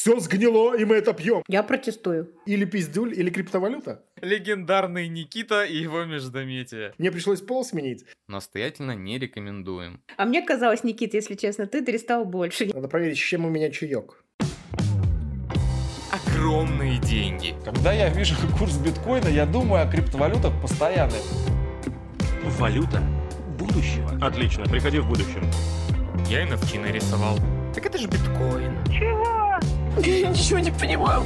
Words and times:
Все 0.00 0.18
сгнило, 0.18 0.74
и 0.74 0.86
мы 0.86 0.94
это 0.94 1.12
пьем. 1.12 1.42
Я 1.46 1.62
протестую. 1.62 2.30
Или 2.46 2.64
пиздюль, 2.64 3.12
или 3.12 3.28
криптовалюта. 3.28 4.02
Легендарный 4.22 5.08
Никита 5.08 5.62
и 5.62 5.76
его 5.76 6.06
междометие. 6.06 6.94
Мне 6.96 7.12
пришлось 7.12 7.42
пол 7.42 7.66
сменить. 7.66 8.06
Настоятельно 8.26 8.92
не 8.92 9.18
рекомендуем. 9.18 10.00
А 10.16 10.24
мне 10.24 10.40
казалось, 10.40 10.84
Никита, 10.84 11.18
если 11.18 11.34
честно, 11.34 11.66
ты 11.66 11.82
дристал 11.82 12.24
больше. 12.24 12.70
Надо 12.72 12.88
проверить, 12.88 13.18
с 13.18 13.20
чем 13.20 13.44
у 13.44 13.50
меня 13.50 13.70
чаек. 13.70 14.24
Огромные 16.10 16.98
деньги. 16.98 17.54
Когда 17.62 17.92
я 17.92 18.08
вижу 18.08 18.36
курс 18.58 18.78
биткоина, 18.78 19.28
я 19.28 19.44
думаю 19.44 19.86
о 19.86 19.92
криптовалютах 19.92 20.58
постоянно. 20.62 21.12
Валюта 22.58 23.02
будущего. 23.58 24.18
Отлично, 24.22 24.64
приходи 24.64 24.98
в 24.98 25.06
будущем. 25.06 25.42
Я 26.26 26.48
NFT 26.48 26.80
нарисовал. 26.80 27.36
Так 27.74 27.84
это 27.84 27.98
же 27.98 28.08
биткоин. 28.08 29.39
Я 29.98 30.28
ничего 30.30 30.58
не 30.58 30.70
понимаю. 30.70 31.22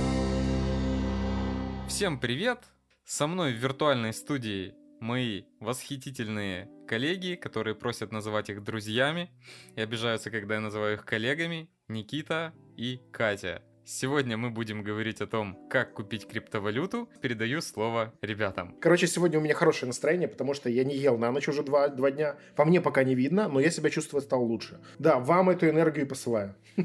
Всем 1.89 2.19
привет! 2.19 2.61
Со 3.05 3.27
мной 3.27 3.53
в 3.53 3.57
виртуальной 3.57 4.13
студии 4.15 4.75
мои 5.01 5.45
восхитительные 5.61 6.71
коллеги, 6.89 7.35
которые 7.35 7.75
просят 7.75 8.11
называть 8.11 8.49
их 8.49 8.65
друзьями 8.65 9.31
и 9.77 9.83
обижаются, 9.83 10.31
когда 10.31 10.55
я 10.55 10.61
называю 10.61 10.95
их 10.95 11.05
коллегами, 11.05 11.69
Никита 11.89 12.55
и 12.77 13.01
Катя. 13.13 13.63
Сегодня 13.87 14.39
мы 14.39 14.49
будем 14.49 14.83
говорить 14.83 15.21
о 15.21 15.27
том, 15.27 15.59
как 15.69 15.93
купить 15.93 16.27
криптовалюту. 16.27 17.07
Передаю 17.21 17.61
слово 17.61 18.15
ребятам. 18.23 18.75
Короче, 18.81 19.07
сегодня 19.07 19.39
у 19.39 19.43
меня 19.43 19.53
хорошее 19.53 19.89
настроение, 19.89 20.27
потому 20.27 20.55
что 20.55 20.71
я 20.71 20.85
не 20.85 20.97
ел 20.97 21.19
на 21.19 21.31
ночь 21.31 21.49
уже 21.49 21.63
два, 21.63 21.89
два 21.89 22.11
дня. 22.11 22.37
По 22.57 22.65
мне 22.65 22.81
пока 22.81 23.05
не 23.05 23.15
видно, 23.15 23.47
но 23.47 23.61
я 23.61 23.71
себя 23.71 23.91
чувствовать 23.91 24.25
стал 24.25 24.43
лучше. 24.43 24.81
Да, 24.99 25.19
вам 25.19 25.51
эту 25.51 25.69
энергию 25.69 26.07
посылаю. 26.07 26.55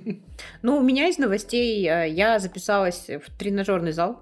Ну, 0.62 0.77
у 0.77 0.84
меня 0.84 1.08
из 1.08 1.17
новостей 1.17 1.88
э, 1.88 2.09
я 2.09 2.38
записалась 2.39 3.08
в 3.08 3.38
тренажерный 3.38 3.94
зал. 3.94 4.22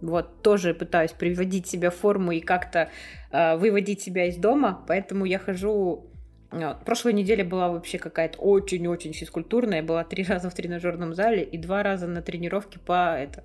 Вот, 0.00 0.42
тоже 0.42 0.74
пытаюсь 0.74 1.10
приводить 1.10 1.66
себя 1.66 1.90
в 1.90 1.96
форму 1.96 2.30
и 2.30 2.40
как-то 2.40 2.90
э, 3.32 3.56
выводить 3.56 4.00
себя 4.00 4.26
из 4.26 4.36
дома, 4.36 4.84
поэтому 4.86 5.24
я 5.24 5.40
хожу 5.40 6.08
вот. 6.50 6.84
Прошлой 6.84 7.12
неделе 7.12 7.44
была 7.44 7.68
вообще 7.68 7.98
какая-то 7.98 8.38
очень-очень 8.38 9.12
физкультурная. 9.12 9.82
Была 9.82 10.04
три 10.04 10.24
раза 10.28 10.50
в 10.50 10.54
тренажерном 10.54 11.14
зале 11.14 11.42
и 11.42 11.58
два 11.58 11.82
раза 11.82 12.06
на 12.06 12.22
тренировке 12.22 12.78
по 12.78 13.16
это, 13.18 13.44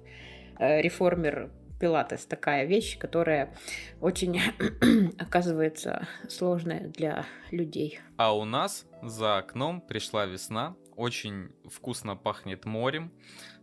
э, 0.60 0.82
реформер 0.82 1.50
пилатес. 1.80 2.26
Такая 2.26 2.66
вещь, 2.66 2.98
которая 2.98 3.54
очень 4.00 4.40
оказывается 5.20 6.08
сложная 6.30 6.88
для 6.88 7.26
людей. 7.52 8.00
А 8.16 8.36
у 8.36 8.46
нас 8.46 8.86
за 9.02 9.38
окном 9.38 9.82
пришла 9.82 10.26
весна. 10.26 10.76
Очень 10.96 11.50
вкусно 11.70 12.16
пахнет 12.16 12.66
морем. 12.66 13.12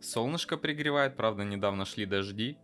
Солнышко 0.01 0.59
пригревает. 0.59 1.17
Правда, 1.17 1.45
недавно 1.45 1.87
шли 1.87 2.05
дожди. 2.05 2.59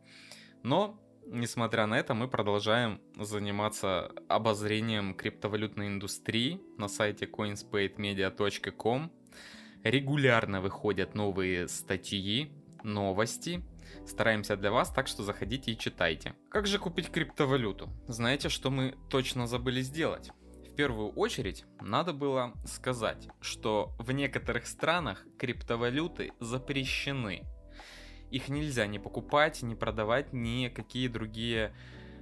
Но 0.63 0.99
Несмотря 1.29 1.87
на 1.87 1.99
это, 1.99 2.15
мы 2.15 2.29
продолжаем 2.29 3.01
заниматься 3.19 4.13
обозрением 4.29 5.13
криптовалютной 5.13 5.89
индустрии 5.89 6.61
на 6.79 6.87
сайте 6.87 7.27
coinspademedia.com. 7.27 9.11
Регулярно 9.83 10.61
выходят 10.61 11.17
новые 11.17 11.67
статьи, 11.67 12.53
новости. 12.85 13.65
Стараемся 14.07 14.57
для 14.57 14.71
вас, 14.71 14.91
так 14.91 15.09
что 15.09 15.25
заходите 15.25 15.73
и 15.73 15.79
читайте. 15.79 16.35
Как 16.49 16.69
же 16.69 16.79
купить 16.79 17.11
криптовалюту? 17.11 17.91
Знаете, 18.07 18.49
что 18.49 18.71
мы 18.71 18.95
точно 19.11 19.49
забыли 19.49 19.81
сделать? 19.81 20.31
В 20.71 20.77
первую 20.77 21.09
очередь, 21.11 21.65
надо 21.81 22.13
было 22.13 22.53
сказать, 22.67 23.27
что 23.41 23.97
в 23.99 24.13
некоторых 24.13 24.69
странах 24.69 25.27
криптовалюты 25.39 26.31
запрещены– 26.39 27.43
их 28.31 28.49
нельзя 28.49 28.87
ни 28.87 28.99
покупать, 28.99 29.63
ни 29.63 29.75
продавать, 29.75 30.33
ни 30.33 30.69
какие 30.69 31.09
другие 31.09 31.75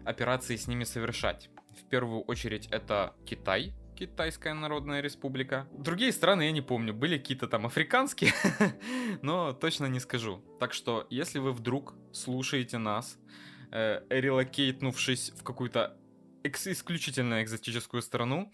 операции 0.04 0.56
с 0.56 0.66
ними 0.66 0.84
совершать. 0.84 1.50
В 1.78 1.88
первую 1.88 2.22
очередь 2.22 2.68
это 2.70 3.14
Китай, 3.26 3.74
Китайская 3.96 4.54
Народная 4.54 5.00
Республика. 5.00 5.68
Другие 5.72 6.12
страны 6.12 6.42
я 6.42 6.52
не 6.52 6.62
помню, 6.62 6.92
были 6.92 7.16
какие-то 7.18 7.46
там 7.46 7.66
африканские, 7.66 8.32
но 9.22 9.52
точно 9.52 9.86
не 9.86 10.00
скажу. 10.00 10.42
Так 10.58 10.72
что, 10.72 11.06
если 11.10 11.38
вы 11.38 11.52
вдруг 11.52 11.94
слушаете 12.12 12.78
нас, 12.78 13.18
э, 13.70 14.00
релокейтнувшись 14.10 15.30
в 15.30 15.42
какую-то 15.44 15.96
экс- 16.42 16.66
исключительно 16.66 17.42
экзотическую 17.42 18.02
страну, 18.02 18.52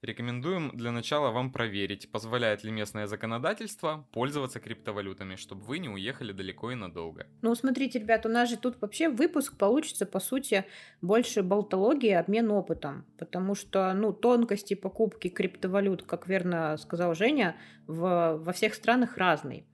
Рекомендуем 0.00 0.70
для 0.74 0.92
начала 0.92 1.32
вам 1.32 1.50
проверить, 1.52 2.08
позволяет 2.12 2.62
ли 2.62 2.70
местное 2.70 3.08
законодательство 3.08 4.06
пользоваться 4.12 4.60
криптовалютами, 4.60 5.34
чтобы 5.34 5.62
вы 5.62 5.80
не 5.80 5.88
уехали 5.88 6.30
далеко 6.30 6.70
и 6.70 6.76
надолго. 6.76 7.26
Ну, 7.42 7.52
смотрите, 7.56 7.98
ребят, 7.98 8.24
у 8.24 8.28
нас 8.28 8.48
же 8.48 8.56
тут 8.56 8.80
вообще 8.80 9.08
выпуск 9.08 9.56
получится, 9.56 10.06
по 10.06 10.20
сути, 10.20 10.64
больше 11.02 11.42
болтологии, 11.42 12.12
обмен 12.12 12.48
опытом, 12.52 13.06
потому 13.18 13.56
что, 13.56 13.92
ну, 13.92 14.12
тонкости 14.12 14.74
покупки 14.74 15.28
криптовалют, 15.28 16.04
как 16.04 16.28
верно 16.28 16.76
сказал 16.76 17.16
Женя, 17.16 17.56
в, 17.88 18.36
во 18.38 18.52
всех 18.52 18.74
странах 18.74 19.16
разные. 19.16 19.64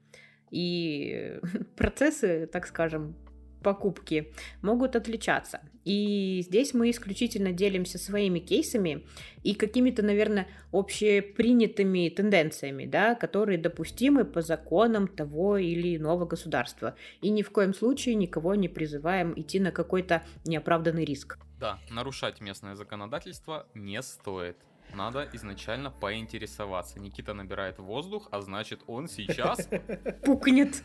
И 0.50 1.38
процессы, 1.76 2.48
так 2.50 2.66
скажем, 2.66 3.14
покупки 3.64 4.32
могут 4.62 4.94
отличаться. 4.94 5.60
И 5.84 6.42
здесь 6.46 6.72
мы 6.72 6.90
исключительно 6.90 7.52
делимся 7.52 7.98
своими 7.98 8.38
кейсами 8.38 9.04
и 9.42 9.54
какими-то, 9.54 10.02
наверное, 10.02 10.46
общепринятыми 10.72 12.08
тенденциями, 12.08 12.86
да, 12.86 13.14
которые 13.14 13.58
допустимы 13.58 14.24
по 14.24 14.40
законам 14.40 15.08
того 15.08 15.58
или 15.58 15.96
иного 15.96 16.24
государства. 16.26 16.94
И 17.20 17.30
ни 17.30 17.42
в 17.42 17.50
коем 17.50 17.74
случае 17.74 18.14
никого 18.14 18.54
не 18.54 18.68
призываем 18.68 19.34
идти 19.36 19.58
на 19.60 19.72
какой-то 19.72 20.22
неоправданный 20.44 21.04
риск. 21.04 21.38
Да, 21.58 21.78
нарушать 21.90 22.40
местное 22.40 22.76
законодательство 22.76 23.66
не 23.74 24.00
стоит 24.02 24.56
надо 24.94 25.28
изначально 25.32 25.90
поинтересоваться. 25.90 27.00
Никита 27.00 27.34
набирает 27.34 27.78
воздух, 27.78 28.28
а 28.30 28.40
значит 28.40 28.80
он 28.86 29.08
сейчас... 29.08 29.68
Пукнет. 30.24 30.82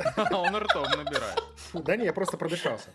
Он 0.30 0.56
ртом 0.56 0.86
набирает. 0.96 1.42
Да 1.74 1.96
не, 1.96 2.04
я 2.04 2.12
просто 2.12 2.36
продышался. 2.36 2.88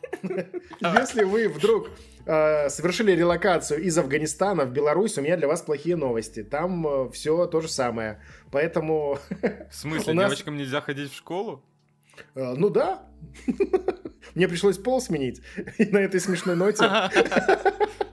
Если 0.80 1.24
вы 1.24 1.50
вдруг 1.50 1.90
э, 2.26 2.70
совершили 2.70 3.12
релокацию 3.12 3.82
из 3.84 3.98
Афганистана 3.98 4.66
в 4.66 4.72
Беларусь, 4.72 5.18
у 5.18 5.22
меня 5.22 5.38
для 5.38 5.48
вас 5.48 5.62
плохие 5.62 5.96
новости. 5.96 6.44
Там 6.44 6.88
э, 6.88 7.12
все 7.12 7.46
то 7.48 7.62
же 7.62 7.68
самое. 7.68 8.22
Поэтому... 8.52 9.20
В 9.70 9.76
смысле, 9.76 10.14
нас... 10.14 10.32
девочкам 10.32 10.58
нельзя 10.58 10.82
ходить 10.82 11.12
в 11.12 11.16
школу? 11.16 11.64
Э, 12.34 12.54
ну 12.56 12.70
да. 12.70 13.08
Мне 14.34 14.48
пришлось 14.48 14.78
пол 14.78 15.02
сменить 15.02 15.42
на 15.78 16.00
этой 16.00 16.20
смешной 16.20 16.56
ноте. 16.56 16.90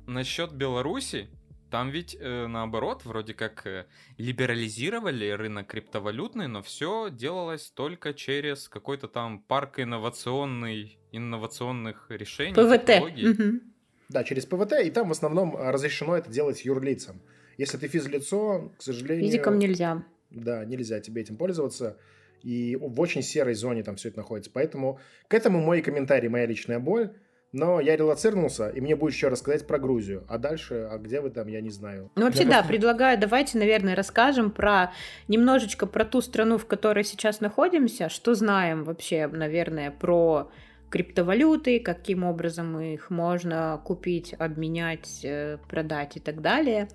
Насчет 0.07 0.53
Беларуси, 0.53 1.29
там 1.73 1.89
ведь 1.89 2.15
э, 2.21 2.47
наоборот, 2.49 3.07
вроде 3.07 3.33
как 3.33 3.67
э, 3.67 3.87
либерализировали 4.19 5.31
рынок 5.31 5.69
криптовалютный, 5.69 6.47
но 6.47 6.61
все 6.61 7.09
делалось 7.11 7.71
только 7.71 8.13
через 8.13 8.69
какой-то 8.69 9.09
там 9.09 9.41
парк 9.41 9.81
инновационный, 9.81 10.99
инновационных 11.13 12.11
решений. 12.11 12.53
ПВТ. 12.53 13.65
Да, 14.11 14.23
через 14.23 14.45
ПВТ, 14.45 14.85
и 14.85 14.91
там 14.91 15.09
в 15.09 15.13
основном 15.13 15.57
э, 15.57 15.71
разрешено 15.71 16.15
это 16.15 16.31
делать 16.31 16.63
юрлицам. 16.67 17.23
Если 17.57 17.79
ты 17.79 17.89
физлицо, 17.89 18.71
к 18.77 18.83
сожалению... 18.83 19.25
Физикам 19.25 19.59
нельзя. 19.59 20.05
Да, 20.29 20.67
нельзя 20.67 21.01
тебе 21.01 21.23
этим 21.23 21.39
пользоваться. 21.39 21.97
И 22.43 22.77
в 22.77 23.01
очень 23.01 23.23
серой 23.23 23.55
зоне 23.55 23.83
там 23.83 23.97
все 23.97 24.11
это 24.11 24.19
находится. 24.19 24.51
Поэтому 24.53 25.01
к 25.27 25.33
этому 25.33 25.63
мой 25.63 25.81
комментарий, 25.81 26.29
моя 26.29 26.45
личная 26.45 26.81
боль. 26.81 27.15
Но 27.53 27.81
я 27.81 27.97
релацирнулся, 27.97 28.71
и 28.71 28.81
мне 28.81 28.97
будет 28.97 29.13
еще 29.13 29.29
рассказать 29.29 29.67
про 29.67 29.79
Грузию. 29.79 30.25
А 30.29 30.39
дальше, 30.39 30.89
а 30.91 30.99
где 30.99 31.21
вы 31.21 31.31
там, 31.31 31.49
я 31.49 31.61
не 31.61 31.71
знаю. 31.71 32.11
Ну, 32.17 32.25
вообще, 32.25 32.45
да, 32.45 32.63
предлагаю, 32.63 33.19
давайте, 33.19 33.59
наверное, 33.59 33.95
расскажем 33.95 34.51
про 34.51 34.93
немножечко 35.29 35.87
про 35.87 36.05
ту 36.07 36.23
страну, 36.23 36.57
в 36.57 36.67
которой 36.67 37.05
сейчас 37.05 37.41
находимся, 37.41 38.09
что 38.09 38.35
знаем 38.35 38.85
вообще, 38.85 39.27
наверное, 39.27 39.91
про 39.91 40.51
криптовалюты, 40.89 41.81
каким 41.81 42.25
образом 42.25 42.79
их 42.81 43.11
можно 43.11 43.81
купить, 43.85 44.35
обменять, 44.39 45.21
э, 45.25 45.59
продать 45.69 46.17
и 46.17 46.21
так 46.21 46.43
далее. 46.43 46.89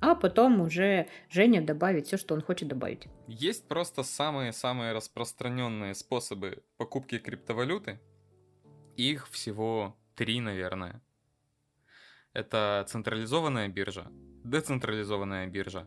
А 0.00 0.14
потом 0.14 0.60
уже 0.60 1.06
Женя 1.30 1.62
добавит 1.62 2.06
все, 2.06 2.16
что 2.16 2.34
он 2.34 2.42
хочет 2.42 2.68
добавить. 2.68 3.06
Есть 3.26 3.66
просто 3.66 4.02
самые-самые 4.02 4.92
распространенные 4.92 5.94
способы 5.94 6.62
покупки 6.76 7.18
криптовалюты. 7.18 7.98
Их 8.96 9.28
всего 9.28 9.96
три, 10.14 10.40
наверное. 10.40 11.02
Это 12.32 12.84
централизованная 12.88 13.68
биржа, 13.68 14.06
децентрализованная 14.44 15.46
биржа 15.46 15.86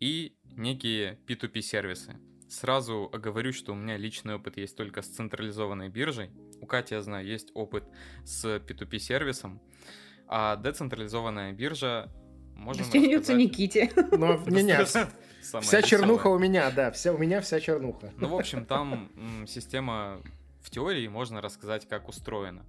и 0.00 0.36
некие 0.44 1.18
P2P 1.26 1.60
сервисы. 1.60 2.16
Сразу 2.48 3.08
оговорюсь, 3.12 3.56
что 3.56 3.72
у 3.72 3.74
меня 3.74 3.96
личный 3.96 4.34
опыт 4.34 4.58
есть 4.58 4.76
только 4.76 5.00
с 5.00 5.06
централизованной 5.06 5.88
биржей. 5.88 6.30
У 6.60 6.66
Кати, 6.66 6.94
я 6.94 7.02
знаю, 7.02 7.26
есть 7.26 7.50
опыт 7.54 7.84
с 8.24 8.44
P2P 8.44 8.98
сервисом. 8.98 9.60
А 10.28 10.56
децентрализованная 10.56 11.52
биржа 11.52 12.10
можем 12.54 12.84
Достается 12.84 13.32
рассказать. 13.32 13.38
Никите. 13.38 13.90
Но 14.12 14.36
не-не, 14.46 14.84
Самое 14.86 15.66
вся 15.66 15.82
чернуха 15.82 16.28
у 16.28 16.38
меня, 16.38 16.70
да, 16.70 16.90
вся, 16.92 17.12
у 17.12 17.18
меня 17.18 17.40
вся 17.40 17.60
чернуха. 17.60 18.12
Ну, 18.16 18.28
в 18.28 18.34
общем, 18.34 18.64
там 18.64 19.10
м, 19.16 19.46
система 19.46 20.22
в 20.62 20.70
теории 20.70 21.06
можно 21.08 21.40
рассказать, 21.40 21.86
как 21.88 22.08
устроена. 22.08 22.64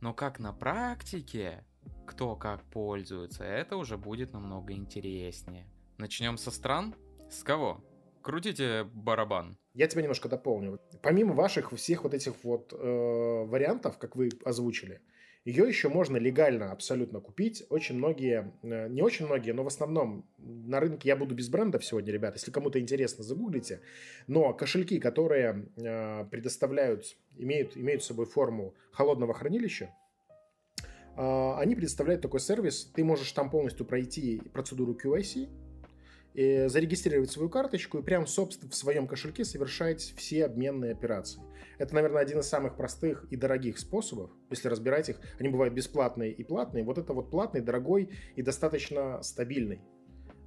Но 0.00 0.14
как 0.14 0.38
на 0.38 0.52
практике, 0.52 1.64
кто 2.06 2.36
как 2.36 2.62
пользуется, 2.64 3.44
это 3.44 3.76
уже 3.76 3.96
будет 3.96 4.32
намного 4.32 4.72
интереснее. 4.72 5.68
Начнем 5.98 6.38
со 6.38 6.50
стран. 6.50 6.94
С 7.30 7.42
кого? 7.42 7.84
Крутите 8.22 8.84
барабан. 8.84 9.58
Я 9.74 9.88
тебя 9.88 10.02
немножко 10.02 10.28
дополню. 10.28 10.80
Помимо 11.02 11.34
ваших 11.34 11.72
всех 11.72 12.04
вот 12.04 12.14
этих 12.14 12.34
вот 12.44 12.72
э, 12.72 13.44
вариантов, 13.46 13.98
как 13.98 14.16
вы 14.16 14.30
озвучили, 14.44 15.00
ее 15.44 15.66
еще 15.66 15.88
можно 15.88 16.18
легально 16.18 16.70
абсолютно 16.70 17.20
купить. 17.20 17.64
Очень 17.68 17.96
многие, 17.96 18.52
э, 18.62 18.88
не 18.88 19.02
очень 19.02 19.26
многие, 19.26 19.50
но 19.50 19.64
в 19.64 19.66
основном 19.66 20.24
на 20.38 20.78
рынке 20.78 21.08
я 21.08 21.16
буду 21.16 21.34
без 21.34 21.48
брендов 21.48 21.84
сегодня, 21.84 22.12
ребят. 22.12 22.34
Если 22.34 22.52
кому-то 22.52 22.78
интересно, 22.78 23.24
загуглите. 23.24 23.80
Но 24.28 24.52
кошельки, 24.54 25.00
которые 25.00 25.66
э, 25.76 26.26
предоставляют, 26.30 27.16
имеют, 27.36 27.76
имеют 27.76 28.04
с 28.04 28.06
собой 28.06 28.26
форму 28.26 28.74
холодного 28.92 29.34
хранилища, 29.34 29.92
э, 31.16 31.54
они 31.56 31.74
предоставляют 31.74 32.22
такой 32.22 32.38
сервис. 32.38 32.84
Ты 32.94 33.02
можешь 33.02 33.32
там 33.32 33.50
полностью 33.50 33.84
пройти 33.84 34.40
процедуру 34.52 34.94
QIC, 34.94 35.48
и 36.34 36.66
зарегистрировать 36.68 37.30
свою 37.30 37.48
карточку 37.48 37.98
и 37.98 38.02
прям, 38.02 38.26
собственно, 38.26 38.70
в 38.70 38.74
своем 38.74 39.06
кошельке 39.06 39.44
совершать 39.44 40.14
все 40.16 40.46
обменные 40.46 40.92
операции. 40.92 41.42
Это, 41.78 41.94
наверное, 41.94 42.22
один 42.22 42.40
из 42.40 42.46
самых 42.46 42.76
простых 42.76 43.26
и 43.30 43.36
дорогих 43.36 43.78
способов, 43.78 44.30
если 44.50 44.68
разбирать 44.68 45.08
их. 45.08 45.20
Они 45.38 45.48
бывают 45.48 45.74
бесплатные 45.74 46.32
и 46.32 46.44
платные. 46.44 46.84
Вот 46.84 46.98
это 46.98 47.12
вот 47.12 47.30
платный, 47.30 47.60
дорогой 47.60 48.10
и 48.36 48.42
достаточно 48.42 49.22
стабильный 49.22 49.80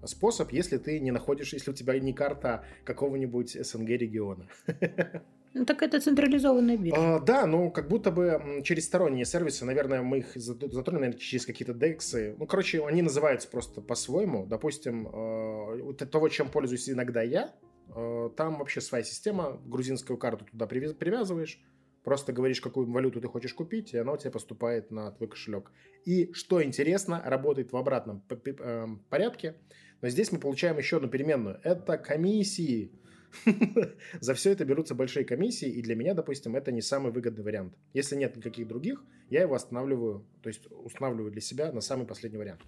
способ, 0.06 0.52
если 0.52 0.78
ты 0.78 1.00
не 1.00 1.12
находишь, 1.12 1.54
если 1.54 1.72
у 1.72 1.74
тебя 1.74 1.98
не 2.00 2.14
карта 2.14 2.64
какого-нибудь 2.84 3.58
СНГ 3.66 3.90
региона. 3.90 4.48
Ну 5.56 5.66
так 5.66 5.82
это 5.84 6.02
централизованная 6.02 6.78
биржа. 6.78 7.16
А, 7.16 7.20
да, 7.22 7.46
ну 7.46 7.72
как 7.72 7.88
будто 7.88 8.12
бы 8.12 8.62
через 8.66 8.86
сторонние 8.86 9.24
сервисы, 9.24 9.64
наверное, 9.64 10.02
мы 10.02 10.18
их 10.18 10.36
зат- 10.36 10.70
затронем, 10.70 11.00
наверное, 11.00 11.18
через 11.20 11.46
какие-то 11.46 11.74
дексы. 11.74 12.36
Ну, 12.38 12.46
короче, 12.46 12.86
они 12.86 13.02
называются 13.02 13.48
просто 13.48 13.80
по-своему. 13.82 14.46
Допустим, 14.46 15.08
э, 15.08 15.82
вот 15.82 16.02
от 16.02 16.12
того, 16.12 16.28
чем 16.28 16.50
пользуюсь 16.50 16.90
иногда 16.90 17.22
я, 17.22 17.56
э, 17.96 18.30
там 18.36 18.58
вообще 18.60 18.82
своя 18.82 19.06
система, 19.06 19.62
грузинскую 19.66 20.18
карту 20.18 20.44
туда 20.44 20.66
привяз- 20.66 20.94
привязываешь, 20.94 21.58
просто 22.04 22.34
говоришь, 22.34 22.60
какую 22.60 22.92
валюту 22.92 23.22
ты 23.22 23.30
хочешь 23.30 23.54
купить, 23.54 23.94
и 23.94 23.98
она 23.98 24.12
у 24.12 24.18
тебя 24.18 24.32
поступает 24.32 24.92
на 24.92 25.10
твой 25.12 25.30
кошелек. 25.30 25.72
И, 26.04 26.34
что 26.34 26.62
интересно, 26.62 27.22
работает 27.26 27.72
в 27.72 27.78
обратном 27.78 28.24
эм, 28.30 29.06
порядке, 29.10 29.56
но 30.02 30.10
здесь 30.10 30.34
мы 30.34 30.40
получаем 30.40 30.78
еще 30.78 30.98
одну 30.98 31.08
переменную. 31.08 31.62
Это 31.64 31.98
комиссии. 31.98 32.92
За 34.20 34.34
все 34.34 34.52
это 34.52 34.66
берутся 34.66 34.96
большие 34.96 35.26
комиссии, 35.26 35.70
и 35.70 35.82
для 35.82 35.96
меня, 35.96 36.14
допустим, 36.14 36.56
это 36.56 36.72
не 36.72 36.82
самый 36.82 37.12
выгодный 37.12 37.44
вариант. 37.44 37.74
Если 37.94 38.16
нет 38.16 38.36
никаких 38.36 38.68
других, 38.68 39.04
я 39.30 39.42
его 39.42 39.56
останавливаю, 39.56 40.26
то 40.42 40.50
есть 40.50 40.68
устанавливаю 40.72 41.32
для 41.32 41.42
себя 41.42 41.72
на 41.72 41.82
самый 41.82 42.08
последний 42.08 42.38
вариант. 42.38 42.62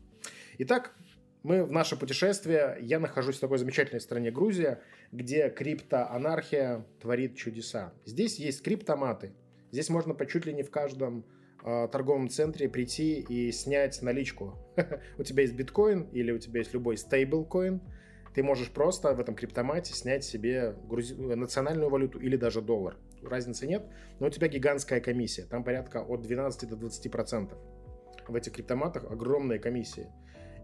Итак, 0.58 0.96
мы 1.44 1.64
в 1.64 1.72
наше 1.72 1.98
путешествие. 1.98 2.78
Я 2.82 3.00
нахожусь 3.00 3.38
в 3.38 3.40
такой 3.40 3.58
замечательной 3.58 4.02
стране 4.02 4.32
Грузия, 4.32 4.82
где 5.12 5.50
криптоанархия 5.50 6.86
творит 7.00 7.38
чудеса. 7.38 7.94
Здесь 8.06 8.38
есть 8.38 8.62
криптоматы. 8.64 9.32
Здесь 9.72 9.90
можно 9.90 10.14
по 10.14 10.26
чуть 10.26 10.46
ли 10.46 10.54
не 10.54 10.64
в 10.64 10.72
каждом 10.72 11.26
э, 11.64 11.88
торговом 11.92 12.30
центре 12.30 12.68
прийти 12.68 13.20
и 13.20 13.52
снять 13.52 14.02
наличку. 14.02 14.58
У 15.18 15.24
тебя 15.24 15.44
есть 15.44 15.56
биткоин 15.56 16.04
или 16.12 16.32
у 16.32 16.38
тебя 16.38 16.60
есть 16.60 16.74
любой 16.74 16.98
стейблкоин, 16.98 17.82
ты 18.38 18.44
можешь 18.44 18.70
просто 18.70 19.16
в 19.16 19.20
этом 19.20 19.34
криптомате 19.34 19.96
снять 19.96 20.24
себе 20.24 20.76
грузи- 20.88 21.36
национальную 21.36 21.90
валюту 21.90 22.20
или 22.20 22.38
даже 22.38 22.62
доллар. 22.62 22.96
Разницы 23.24 23.66
нет, 23.66 23.84
но 24.20 24.28
у 24.28 24.30
тебя 24.30 24.48
гигантская 24.48 25.00
комиссия. 25.00 25.46
Там 25.46 25.64
порядка 25.64 26.04
от 26.04 26.22
12 26.22 26.70
до 26.70 26.76
20 26.76 27.12
процентов. 27.12 27.58
В 28.28 28.36
этих 28.36 28.52
криптоматах 28.52 29.10
огромные 29.10 29.58
комиссии. 29.58 30.06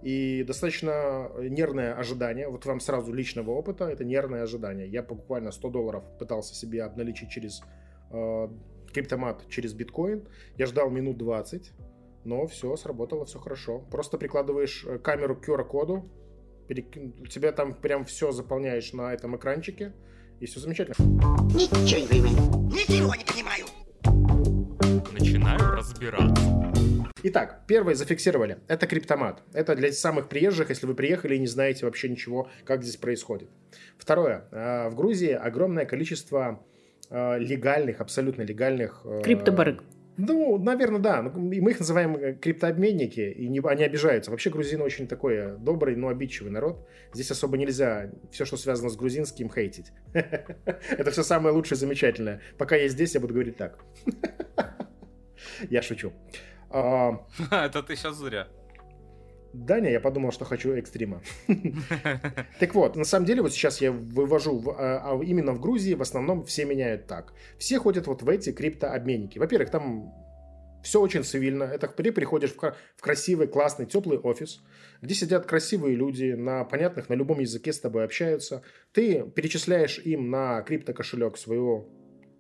И 0.03 0.43
достаточно 0.43 1.31
нервное 1.39 1.95
ожидание. 1.95 2.47
Вот 2.47 2.63
вам 2.67 2.79
сразу 2.79 3.11
личного 3.11 3.49
опыта, 3.49 3.85
это 3.85 4.05
нервное 4.05 4.43
ожидание. 4.43 4.87
Я 4.87 5.01
буквально 5.01 5.49
100 5.49 5.69
долларов 5.71 6.03
пытался 6.19 6.53
себе 6.53 6.83
обналичить 6.83 7.31
через 7.31 7.63
э, 8.11 8.49
криптомат, 8.93 9.47
через 9.49 9.73
биткоин. 9.73 10.27
Я 10.59 10.67
ждал 10.67 10.91
минут 10.91 11.17
20, 11.17 11.71
но 12.23 12.45
все, 12.45 12.75
сработало, 12.75 13.25
все 13.25 13.39
хорошо. 13.39 13.79
Просто 13.89 14.19
прикладываешь 14.19 14.85
э, 14.85 14.99
камеру 14.99 15.35
к 15.35 15.49
QR-коду, 15.49 16.11
перек- 16.67 17.21
у 17.21 17.27
тебя 17.27 17.51
там 17.51 17.73
прям 17.73 18.05
все 18.05 18.31
заполняешь 18.31 18.93
на 18.93 19.13
этом 19.13 19.35
экранчике, 19.35 19.93
и 20.39 20.45
все 20.45 20.59
замечательно. 20.59 20.95
Ничего 21.53 21.99
не 22.01 22.07
понимаю. 22.07 22.67
Ничего 22.71 23.15
не 23.15 23.25
понимаю. 23.25 23.65
Начинаю 25.11 25.59
разбираться. 25.59 26.73
Итак, 27.25 27.63
первое 27.67 27.95
зафиксировали. 27.95 28.57
Это 28.67 28.85
криптомат. 28.85 29.43
Это 29.53 29.75
для 29.75 29.91
самых 29.93 30.27
приезжих, 30.27 30.69
если 30.69 30.85
вы 30.85 30.93
приехали 30.93 31.35
и 31.35 31.39
не 31.39 31.47
знаете 31.47 31.85
вообще 31.85 32.09
ничего, 32.09 32.49
как 32.65 32.83
здесь 32.83 32.97
происходит. 32.97 33.49
Второе. 33.97 34.45
Э, 34.51 34.89
В 34.89 34.95
Грузии 34.95 35.31
огромное 35.31 35.85
количество 35.85 36.61
э, 37.09 37.39
легальных, 37.39 38.01
абсолютно 38.01 38.41
легальных... 38.41 39.01
э, 39.05 39.21
Криптобарыг. 39.23 39.83
Ну, 40.17 40.57
наверное, 40.57 40.99
да. 40.99 41.21
Ну, 41.23 41.51
и 41.51 41.59
Мы 41.61 41.71
их 41.71 41.79
называем 41.79 42.15
э, 42.15 42.33
криптообменники, 42.33 43.19
и 43.31 43.47
не- 43.47 43.61
они 43.67 43.83
обижаются. 43.83 44.31
Вообще 44.31 44.49
грузины 44.49 44.83
очень 44.83 45.07
такой 45.07 45.35
э, 45.35 45.55
добрый, 45.57 45.95
но 45.95 46.09
обидчивый 46.09 46.51
народ. 46.51 46.87
Здесь 47.13 47.31
особо 47.31 47.57
нельзя 47.57 48.11
все, 48.31 48.45
что 48.45 48.57
связано 48.57 48.89
с 48.89 48.95
грузинским, 48.95 49.49
хейтить. 49.49 49.91
Это 50.13 51.11
все 51.11 51.23
самое 51.23 51.53
лучшее, 51.55 51.77
замечательное. 51.77 52.41
Пока 52.57 52.75
я 52.75 52.87
здесь, 52.89 53.15
я 53.15 53.21
буду 53.21 53.33
говорить 53.33 53.57
так. 53.57 53.79
Я 55.69 55.81
шучу. 55.81 56.13
А, 56.69 57.25
Это 57.51 57.83
ты 57.83 57.95
сейчас 57.95 58.15
зря. 58.17 58.47
Даня, 59.53 59.91
я 59.91 59.99
подумал, 59.99 60.31
что 60.31 60.45
хочу 60.45 60.73
экстрима. 60.73 61.21
Так 62.59 62.75
вот, 62.75 62.95
на 62.95 63.05
самом 63.05 63.25
деле, 63.25 63.41
вот 63.41 63.53
сейчас 63.53 63.81
я 63.81 63.91
вывожу, 63.91 64.63
а, 64.77 65.11
а 65.11 65.23
именно 65.23 65.53
в 65.53 65.59
Грузии 65.59 65.93
в 65.93 66.01
основном 66.01 66.43
все 66.43 66.65
меняют 66.65 67.07
так. 67.07 67.33
Все 67.57 67.79
ходят 67.79 68.07
вот 68.07 68.23
в 68.23 68.29
эти 68.29 68.51
криптообменники. 68.51 69.39
Во-первых, 69.39 69.69
там 69.69 70.11
все 70.83 70.99
очень 71.01 71.23
цивильно. 71.23 71.63
Это 71.63 71.87
ты 71.87 72.11
приходишь 72.11 72.51
в, 72.51 72.57
кра- 72.57 72.75
в 72.95 73.01
красивый, 73.01 73.47
классный, 73.47 73.85
теплый 73.85 74.19
офис, 74.19 74.61
где 75.01 75.15
сидят 75.15 75.45
красивые 75.45 75.95
люди, 75.95 76.33
на 76.33 76.63
понятных, 76.65 77.09
на 77.09 77.13
любом 77.13 77.39
языке 77.39 77.71
с 77.71 77.79
тобой 77.79 78.03
общаются. 78.03 78.63
Ты 78.91 79.23
перечисляешь 79.35 79.99
им 79.99 80.29
на 80.29 80.61
криптокошелек 80.61 81.37
своего 81.37 81.87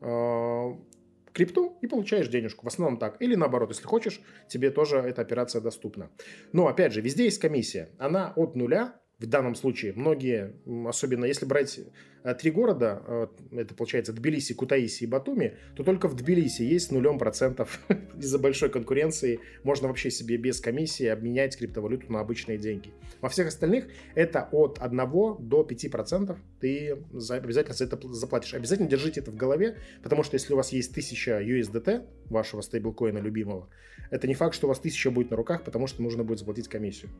э, 0.01 0.92
крипту 1.33 1.77
и 1.81 1.87
получаешь 1.87 2.27
денежку. 2.27 2.65
В 2.65 2.67
основном 2.67 2.97
так. 2.97 3.21
Или 3.21 3.35
наоборот, 3.35 3.69
если 3.69 3.83
хочешь, 3.83 4.21
тебе 4.47 4.71
тоже 4.71 4.97
эта 4.97 5.21
операция 5.21 5.61
доступна. 5.61 6.09
Но, 6.51 6.67
опять 6.67 6.93
же, 6.93 7.01
везде 7.01 7.25
есть 7.25 7.39
комиссия. 7.39 7.89
Она 7.97 8.33
от 8.35 8.55
нуля. 8.55 8.99
В 9.19 9.27
данном 9.27 9.55
случае 9.55 9.93
многие, 9.93 10.53
особенно 10.87 11.25
если 11.25 11.45
брать 11.45 11.79
э, 12.23 12.33
три 12.33 12.51
города, 12.51 13.01
э, 13.07 13.27
это 13.51 13.73
получается 13.75 14.11
Тбилиси, 14.11 14.53
Кутаиси 14.53 15.03
и 15.03 15.07
Батуми, 15.07 15.55
то 15.75 15.83
только 15.83 16.07
в 16.07 16.15
Тбилиси 16.15 16.63
есть 16.63 16.91
нулем 16.91 17.19
процентов 17.19 17.79
из-за 18.17 18.39
большой 18.39 18.69
конкуренции. 18.69 19.39
Можно 19.63 19.87
вообще 19.87 20.09
себе 20.11 20.35
без 20.37 20.59
комиссии 20.59 21.05
обменять 21.05 21.55
криптовалюту 21.57 22.11
на 22.11 22.19
обычные 22.19 22.57
деньги. 22.57 22.91
Во 23.21 23.29
всех 23.29 23.47
остальных 23.47 23.85
это 24.15 24.49
от 24.51 24.79
1 24.81 24.97
до 25.39 25.63
5 25.63 25.91
процентов 25.91 26.37
ты 26.59 26.97
за- 27.13 27.35
обязательно 27.35 27.75
за 27.75 27.85
это 27.85 27.95
пл- 27.95 28.11
заплатишь. 28.11 28.55
Обязательно 28.55 28.89
держите 28.89 29.21
это 29.21 29.31
в 29.31 29.35
голове, 29.37 29.77
потому 30.01 30.23
что 30.23 30.35
если 30.35 30.53
у 30.53 30.57
вас 30.57 30.73
есть 30.73 30.91
1000 30.91 31.39
USDT, 31.39 32.05
вашего 32.29 32.61
стейблкоина 32.61 33.19
любимого, 33.19 33.69
это 34.09 34.27
не 34.27 34.33
факт, 34.33 34.55
что 34.55 34.67
у 34.67 34.69
вас 34.69 34.79
1000 34.79 35.11
будет 35.11 35.29
на 35.31 35.37
руках, 35.37 35.63
потому 35.63 35.87
что 35.87 36.01
нужно 36.01 36.23
будет 36.23 36.39
заплатить 36.39 36.67
комиссию. 36.67 37.11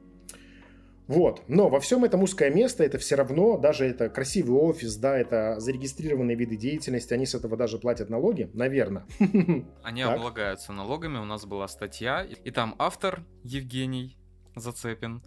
Вот. 1.07 1.41
Но 1.47 1.69
во 1.69 1.79
всем 1.79 2.03
этом 2.05 2.23
узкое 2.23 2.49
место, 2.49 2.83
это 2.83 2.97
все 2.97 3.15
равно, 3.15 3.57
даже 3.57 3.85
это 3.85 4.09
красивый 4.09 4.55
офис, 4.59 4.95
да, 4.95 5.17
это 5.17 5.59
зарегистрированные 5.59 6.35
виды 6.37 6.55
деятельности, 6.55 7.13
они 7.13 7.25
с 7.25 7.35
этого 7.35 7.57
даже 7.57 7.77
платят 7.77 8.09
налоги, 8.09 8.49
наверное. 8.53 9.05
Они 9.83 10.03
Так. 10.03 10.17
облагаются 10.17 10.71
налогами. 10.73 11.17
У 11.17 11.25
нас 11.25 11.45
была 11.45 11.67
статья, 11.67 12.23
и 12.23 12.51
там 12.51 12.75
автор 12.79 13.23
Евгений 13.43 14.17
Зацепин 14.55 15.23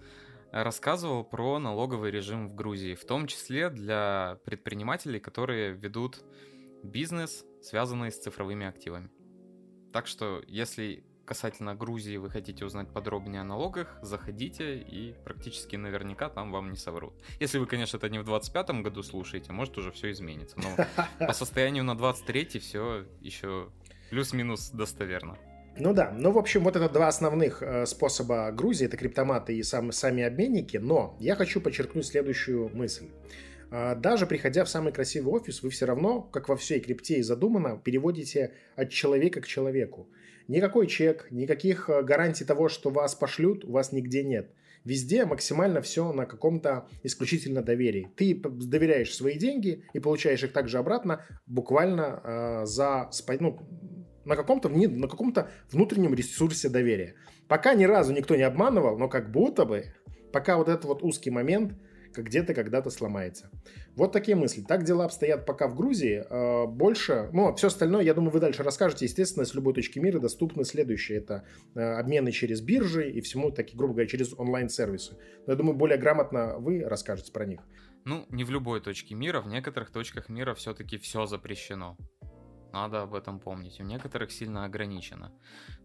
рассказывал 0.53 1.25
про 1.25 1.59
налоговый 1.59 2.11
режим 2.11 2.49
в 2.49 2.55
Грузии, 2.55 2.95
в 2.95 3.05
том 3.05 3.27
числе 3.27 3.69
для 3.69 4.39
предпринимателей, 4.45 5.21
которые 5.21 5.73
ведут 5.73 6.25
бизнес, 6.83 7.45
связанный 7.63 8.11
с 8.11 8.19
цифровыми 8.19 8.67
активами. 8.67 9.11
Так 9.93 10.07
что, 10.07 10.43
если 10.47 11.05
касательно 11.27 11.75
Грузии 11.75 12.17
вы 12.17 12.31
хотите 12.31 12.65
узнать 12.65 12.89
подробнее 12.89 13.43
о 13.43 13.45
налогах, 13.45 13.99
заходите 14.01 14.79
и 14.79 15.15
практически 15.25 15.77
наверняка 15.77 16.31
там 16.31 16.53
вам 16.53 16.71
не 16.71 16.77
соврут. 16.77 17.13
Если 17.41 17.59
вы, 17.59 17.67
конечно, 17.67 17.99
это 17.99 18.09
не 18.09 18.19
в 18.19 18.25
25 18.25 18.71
году 18.83 19.03
слушаете, 19.03 19.53
может 19.53 19.77
уже 19.77 19.91
все 19.91 20.11
изменится. 20.13 20.57
Но 20.59 21.27
по 21.27 21.33
состоянию 21.33 21.85
на 21.85 21.97
23 21.97 22.61
все 22.61 23.05
еще 23.21 23.69
плюс-минус 24.11 24.71
достоверно. 24.71 25.37
Ну 25.79 25.93
да, 25.93 26.11
ну 26.17 26.31
в 26.31 26.39
общем, 26.39 26.65
вот 26.65 26.77
это 26.77 26.89
два 26.89 27.09
основных 27.09 27.63
э, 27.63 27.85
способа 27.85 28.51
Грузии, 28.51 28.87
это 28.87 28.97
криптоматы 28.97 29.55
и 29.55 29.63
сам, 29.63 29.93
сами 29.93 30.23
обменники, 30.23 30.79
но 30.79 31.17
я 31.21 31.37
хочу 31.37 31.61
подчеркнуть 31.61 32.07
следующую 32.07 32.75
мысль. 32.75 33.11
Э, 33.71 33.95
даже 33.95 34.27
приходя 34.27 34.65
в 34.65 34.71
самый 34.71 34.93
красивый 34.93 35.35
офис, 35.35 35.63
вы 35.63 35.69
все 35.69 35.85
равно, 35.85 36.23
как 36.23 36.49
во 36.49 36.57
всей 36.57 36.81
крипте 36.81 37.19
и 37.19 37.23
задумано, 37.23 37.79
переводите 37.85 38.55
от 38.75 38.91
человека 38.91 39.43
к 39.43 39.47
человеку. 39.47 40.09
Никакой 40.49 40.87
чек, 40.87 41.27
никаких 41.31 41.91
э, 41.91 42.03
гарантий 42.03 42.45
того, 42.45 42.69
что 42.69 42.91
вас 42.91 43.15
пошлют, 43.15 43.65
у 43.65 43.73
вас 43.73 43.93
нигде 43.93 44.23
нет. 44.23 44.51
Везде 44.85 45.25
максимально 45.25 45.81
все 45.81 46.13
на 46.13 46.27
каком-то 46.27 46.87
исключительно 47.03 47.63
доверии. 47.63 48.09
Ты 48.17 48.41
доверяешь 48.41 49.13
свои 49.13 49.37
деньги 49.37 49.85
и 49.93 49.99
получаешь 49.99 50.45
их 50.45 50.53
также 50.53 50.79
обратно 50.79 51.27
буквально 51.47 52.21
э, 52.23 52.67
за 52.67 53.11
ну, 53.41 53.59
на 54.25 54.37
каком-то, 54.37 54.69
на 54.69 55.09
каком-то 55.09 55.51
внутреннем 55.73 56.15
ресурсе 56.15 56.69
доверия. 56.69 57.15
Пока 57.49 57.75
ни 57.75 57.85
разу 57.85 58.13
никто 58.13 58.37
не 58.37 58.43
обманывал, 58.43 58.97
но 58.97 59.09
как 59.09 59.33
будто 59.33 59.65
бы, 59.65 59.87
пока 60.33 60.57
вот 60.57 60.69
этот 60.69 60.85
вот 60.85 61.03
узкий 61.03 61.31
момент 61.31 61.73
где-то 62.23 62.55
когда-то 62.55 62.91
сломается. 62.91 63.51
Вот 63.95 64.13
такие 64.13 64.37
мысли. 64.37 64.63
Так 64.63 64.85
дела 64.85 65.05
обстоят 65.05 65.47
пока 65.47 65.69
в 65.69 65.75
Грузии. 65.75 66.25
Э, 66.29 66.67
больше, 66.67 67.29
ну, 67.33 67.55
все 67.55 67.69
остальное, 67.69 68.03
я 68.03 68.15
думаю, 68.15 68.31
вы 68.31 68.41
дальше 68.41 68.63
расскажете. 68.63 69.05
Естественно, 69.05 69.45
с 69.45 69.55
любой 69.55 69.75
точки 69.75 69.99
мира 69.99 70.19
доступны 70.19 70.65
следующие. 70.65 71.19
Это 71.19 71.45
э, 71.75 71.81
обмены 71.81 72.33
через 72.33 72.61
биржи 72.61 73.11
и 73.11 73.21
всему, 73.21 73.51
таки, 73.51 73.77
грубо 73.77 73.95
говоря, 73.95 74.09
через 74.09 74.33
онлайн-сервисы. 74.39 75.17
Но 75.47 75.53
я 75.53 75.57
думаю, 75.57 75.77
более 75.77 75.99
грамотно 75.99 76.59
вы 76.59 76.85
расскажете 76.85 77.33
про 77.33 77.47
них. 77.47 77.61
Ну, 78.05 78.25
не 78.31 78.45
в 78.45 78.51
любой 78.51 78.81
точке 78.81 79.15
мира. 79.15 79.41
В 79.41 79.49
некоторых 79.49 79.91
точках 79.91 80.29
мира 80.29 80.55
все-таки 80.55 80.99
все 80.99 81.27
запрещено. 81.27 81.97
Надо 82.73 83.03
об 83.03 83.15
этом 83.15 83.41
помнить. 83.41 83.81
У 83.81 83.85
некоторых 83.85 84.31
сильно 84.31 84.65
ограничено. 84.65 85.33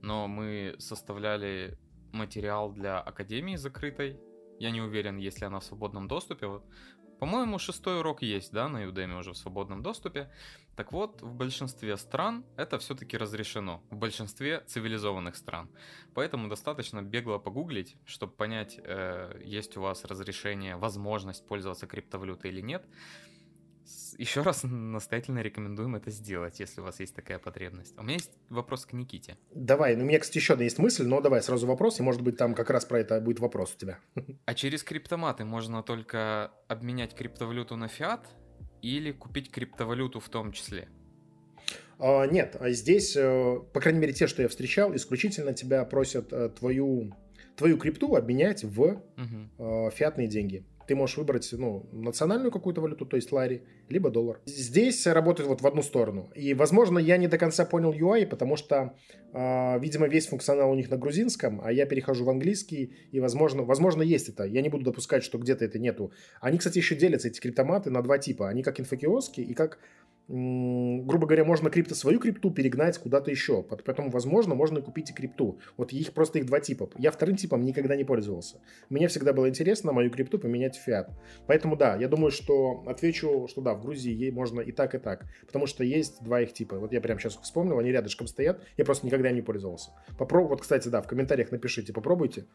Но 0.01 0.27
мы 0.27 0.75
составляли 0.77 1.77
материал 2.11 2.71
для 2.71 3.00
Академии 3.00 3.55
закрытой. 3.55 4.19
Я 4.61 4.69
не 4.69 4.81
уверен, 4.81 5.17
есть 5.17 5.41
ли 5.41 5.47
она 5.47 5.59
в 5.59 5.63
свободном 5.63 6.07
доступе. 6.07 6.45
Вот. 6.45 6.63
По-моему, 7.19 7.57
шестой 7.57 7.99
урок 7.99 8.21
есть, 8.21 8.51
да, 8.51 8.69
на 8.69 8.83
Udemy 8.85 9.19
уже 9.19 9.31
в 9.31 9.37
свободном 9.37 9.81
доступе. 9.81 10.29
Так 10.75 10.91
вот, 10.91 11.21
в 11.23 11.33
большинстве 11.33 11.97
стран 11.97 12.45
это 12.57 12.77
все-таки 12.77 13.17
разрешено. 13.17 13.81
В 13.89 13.95
большинстве 13.95 14.63
цивилизованных 14.67 15.35
стран. 15.35 15.67
Поэтому 16.13 16.47
достаточно 16.47 17.01
бегло 17.01 17.39
погуглить, 17.39 17.95
чтобы 18.05 18.33
понять, 18.33 18.79
э, 18.83 19.41
есть 19.43 19.77
у 19.77 19.81
вас 19.81 20.05
разрешение, 20.05 20.75
возможность 20.75 21.47
пользоваться 21.47 21.87
криптовалютой 21.87 22.51
или 22.51 22.61
нет 22.61 22.85
еще 24.17 24.41
раз 24.41 24.63
настоятельно 24.63 25.39
рекомендуем 25.39 25.95
это 25.95 26.11
сделать, 26.11 26.59
если 26.59 26.81
у 26.81 26.83
вас 26.83 27.00
есть 27.00 27.15
такая 27.15 27.39
потребность. 27.39 27.97
У 27.97 28.03
меня 28.03 28.13
есть 28.13 28.31
вопрос 28.50 28.85
к 28.85 28.93
Никите. 28.93 29.38
Давай, 29.53 29.95
ну 29.95 30.03
у 30.03 30.07
меня, 30.07 30.19
кстати, 30.19 30.38
еще 30.38 30.53
одна 30.53 30.65
есть 30.65 30.77
мысль, 30.77 31.05
но 31.05 31.21
давай 31.21 31.41
сразу 31.41 31.67
вопрос, 31.67 32.00
и 32.00 32.03
может 32.03 32.21
быть 32.21 32.38
там 32.38 32.53
как 32.53 32.69
раз 32.69 32.85
про 32.85 33.00
это 33.00 33.19
будет 33.19 33.39
вопрос 33.39 33.73
у 33.75 33.79
тебя. 33.79 34.00
А 34.45 34.53
через 34.53 34.83
криптоматы 34.83 35.45
можно 35.45 35.83
только 35.83 36.51
обменять 36.67 37.15
криптовалюту 37.15 37.75
на 37.75 37.88
фиат 37.88 38.27
или 38.81 39.11
купить 39.11 39.51
криптовалюту 39.51 40.19
в 40.19 40.29
том 40.29 40.51
числе? 40.51 40.89
А, 42.00 42.25
нет, 42.25 42.57
а 42.59 42.71
здесь, 42.71 43.15
э, 43.15 43.59
по 43.73 43.79
крайней 43.79 44.00
мере, 44.00 44.13
те, 44.13 44.27
что 44.27 44.41
я 44.41 44.47
встречал, 44.47 44.95
исключительно 44.95 45.53
тебя 45.53 45.85
просят 45.85 46.33
э, 46.33 46.50
твою, 46.50 47.15
твою 47.55 47.77
крипту 47.77 48.15
обменять 48.15 48.63
в 48.63 48.81
угу. 48.81 49.91
фиатные 49.91 50.27
деньги 50.27 50.65
ты 50.88 50.95
можешь 50.95 51.17
выбрать 51.17 51.47
ну, 51.51 51.88
национальную 51.91 52.51
какую-то 52.51 52.81
валюту, 52.81 53.05
то 53.05 53.15
есть 53.15 53.31
лари, 53.31 53.63
либо 53.89 54.09
доллар. 54.09 54.39
Здесь 54.45 55.07
работает 55.07 55.50
вот 55.50 55.61
в 55.61 55.67
одну 55.67 55.81
сторону. 55.81 56.29
И, 56.35 56.53
возможно, 56.53 57.00
я 57.00 57.17
не 57.17 57.27
до 57.27 57.38
конца 57.38 57.65
понял 57.65 57.93
UI, 57.93 58.25
потому 58.25 58.55
что, 58.55 58.95
э, 59.33 59.79
видимо, 59.79 60.07
весь 60.07 60.27
функционал 60.27 60.71
у 60.71 60.75
них 60.75 60.89
на 60.89 60.97
грузинском, 60.97 61.61
а 61.63 61.71
я 61.71 61.85
перехожу 61.85 62.25
в 62.25 62.29
английский, 62.29 62.93
и, 63.11 63.19
возможно, 63.19 63.63
возможно, 63.63 64.01
есть 64.01 64.29
это. 64.29 64.43
Я 64.43 64.61
не 64.61 64.69
буду 64.69 64.83
допускать, 64.83 65.23
что 65.23 65.38
где-то 65.38 65.65
это 65.65 65.79
нету. 65.79 66.11
Они, 66.39 66.57
кстати, 66.57 66.77
еще 66.77 66.95
делятся, 66.95 67.27
эти 67.27 67.39
криптоматы, 67.39 67.89
на 67.89 68.01
два 68.01 68.17
типа. 68.17 68.50
Они 68.50 68.63
как 68.63 68.79
инфокиоски 68.79 69.41
и 69.41 69.53
как 69.53 69.79
грубо 70.31 71.27
говоря, 71.27 71.43
можно 71.43 71.69
крипто 71.69 71.93
свою 71.93 72.19
крипту 72.19 72.51
перегнать 72.51 72.97
куда-то 72.97 73.29
еще. 73.29 73.63
Поэтому, 73.63 74.09
возможно, 74.09 74.55
можно 74.55 74.79
и 74.79 74.81
купить 74.81 75.09
и 75.09 75.13
крипту. 75.13 75.59
Вот 75.75 75.91
их 75.91 76.13
просто 76.13 76.39
их 76.39 76.45
два 76.45 76.61
типа. 76.61 76.89
Я 76.97 77.11
вторым 77.11 77.35
типом 77.35 77.65
никогда 77.65 77.97
не 77.97 78.05
пользовался. 78.05 78.61
Мне 78.89 79.09
всегда 79.09 79.33
было 79.33 79.50
интересно 79.50 79.91
мою 79.91 80.09
крипту 80.09 80.39
поменять 80.39 80.77
в 80.77 80.81
фиат. 80.81 81.09
Поэтому 81.47 81.75
да, 81.75 81.97
я 81.97 82.07
думаю, 82.07 82.31
что 82.31 82.83
отвечу, 82.88 83.47
что 83.50 83.61
да, 83.61 83.73
в 83.73 83.81
Грузии 83.81 84.13
ей 84.13 84.31
можно 84.31 84.61
и 84.61 84.71
так, 84.71 84.95
и 84.95 85.00
так. 85.00 85.25
Потому 85.45 85.67
что 85.67 85.83
есть 85.83 86.23
два 86.23 86.41
их 86.41 86.53
типа. 86.53 86.79
Вот 86.79 86.93
я 86.93 87.01
прямо 87.01 87.19
сейчас 87.19 87.38
вспомнил, 87.38 87.77
они 87.77 87.91
рядышком 87.91 88.27
стоят. 88.27 88.61
Я 88.77 88.85
просто 88.85 89.05
никогда 89.05 89.31
не 89.31 89.41
пользовался. 89.41 89.91
Попробуй, 90.17 90.51
вот, 90.51 90.61
кстати, 90.61 90.88
да, 90.88 91.01
в 91.01 91.07
комментариях 91.07 91.51
напишите, 91.51 91.91
попробуйте. 91.91 92.45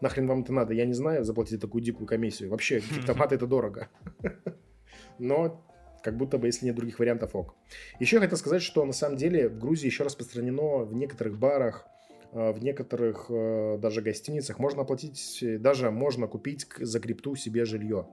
Нахрен 0.00 0.26
вам 0.26 0.40
это 0.42 0.52
надо? 0.52 0.74
Я 0.74 0.84
не 0.84 0.94
знаю, 0.94 1.24
заплатите 1.24 1.58
такую 1.58 1.84
дикую 1.84 2.08
комиссию. 2.08 2.50
Вообще, 2.50 2.80
криптоматы 2.94 3.36
это 3.36 3.46
дорого. 3.46 3.88
Но 5.18 5.64
как 6.02 6.16
будто 6.16 6.38
бы, 6.38 6.48
если 6.48 6.66
нет 6.66 6.74
других 6.74 6.98
вариантов, 6.98 7.34
ок. 7.34 7.54
Еще 7.98 8.16
я 8.16 8.22
хотел 8.22 8.38
сказать, 8.38 8.62
что 8.62 8.84
на 8.84 8.92
самом 8.92 9.16
деле 9.16 9.48
в 9.48 9.58
Грузии 9.58 9.86
еще 9.86 10.04
распространено 10.04 10.84
в 10.84 10.94
некоторых 10.94 11.38
барах, 11.38 11.86
э, 12.32 12.52
в 12.52 12.62
некоторых 12.62 13.26
э, 13.28 13.78
даже 13.80 14.02
гостиницах 14.02 14.58
можно 14.58 14.82
оплатить, 14.82 15.42
даже 15.60 15.90
можно 15.90 16.26
купить 16.26 16.66
за 16.78 17.00
крипту 17.00 17.36
себе 17.36 17.64
жилье. 17.64 18.06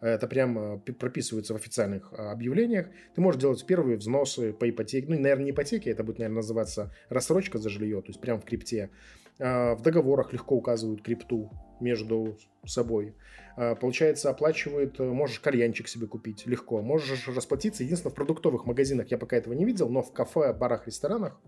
Это 0.00 0.26
прям 0.26 0.58
э, 0.58 0.78
прописывается 0.78 1.54
в 1.54 1.56
официальных 1.56 2.12
объявлениях. 2.12 2.88
Ты 3.14 3.20
можешь 3.20 3.40
делать 3.40 3.64
первые 3.64 3.96
взносы 3.96 4.52
по 4.52 4.68
ипотеке. 4.68 5.06
Ну, 5.08 5.18
наверное, 5.18 5.46
не 5.46 5.50
ипотеке, 5.52 5.90
это 5.90 6.04
будет, 6.04 6.18
наверное, 6.18 6.36
называться 6.36 6.92
рассрочка 7.08 7.58
за 7.58 7.70
жилье, 7.70 8.00
то 8.02 8.08
есть 8.08 8.20
прям 8.20 8.40
в 8.40 8.44
крипте. 8.44 8.90
В 9.38 9.78
договорах 9.82 10.32
легко 10.32 10.54
указывают 10.54 11.02
крипту 11.02 11.50
между 11.80 12.38
собой. 12.66 13.14
А, 13.56 13.74
получается, 13.74 14.30
оплачивает, 14.30 14.98
э, 14.98 15.04
можешь 15.04 15.40
кальянчик 15.40 15.88
себе 15.88 16.06
купить 16.06 16.46
легко, 16.46 16.82
можешь 16.82 17.28
расплатиться. 17.28 17.84
Единственное, 17.84 18.12
в 18.12 18.16
продуктовых 18.16 18.66
магазинах 18.66 19.10
я 19.10 19.18
пока 19.18 19.36
этого 19.36 19.54
не 19.54 19.64
видел, 19.64 19.88
но 19.88 20.02
в 20.02 20.12
кафе, 20.12 20.52
барах, 20.52 20.86
ресторанах 20.86 21.40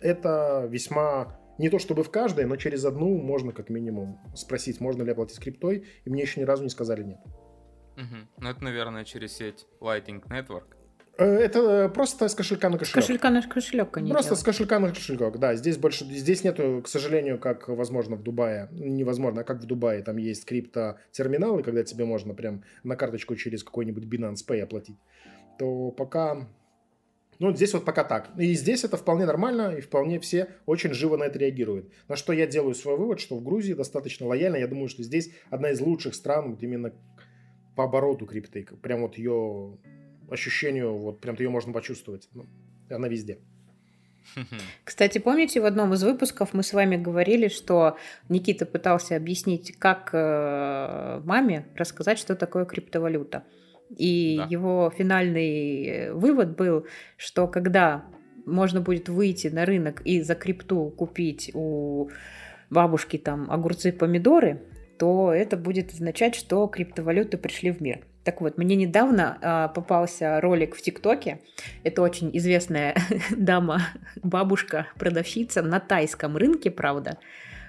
это 0.00 0.66
весьма 0.70 1.38
не 1.58 1.68
то 1.68 1.78
чтобы 1.78 2.04
в 2.04 2.10
каждой, 2.10 2.46
но 2.46 2.56
через 2.56 2.84
одну 2.84 3.18
можно 3.18 3.52
как 3.52 3.68
минимум 3.68 4.20
спросить, 4.34 4.80
можно 4.80 5.02
ли 5.02 5.10
оплатить 5.10 5.40
криптой, 5.40 5.86
и 6.04 6.10
мне 6.10 6.22
еще 6.22 6.40
ни 6.40 6.44
разу 6.44 6.62
не 6.62 6.70
сказали 6.70 7.02
нет. 7.02 7.18
Угу. 7.96 8.16
Ну, 8.38 8.48
это, 8.48 8.62
наверное, 8.62 9.04
через 9.04 9.32
сеть 9.32 9.66
Lighting 9.80 10.22
Network. 10.28 10.77
Э, 11.18 11.24
это 11.24 11.88
просто 11.88 12.28
с 12.28 12.34
кошелька 12.34 12.70
на 12.70 12.78
кошелек. 12.78 13.02
С 13.02 13.06
кошелька 13.06 13.30
на 13.30 13.42
кошелек, 13.42 13.90
конечно. 13.90 14.14
Просто 14.14 14.30
делают. 14.30 14.40
с 14.40 14.44
кошелька 14.44 14.78
на 14.78 14.88
кошелек, 14.90 15.36
да. 15.38 15.56
Здесь 15.56 15.76
больше, 15.76 16.04
здесь 16.04 16.44
нету, 16.44 16.80
к 16.84 16.88
сожалению, 16.88 17.38
как 17.38 17.68
возможно 17.68 18.16
в 18.16 18.22
Дубае, 18.22 18.68
невозможно, 18.70 19.40
а 19.40 19.44
как 19.44 19.58
в 19.58 19.66
Дубае, 19.66 20.02
там 20.02 20.16
есть 20.16 20.44
крипто-терминалы, 20.44 21.64
когда 21.64 21.82
тебе 21.82 22.04
можно 22.04 22.34
прям 22.34 22.62
на 22.84 22.94
карточку 22.94 23.34
через 23.34 23.64
какой-нибудь 23.64 24.04
Binance 24.04 24.46
Pay 24.46 24.60
оплатить, 24.60 24.96
то 25.58 25.90
пока 25.90 26.48
ну, 27.40 27.54
здесь 27.54 27.72
вот 27.72 27.84
пока 27.84 28.02
так. 28.04 28.30
И 28.36 28.54
здесь 28.54 28.84
это 28.84 28.96
вполне 28.96 29.24
нормально, 29.24 29.76
и 29.76 29.80
вполне 29.80 30.18
все 30.18 30.48
очень 30.66 30.92
живо 30.92 31.16
на 31.16 31.24
это 31.24 31.38
реагируют. 31.38 31.88
На 32.08 32.16
что 32.16 32.32
я 32.32 32.46
делаю 32.46 32.74
свой 32.74 32.96
вывод, 32.96 33.20
что 33.20 33.36
в 33.36 33.44
Грузии 33.44 33.74
достаточно 33.74 34.26
лояльно. 34.26 34.56
Я 34.56 34.66
думаю, 34.66 34.88
что 34.88 35.04
здесь 35.04 35.30
одна 35.48 35.70
из 35.70 35.80
лучших 35.80 36.16
стран, 36.16 36.50
вот 36.50 36.62
именно 36.64 36.92
по 37.76 37.84
обороту 37.84 38.26
крипты. 38.26 38.66
Прям 38.82 39.02
вот 39.02 39.16
ее 39.18 39.78
ощущению, 40.30 40.96
вот 40.96 41.20
прям 41.20 41.36
ее 41.38 41.50
можно 41.50 41.72
почувствовать. 41.72 42.28
Ну, 42.34 42.46
она 42.90 43.08
везде. 43.08 43.38
Кстати, 44.84 45.18
помните, 45.18 45.60
в 45.60 45.64
одном 45.64 45.94
из 45.94 46.02
выпусков 46.02 46.52
мы 46.52 46.62
с 46.62 46.72
вами 46.72 46.96
говорили, 46.96 47.48
что 47.48 47.96
Никита 48.28 48.66
пытался 48.66 49.16
объяснить, 49.16 49.76
как 49.78 50.10
э, 50.12 51.20
маме 51.24 51.66
рассказать, 51.76 52.18
что 52.18 52.36
такое 52.36 52.64
криптовалюта. 52.64 53.44
И 53.96 54.36
да. 54.36 54.46
его 54.50 54.92
финальный 54.96 56.12
вывод 56.12 56.56
был, 56.56 56.86
что 57.16 57.48
когда 57.48 58.04
можно 58.44 58.80
будет 58.80 59.08
выйти 59.08 59.48
на 59.48 59.64
рынок 59.64 60.02
и 60.04 60.22
за 60.22 60.34
крипту 60.34 60.90
купить 60.90 61.50
у 61.54 62.10
бабушки 62.70 63.16
там 63.16 63.50
огурцы, 63.50 63.92
помидоры, 63.92 64.62
то 64.98 65.32
это 65.32 65.56
будет 65.56 65.92
означать, 65.92 66.34
что 66.34 66.66
криптовалюты 66.66 67.38
пришли 67.38 67.70
в 67.70 67.80
мир. 67.80 68.00
Так 68.28 68.42
вот, 68.42 68.58
мне 68.58 68.76
недавно 68.76 69.38
э, 69.40 69.74
попался 69.74 70.38
ролик 70.42 70.74
в 70.74 70.82
ТикТоке. 70.82 71.40
Это 71.82 72.02
очень 72.02 72.28
известная 72.36 72.94
дама, 73.30 73.80
бабушка, 74.22 74.86
продавщица 74.98 75.62
на 75.62 75.80
тайском 75.80 76.36
рынке, 76.36 76.70
правда, 76.70 77.16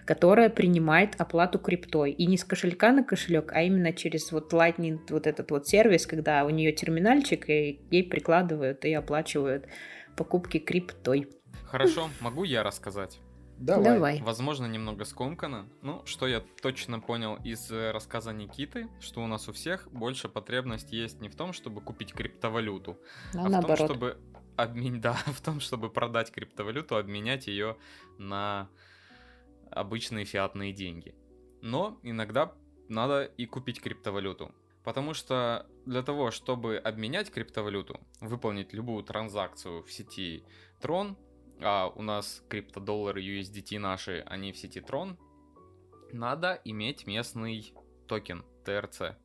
которая 0.03 0.49
принимает 0.49 1.15
оплату 1.17 1.59
криптой. 1.59 2.11
И 2.11 2.25
не 2.25 2.35
с 2.35 2.43
кошелька 2.43 2.91
на 2.91 3.05
кошелек, 3.05 3.53
а 3.53 3.61
именно 3.61 3.93
через 3.93 4.33
вот 4.33 4.51
Lightning, 4.51 4.99
вот 5.09 5.27
этот 5.27 5.49
вот 5.49 5.65
сервис, 5.65 6.05
когда 6.05 6.43
у 6.43 6.49
нее 6.49 6.73
терминальчик, 6.73 7.49
и 7.49 7.79
ей 7.89 8.03
прикладывают 8.03 8.83
и 8.83 8.93
оплачивают 8.93 9.65
покупки 10.17 10.57
криптой. 10.57 11.29
Хорошо, 11.63 12.09
могу 12.19 12.43
я 12.43 12.63
рассказать? 12.63 13.21
Давай. 13.59 13.83
Давай. 13.83 14.21
Возможно, 14.21 14.67
немного 14.67 15.03
скомкано. 15.03 15.67
Ну, 15.81 16.05
что 16.05 16.27
я 16.27 16.39
точно 16.61 17.01
понял 17.01 17.35
из 17.43 17.69
э, 17.71 17.91
рассказа 17.91 18.31
Никиты, 18.31 18.87
что 19.01 19.21
у 19.21 19.27
нас 19.27 19.49
у 19.49 19.51
всех 19.51 19.91
больше 19.91 20.29
потребность 20.29 20.93
есть 20.93 21.19
не 21.19 21.27
в 21.27 21.35
том, 21.35 21.51
чтобы 21.51 21.81
купить 21.81 22.13
криптовалюту, 22.13 22.97
а, 23.35 23.47
а 23.47 23.61
в 23.61 23.65
том, 23.65 23.75
чтобы 23.75 24.17
обмен... 24.55 25.01
да, 25.01 25.13
в 25.25 25.41
том, 25.41 25.59
чтобы 25.59 25.89
продать 25.89 26.31
криптовалюту, 26.31 26.95
обменять 26.95 27.47
ее 27.47 27.75
на 28.17 28.69
обычные 29.71 30.23
фиатные 30.23 30.71
деньги. 30.71 31.13
Но 31.61 31.99
иногда 32.01 32.53
надо 32.87 33.25
и 33.25 33.45
купить 33.45 33.81
криптовалюту. 33.81 34.53
Потому 34.85 35.13
что 35.13 35.67
для 35.85 36.01
того, 36.01 36.31
чтобы 36.31 36.77
обменять 36.77 37.29
криптовалюту, 37.29 37.99
выполнить 38.21 38.73
любую 38.73 39.03
транзакцию 39.03 39.83
в 39.83 39.91
сети 39.91 40.45
Tron, 40.81 41.17
а 41.61 41.87
у 41.87 42.01
нас 42.01 42.43
криптодоллары 42.49 43.21
USDT 43.21 43.79
наши, 43.79 44.23
они 44.25 44.51
в 44.51 44.57
сети 44.57 44.79
Tron, 44.79 45.17
надо 46.11 46.59
иметь 46.65 47.05
местный 47.05 47.73
токен 48.07 48.43
TRC. 48.65 49.15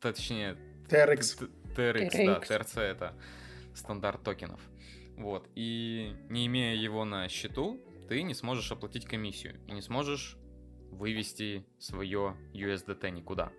Точнее, 0.00 0.56
TRX. 0.88 1.50
TRX, 1.76 2.26
да, 2.26 2.40
TRC 2.40 2.80
это 2.80 3.14
стандарт 3.74 4.22
токенов. 4.22 4.60
Вот. 5.16 5.48
И 5.54 6.14
не 6.28 6.46
имея 6.46 6.74
его 6.74 7.04
на 7.04 7.28
счету, 7.28 7.80
ты 8.08 8.22
не 8.22 8.34
сможешь 8.34 8.70
оплатить 8.72 9.06
комиссию 9.06 9.60
и 9.66 9.72
не 9.72 9.82
сможешь 9.82 10.36
вывести 10.90 11.64
свое 11.78 12.36
USDT 12.52 13.10
никуда. 13.10 13.52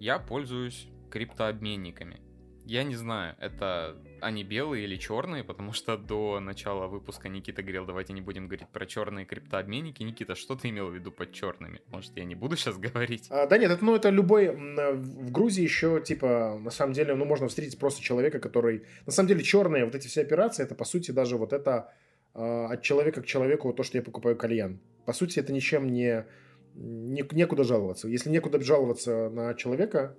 Я 0.00 0.18
пользуюсь 0.18 0.88
криптообменниками. 1.10 2.20
Я 2.66 2.82
не 2.82 2.96
знаю, 2.96 3.36
это 3.38 3.96
они 4.20 4.42
белые 4.42 4.84
или 4.84 4.96
черные, 4.96 5.44
потому 5.44 5.72
что 5.72 5.96
до 5.96 6.40
начала 6.40 6.88
выпуска 6.88 7.28
Никита 7.28 7.62
говорил, 7.62 7.86
давайте 7.86 8.12
не 8.12 8.20
будем 8.20 8.48
говорить 8.48 8.66
про 8.72 8.86
черные 8.86 9.24
криптообменники. 9.24 10.02
Никита, 10.02 10.34
что 10.34 10.56
ты 10.56 10.70
имел 10.70 10.88
в 10.88 10.94
виду 10.94 11.12
под 11.12 11.30
черными? 11.32 11.80
Может, 11.92 12.16
я 12.16 12.24
не 12.24 12.34
буду 12.34 12.56
сейчас 12.56 12.76
говорить? 12.76 13.28
А, 13.30 13.46
да 13.46 13.56
нет, 13.56 13.70
это, 13.70 13.84
ну, 13.84 13.94
это 13.94 14.10
любой... 14.10 14.48
В 14.50 15.30
Грузии 15.30 15.62
еще, 15.62 16.00
типа, 16.00 16.58
на 16.60 16.72
самом 16.72 16.92
деле, 16.92 17.14
ну, 17.14 17.24
можно 17.24 17.46
встретить 17.46 17.78
просто 17.78 18.02
человека, 18.02 18.40
который... 18.40 18.82
На 19.06 19.12
самом 19.12 19.28
деле, 19.28 19.44
черные 19.44 19.84
вот 19.84 19.94
эти 19.94 20.08
все 20.08 20.22
операции, 20.22 20.64
это, 20.64 20.74
по 20.74 20.84
сути, 20.84 21.12
даже 21.12 21.36
вот 21.36 21.52
это 21.52 21.92
э, 22.34 22.40
от 22.40 22.82
человека 22.82 23.22
к 23.22 23.26
человеку, 23.26 23.72
то, 23.72 23.84
что 23.84 23.98
я 23.98 24.02
покупаю 24.02 24.34
кальян. 24.36 24.80
По 25.04 25.12
сути, 25.12 25.38
это 25.38 25.52
ничем 25.52 25.86
не... 25.92 26.26
не 26.74 27.24
некуда 27.30 27.62
жаловаться. 27.62 28.08
Если 28.08 28.28
некуда 28.28 28.60
жаловаться 28.60 29.30
на 29.30 29.54
человека, 29.54 30.16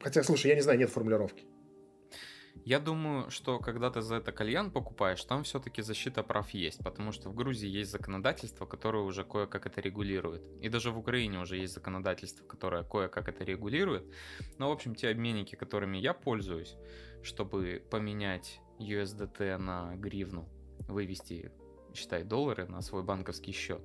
Хотя, 0.00 0.22
слушай, 0.22 0.48
я 0.48 0.54
не 0.54 0.62
знаю, 0.62 0.78
нет 0.78 0.90
формулировки. 0.90 1.44
Я 2.64 2.80
думаю, 2.80 3.30
что 3.30 3.58
когда 3.58 3.90
ты 3.90 4.00
за 4.00 4.16
это 4.16 4.32
кальян 4.32 4.70
покупаешь, 4.70 5.22
там 5.24 5.42
все-таки 5.42 5.82
защита 5.82 6.22
прав 6.22 6.48
есть, 6.50 6.78
потому 6.82 7.12
что 7.12 7.28
в 7.28 7.34
Грузии 7.34 7.68
есть 7.68 7.90
законодательство, 7.90 8.64
которое 8.64 9.02
уже 9.02 9.22
кое-как 9.22 9.66
это 9.66 9.82
регулирует. 9.82 10.42
И 10.62 10.70
даже 10.70 10.90
в 10.90 10.98
Украине 10.98 11.40
уже 11.40 11.58
есть 11.58 11.74
законодательство, 11.74 12.46
которое 12.46 12.82
кое-как 12.82 13.28
это 13.28 13.44
регулирует. 13.44 14.04
Но, 14.56 14.70
в 14.70 14.72
общем, 14.72 14.94
те 14.94 15.08
обменники, 15.08 15.56
которыми 15.56 15.98
я 15.98 16.14
пользуюсь, 16.14 16.74
чтобы 17.22 17.82
поменять 17.90 18.60
USDT 18.78 19.58
на 19.58 19.94
гривну, 19.96 20.48
вывести, 20.88 21.52
считай, 21.92 22.24
доллары 22.24 22.66
на 22.66 22.80
свой 22.80 23.02
банковский 23.02 23.52
счет, 23.52 23.82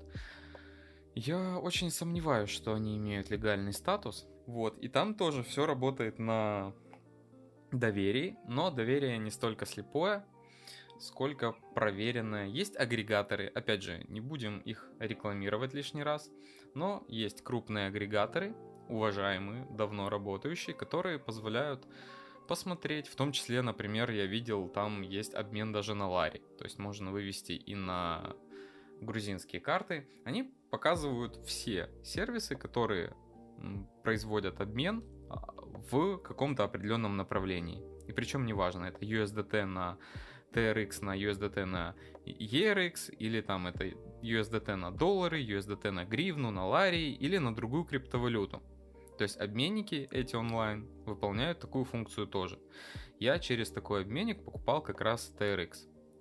я 1.15 1.57
очень 1.57 1.91
сомневаюсь, 1.91 2.49
что 2.49 2.73
они 2.73 2.95
имеют 2.95 3.29
легальный 3.29 3.73
статус, 3.73 4.25
вот, 4.49 4.79
и 4.79 4.87
там 4.87 5.13
тоже 5.13 5.43
все 5.43 5.67
работает 5.67 6.17
на 6.17 6.73
доверии, 7.71 8.35
но 8.47 8.71
доверие 8.71 9.19
не 9.19 9.29
столько 9.29 9.67
слепое, 9.67 10.25
сколько 10.99 11.53
проверенное. 11.75 12.47
Есть 12.47 12.75
агрегаторы, 12.75 13.45
опять 13.45 13.83
же, 13.83 14.03
не 14.07 14.19
будем 14.19 14.57
их 14.61 14.89
рекламировать 14.99 15.75
лишний 15.75 16.01
раз, 16.01 16.31
но 16.73 17.03
есть 17.07 17.43
крупные 17.43 17.89
агрегаторы, 17.89 18.55
уважаемые, 18.89 19.67
давно 19.69 20.09
работающие, 20.09 20.75
которые 20.75 21.19
позволяют 21.19 21.85
посмотреть. 22.47 23.07
В 23.07 23.15
том 23.15 23.31
числе, 23.31 23.61
например, 23.61 24.09
я 24.09 24.25
видел, 24.25 24.67
там 24.67 25.03
есть 25.03 25.35
обмен 25.35 25.71
даже 25.71 25.93
на 25.93 26.09
лари. 26.09 26.41
То 26.57 26.63
есть 26.63 26.79
можно 26.79 27.11
вывести 27.11 27.51
и 27.51 27.75
на 27.75 28.35
грузинские 28.99 29.61
карты. 29.61 30.07
Они 30.25 30.51
показывают 30.71 31.37
все 31.45 31.91
сервисы, 32.03 32.55
которые 32.55 33.13
производят 34.03 34.61
обмен 34.61 35.03
а, 35.29 35.53
в 35.91 36.17
каком-то 36.17 36.63
определенном 36.63 37.17
направлении. 37.17 37.83
И 38.07 38.11
причем 38.11 38.45
неважно, 38.45 38.85
это 38.85 39.05
USDT 39.05 39.65
на 39.65 39.97
TRX 40.53 41.03
на 41.05 41.15
USDT 41.15 41.65
на 41.65 41.95
ERX, 42.25 43.11
или 43.11 43.41
там 43.41 43.67
это 43.67 43.85
USDT 44.23 44.75
на 44.75 44.91
доллары, 44.91 45.43
USDT 45.43 45.91
на 45.91 46.05
гривну, 46.05 46.51
на 46.51 46.67
ларии, 46.67 47.11
или 47.11 47.37
на 47.37 47.55
другую 47.55 47.85
криптовалюту. 47.85 48.61
То 49.17 49.23
есть 49.23 49.37
обменники 49.37 50.07
эти 50.11 50.35
онлайн 50.35 50.87
выполняют 51.05 51.59
такую 51.59 51.85
функцию 51.85 52.27
тоже. 52.27 52.59
Я 53.19 53.37
через 53.39 53.69
такой 53.69 54.01
обменник 54.01 54.43
покупал 54.43 54.81
как 54.81 55.01
раз 55.01 55.33
TRX. 55.37 55.73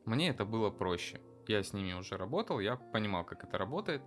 Мне 0.04 0.30
это 0.30 0.44
было 0.44 0.70
проще. 0.70 1.20
Я 1.46 1.62
с 1.62 1.72
ними 1.72 1.92
уже 1.92 2.16
работал, 2.16 2.60
я 2.60 2.76
понимал, 2.76 3.24
как 3.24 3.44
это 3.44 3.56
работает. 3.56 4.02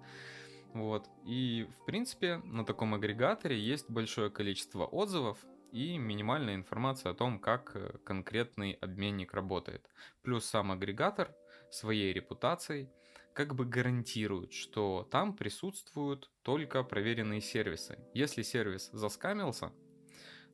Вот. 0.73 1.10
И, 1.25 1.67
в 1.79 1.86
принципе, 1.86 2.38
на 2.38 2.65
таком 2.65 2.93
агрегаторе 2.93 3.60
есть 3.60 3.89
большое 3.89 4.29
количество 4.29 4.86
отзывов 4.86 5.38
и 5.71 5.97
минимальная 5.97 6.55
информация 6.55 7.12
о 7.12 7.15
том, 7.15 7.39
как 7.39 7.75
э, 7.75 7.97
конкретный 8.03 8.73
обменник 8.73 9.34
работает. 9.34 9.89
Плюс 10.21 10.45
сам 10.45 10.71
агрегатор 10.71 11.34
своей 11.69 12.13
репутацией 12.13 12.89
как 13.34 13.55
бы 13.55 13.65
гарантирует, 13.65 14.51
что 14.51 15.07
там 15.10 15.36
присутствуют 15.36 16.29
только 16.43 16.84
проверенные 16.84 17.41
сервисы. 17.41 17.97
Если 18.13 18.41
сервис 18.41 18.89
заскамился, 18.91 19.71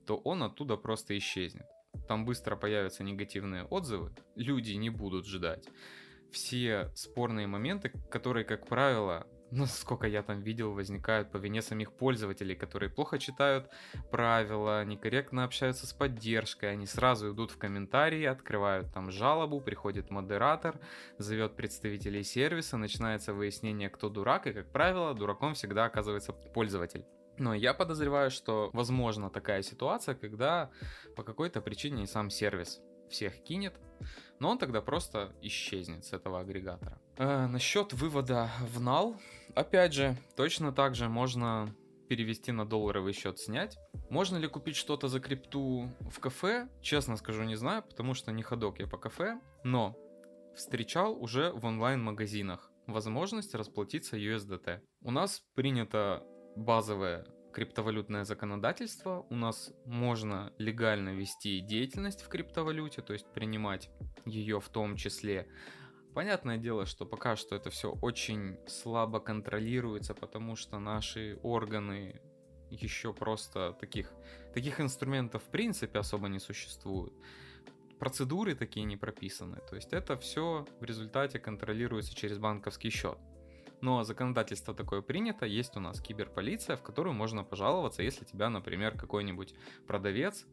то 0.06 0.18
он 0.18 0.44
оттуда 0.44 0.78
просто 0.78 1.18
исчезнет. 1.18 1.66
Там 2.08 2.26
быстро 2.26 2.56
появятся 2.56 3.04
негативные 3.04 3.64
отзывы, 3.64 4.16
люди 4.36 4.74
не 4.74 4.90
будут 4.90 5.26
ждать. 5.26 5.68
Все 6.32 6.92
спорные 6.96 7.48
моменты, 7.48 7.92
которые, 8.12 8.46
как 8.46 8.68
правило, 8.68 9.28
насколько 9.52 10.08
я 10.08 10.24
там 10.24 10.42
видел, 10.42 10.74
возникают 10.74 11.32
по 11.32 11.38
вине 11.38 11.62
самих 11.62 11.94
пользователей, 11.94 12.56
которые 12.56 12.90
плохо 12.90 13.20
читают 13.20 13.70
правила, 14.12 14.84
некорректно 14.86 15.44
общаются 15.44 15.88
с 15.88 15.94
поддержкой, 15.94 16.72
они 16.72 16.86
сразу 16.86 17.34
идут 17.34 17.52
в 17.52 17.58
комментарии, 17.58 18.26
открывают 18.26 18.94
там 18.94 19.12
жалобу, 19.12 19.62
приходит 19.62 20.10
модератор, 20.10 20.80
зовет 21.18 21.56
представителей 21.56 22.24
сервиса, 22.24 22.78
начинается 22.78 23.34
выяснение, 23.34 23.90
кто 23.90 24.10
дурак, 24.10 24.48
и, 24.48 24.54
как 24.54 24.72
правило, 24.72 25.14
дураком 25.14 25.54
всегда 25.54 25.86
оказывается 25.86 26.34
пользователь. 26.34 27.06
Но 27.40 27.54
я 27.54 27.74
подозреваю, 27.74 28.32
что 28.32 28.72
возможно 28.74 29.30
такая 29.30 29.62
ситуация, 29.62 30.16
когда 30.16 30.72
по 31.16 31.24
какой-то 31.24 31.62
причине 31.62 32.08
сам 32.08 32.30
сервис 32.30 32.82
всех 33.10 33.44
кинет, 33.44 33.76
но 34.40 34.50
он 34.50 34.58
тогда 34.58 34.82
просто 34.82 35.36
исчезнет 35.42 36.04
с 36.06 36.14
этого 36.14 36.40
агрегатора. 36.40 37.00
Э, 37.18 37.48
насчет 37.48 37.94
вывода 37.94 38.52
в 38.62 38.80
нал, 38.80 39.20
опять 39.56 39.94
же, 39.94 40.16
точно 40.36 40.72
так 40.72 40.94
же 40.94 41.10
можно 41.10 41.74
перевести 42.10 42.52
на 42.52 42.66
долларовый 42.66 43.14
счет 43.14 43.40
снять. 43.40 43.78
Можно 44.10 44.38
ли 44.38 44.48
купить 44.48 44.76
что-то 44.76 45.08
за 45.08 45.20
крипту 45.20 45.90
в 46.12 46.20
кафе? 46.20 46.70
Честно 46.82 47.18
скажу, 47.18 47.44
не 47.44 47.56
знаю, 47.56 47.84
потому 47.84 48.14
что 48.14 48.32
не 48.32 48.44
ходок 48.44 48.80
я 48.80 48.88
по 48.88 48.98
кафе, 48.98 49.42
но 49.64 49.98
встречал 50.56 51.22
уже 51.22 51.52
в 51.52 51.66
онлайн-магазинах 51.66 52.72
возможность 52.86 53.56
расплатиться 53.56 54.16
USDT. 54.16 54.82
У 55.02 55.12
нас 55.12 55.44
принято 55.56 56.24
базовое 56.56 57.26
криптовалютное 57.52 58.24
законодательство. 58.24 59.26
У 59.30 59.36
нас 59.36 59.74
можно 59.86 60.54
легально 60.60 61.10
вести 61.10 61.60
деятельность 61.62 62.22
в 62.22 62.30
криптовалюте, 62.30 63.02
то 63.02 63.14
есть 63.14 63.26
принимать 63.34 63.90
ее 64.26 64.60
в 64.60 64.70
том 64.70 64.96
числе. 64.96 65.48
Понятное 66.18 66.58
дело, 66.58 66.88
что 66.88 67.06
пока 67.06 67.36
что 67.36 67.56
это 67.56 67.70
все 67.70 67.92
очень 68.02 68.58
слабо 68.66 69.20
контролируется, 69.20 70.16
потому 70.16 70.56
что 70.56 70.80
наши 70.80 71.38
органы 71.44 72.20
еще 72.72 73.14
просто 73.14 73.74
таких, 73.80 74.12
таких 74.52 74.82
инструментов 74.82 75.44
в 75.44 75.52
принципе 75.52 76.00
особо 76.00 76.28
не 76.28 76.40
существует. 76.40 77.14
Процедуры 78.00 78.56
такие 78.56 78.84
не 78.84 78.98
прописаны. 78.98 79.58
То 79.70 79.76
есть 79.76 79.94
это 79.94 80.18
все 80.18 80.66
в 80.80 80.84
результате 80.84 81.38
контролируется 81.38 82.16
через 82.16 82.40
банковский 82.40 82.90
счет. 82.90 83.20
Но 83.82 84.04
законодательство 84.04 84.74
такое 84.74 85.04
принято, 85.04 85.46
есть 85.46 85.78
у 85.78 85.80
нас 85.80 86.02
киберполиция, 86.02 86.78
в 86.78 86.82
которую 86.82 87.14
можно 87.14 87.44
пожаловаться, 87.44 88.02
если 88.02 88.26
тебя, 88.26 88.50
например, 88.50 88.98
какой-нибудь 88.98 89.54
продавец, 89.86 90.48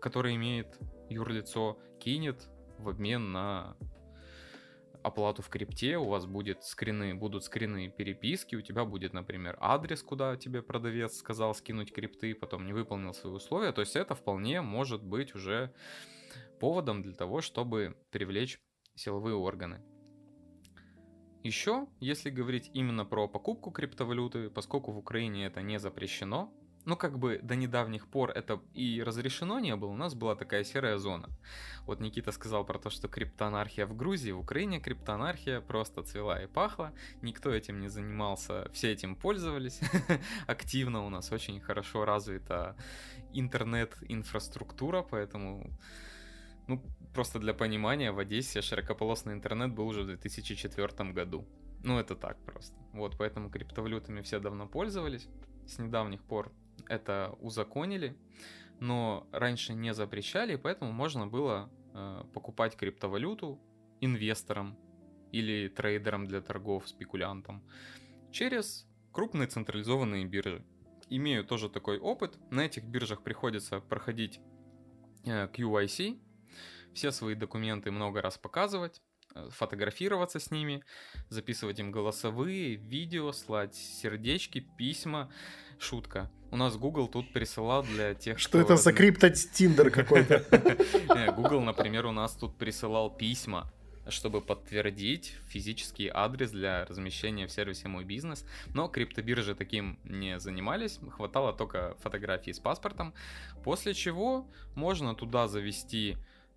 который 0.00 0.34
имеет 0.36 0.78
юрлицо, 1.10 1.78
кинет 2.00 2.48
в 2.78 2.88
обмен 2.88 3.32
на 3.32 3.76
оплату 5.04 5.42
в 5.42 5.48
крипте, 5.48 5.98
у 5.98 6.08
вас 6.08 6.26
будет 6.26 6.64
скрины, 6.64 7.14
будут 7.14 7.44
скрины 7.44 7.88
переписки, 7.88 8.56
у 8.56 8.62
тебя 8.62 8.84
будет, 8.84 9.12
например, 9.12 9.56
адрес, 9.60 10.02
куда 10.02 10.36
тебе 10.36 10.62
продавец 10.62 11.16
сказал 11.16 11.54
скинуть 11.54 11.92
крипты, 11.92 12.34
потом 12.34 12.66
не 12.66 12.72
выполнил 12.72 13.12
свои 13.12 13.32
условия, 13.34 13.72
то 13.72 13.82
есть 13.82 13.96
это 13.96 14.14
вполне 14.14 14.62
может 14.62 15.02
быть 15.04 15.34
уже 15.34 15.72
поводом 16.58 17.02
для 17.02 17.12
того, 17.12 17.40
чтобы 17.40 17.96
привлечь 18.10 18.58
силовые 18.94 19.36
органы. 19.36 19.82
Еще, 21.42 21.86
если 22.00 22.30
говорить 22.30 22.70
именно 22.72 23.04
про 23.04 23.28
покупку 23.28 23.70
криптовалюты, 23.70 24.48
поскольку 24.48 24.92
в 24.92 24.98
Украине 24.98 25.44
это 25.44 25.60
не 25.60 25.78
запрещено, 25.78 26.50
ну, 26.84 26.96
как 26.96 27.18
бы 27.18 27.40
до 27.42 27.56
недавних 27.56 28.06
пор 28.06 28.30
это 28.30 28.60
и 28.74 29.02
разрешено 29.02 29.58
не 29.60 29.74
было, 29.76 29.90
у 29.90 29.96
нас 29.96 30.14
была 30.14 30.34
такая 30.34 30.64
серая 30.64 30.98
зона. 30.98 31.30
Вот 31.86 32.00
Никита 32.00 32.32
сказал 32.32 32.64
про 32.64 32.78
то, 32.78 32.90
что 32.90 33.08
криптоанархия 33.08 33.86
в 33.86 33.96
Грузии, 33.96 34.32
в 34.32 34.40
Украине 34.40 34.80
криптоанархия 34.80 35.60
просто 35.60 36.02
цвела 36.02 36.42
и 36.42 36.46
пахла, 36.46 36.92
никто 37.22 37.50
этим 37.50 37.80
не 37.80 37.88
занимался, 37.88 38.70
все 38.72 38.92
этим 38.92 39.16
пользовались 39.16 39.80
активно, 40.46 41.04
у 41.04 41.08
нас 41.08 41.32
очень 41.32 41.60
хорошо 41.60 42.04
развита 42.04 42.76
интернет-инфраструктура, 43.32 45.02
поэтому 45.02 45.70
ну, 46.66 46.82
просто 47.14 47.38
для 47.38 47.54
понимания, 47.54 48.12
в 48.12 48.18
Одессе 48.18 48.62
широкополосный 48.62 49.34
интернет 49.34 49.72
был 49.72 49.88
уже 49.88 50.02
в 50.02 50.06
2004 50.06 51.12
году. 51.12 51.46
Ну, 51.82 51.98
это 51.98 52.14
так 52.14 52.42
просто. 52.44 52.74
Вот, 52.92 53.16
поэтому 53.18 53.50
криптовалютами 53.50 54.22
все 54.22 54.40
давно 54.40 54.66
пользовались. 54.66 55.28
С 55.66 55.78
недавних 55.78 56.22
пор 56.22 56.52
это 56.88 57.36
узаконили, 57.40 58.16
но 58.80 59.26
раньше 59.32 59.74
не 59.74 59.94
запрещали, 59.94 60.56
поэтому 60.56 60.92
можно 60.92 61.26
было 61.26 61.70
э, 61.94 62.24
покупать 62.32 62.76
криптовалюту 62.76 63.60
инвесторам 64.00 64.76
или 65.32 65.68
трейдерам 65.68 66.26
для 66.26 66.40
торгов, 66.40 66.88
спекулянтам 66.88 67.62
через 68.30 68.86
крупные 69.12 69.46
централизованные 69.46 70.24
биржи. 70.24 70.64
Имею 71.08 71.44
тоже 71.44 71.68
такой 71.68 71.98
опыт. 71.98 72.38
На 72.50 72.62
этих 72.62 72.84
биржах 72.84 73.22
приходится 73.22 73.80
проходить 73.80 74.40
э, 75.24 75.46
QIC, 75.48 76.18
все 76.94 77.10
свои 77.10 77.34
документы 77.34 77.90
много 77.90 78.22
раз 78.22 78.38
показывать, 78.38 79.02
фотографироваться 79.50 80.38
с 80.38 80.50
ними, 80.50 80.82
записывать 81.28 81.78
им 81.78 81.90
голосовые, 81.90 82.76
видео, 82.76 83.32
слать 83.32 83.74
сердечки, 83.74 84.60
письма. 84.60 85.30
Шутка. 85.78 86.30
У 86.50 86.56
нас 86.56 86.76
Google 86.76 87.08
тут 87.08 87.32
присылал 87.32 87.82
для 87.82 88.14
тех, 88.14 88.38
Что 88.38 88.58
это 88.58 88.76
за 88.76 88.92
крипто 88.92 89.28
Тиндер 89.30 89.90
какой-то? 89.90 90.44
Google, 91.36 91.60
например, 91.60 92.06
у 92.06 92.12
нас 92.12 92.34
тут 92.36 92.56
присылал 92.56 93.10
письма 93.10 93.72
чтобы 94.08 94.40
подтвердить 94.40 95.34
физический 95.48 96.10
адрес 96.12 96.50
для 96.50 96.84
размещения 96.86 97.46
в 97.46 97.50
сервисе 97.50 97.88
«Мой 97.88 98.04
бизнес». 98.04 98.44
Но 98.74 98.88
криптобиржи 98.88 99.54
таким 99.54 99.98
не 100.04 100.38
занимались, 100.38 101.00
хватало 101.10 101.52
только 101.52 101.96
фотографии 102.00 102.50
с 102.50 102.58
паспортом, 102.58 103.14
после 103.62 103.94
чего 103.94 104.46
можно 104.74 105.14
туда 105.14 105.48
завести 105.48 106.16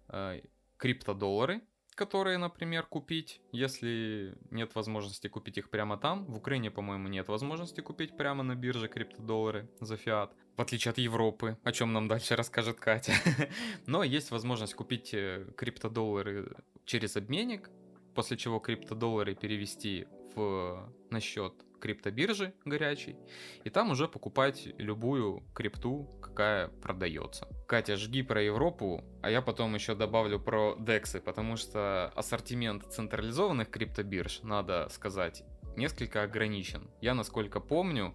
э, 0.10 0.42
криптодоллары, 0.78 1.62
которые, 1.98 2.38
например, 2.38 2.86
купить, 2.86 3.42
если 3.52 4.38
нет 4.52 4.76
возможности 4.76 5.28
купить 5.28 5.58
их 5.58 5.70
прямо 5.70 5.98
там. 5.98 6.26
В 6.26 6.38
Украине, 6.38 6.70
по-моему, 6.70 7.08
нет 7.08 7.28
возможности 7.28 7.82
купить 7.82 8.16
прямо 8.16 8.44
на 8.44 8.56
бирже 8.56 8.88
криптодоллары 8.88 9.68
за 9.82 9.98
фиат, 9.98 10.32
в 10.56 10.62
отличие 10.62 10.92
от 10.92 11.00
Европы, 11.00 11.58
о 11.64 11.72
чем 11.72 11.94
нам 11.94 12.08
дальше 12.08 12.36
расскажет 12.36 12.80
Катя. 12.80 13.14
Но 13.88 14.04
есть 14.04 14.32
возможность 14.32 14.76
купить 14.76 15.14
э, 15.14 15.52
криптодоллары 15.58 16.56
через 16.86 17.18
обменник, 17.18 17.72
после 18.14 18.38
чего 18.38 18.60
криптодоллары 18.60 19.34
перевести 19.34 20.08
в, 20.36 20.94
на 21.10 21.20
счет 21.20 21.54
криптобиржи 21.80 22.54
горячей, 22.66 23.18
и 23.64 23.70
там 23.70 23.92
уже 23.92 24.08
покупать 24.08 24.68
любую 24.78 25.44
крипту, 25.54 26.10
какая 26.22 26.68
продается. 26.68 27.48
Катя, 27.68 27.98
жги 27.98 28.24
про 28.24 28.42
Европу, 28.42 29.04
а 29.22 29.30
я 29.30 29.42
потом 29.42 29.76
еще 29.76 29.96
добавлю 29.96 30.40
про 30.40 30.76
дексы, 30.80 31.20
потому 31.20 31.58
что 31.58 32.12
ассортимент 32.16 32.86
централизованных 32.92 33.70
криптобирж, 33.70 34.42
надо 34.44 34.88
сказать, 34.90 35.44
несколько 35.76 36.24
ограничен. 36.24 36.90
Я, 37.02 37.14
насколько 37.14 37.60
помню, 37.60 38.14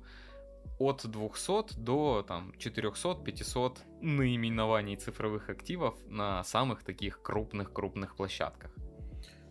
от 0.79 1.07
200 1.07 1.79
до 1.79 2.25
там 2.27 2.53
400-500 2.59 3.79
наименований 4.01 4.97
цифровых 4.97 5.49
активов 5.49 5.95
на 6.07 6.43
самых 6.45 6.83
таких 6.83 7.23
крупных-крупных 7.23 8.17
площадках. 8.17 8.75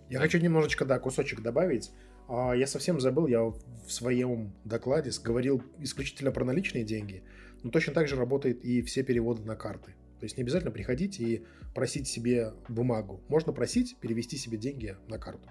Я 0.09 0.19
хочу 0.19 0.39
немножечко, 0.39 0.83
да, 0.83 0.99
кусочек 0.99 1.41
добавить. 1.41 1.91
А, 2.33 2.53
я 2.53 2.65
совсем 2.65 3.01
забыл, 3.01 3.27
я 3.27 3.43
в 3.43 3.59
своем 3.89 4.53
докладе 4.63 5.11
говорил 5.21 5.61
исключительно 5.79 6.31
про 6.31 6.45
наличные 6.45 6.85
деньги, 6.85 7.23
но 7.61 7.71
точно 7.71 7.93
так 7.93 8.07
же 8.07 8.15
работает 8.15 8.63
и 8.63 8.81
все 8.83 9.03
переводы 9.03 9.43
на 9.43 9.57
карты. 9.57 9.95
То 10.19 10.23
есть 10.23 10.37
не 10.37 10.43
обязательно 10.43 10.71
приходить 10.71 11.19
и 11.19 11.45
просить 11.75 12.07
себе 12.07 12.53
бумагу. 12.69 13.21
Можно 13.27 13.51
просить 13.51 13.97
перевести 13.97 14.37
себе 14.37 14.57
деньги 14.57 14.95
на 15.09 15.17
карту. 15.17 15.49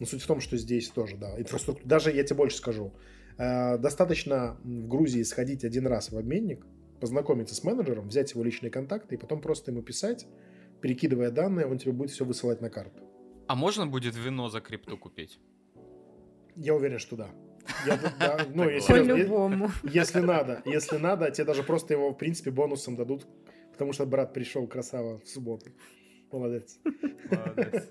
Но 0.00 0.06
суть 0.06 0.22
в 0.22 0.26
том, 0.26 0.40
что 0.40 0.56
здесь 0.56 0.88
тоже, 0.88 1.18
да, 1.18 1.38
инфраструктура. 1.38 1.86
Даже 1.86 2.10
я 2.10 2.24
тебе 2.24 2.36
больше 2.36 2.56
скажу. 2.56 2.94
Э, 3.36 3.76
достаточно 3.76 4.56
в 4.64 4.88
Грузии 4.88 5.22
сходить 5.24 5.64
один 5.64 5.86
раз 5.86 6.12
в 6.12 6.16
обменник, 6.16 6.64
познакомиться 6.98 7.54
с 7.54 7.62
менеджером, 7.62 8.08
взять 8.08 8.32
его 8.32 8.42
личные 8.42 8.70
контакты 8.70 9.16
и 9.16 9.18
потом 9.18 9.42
просто 9.42 9.70
ему 9.70 9.82
писать, 9.82 10.26
перекидывая 10.80 11.30
данные, 11.30 11.66
он 11.66 11.76
тебе 11.76 11.92
будет 11.92 12.10
все 12.10 12.24
высылать 12.24 12.62
на 12.62 12.70
карту. 12.70 13.02
А 13.48 13.54
можно 13.54 13.86
будет 13.86 14.16
вино 14.16 14.48
за 14.48 14.62
крипту 14.62 14.96
купить? 14.96 15.38
Я 16.56 16.74
уверен, 16.74 16.98
что 16.98 17.16
да. 17.16 17.30
Я, 17.86 17.98
да, 18.18 18.46
ну, 18.54 18.68
если, 18.68 18.92
По-любому. 18.92 19.70
Если 19.84 20.20
надо, 20.20 20.62
если 20.64 20.96
надо, 20.96 21.30
тебе 21.30 21.44
даже 21.44 21.62
просто 21.62 21.94
его, 21.94 22.10
в 22.10 22.18
принципе, 22.18 22.50
бонусом 22.50 22.96
дадут, 22.96 23.26
потому 23.72 23.92
что 23.92 24.06
брат 24.06 24.32
пришел 24.32 24.66
красава 24.66 25.20
в 25.20 25.28
субботу. 25.28 25.70
Молодец. 26.30 26.78
Молодец. 27.30 27.88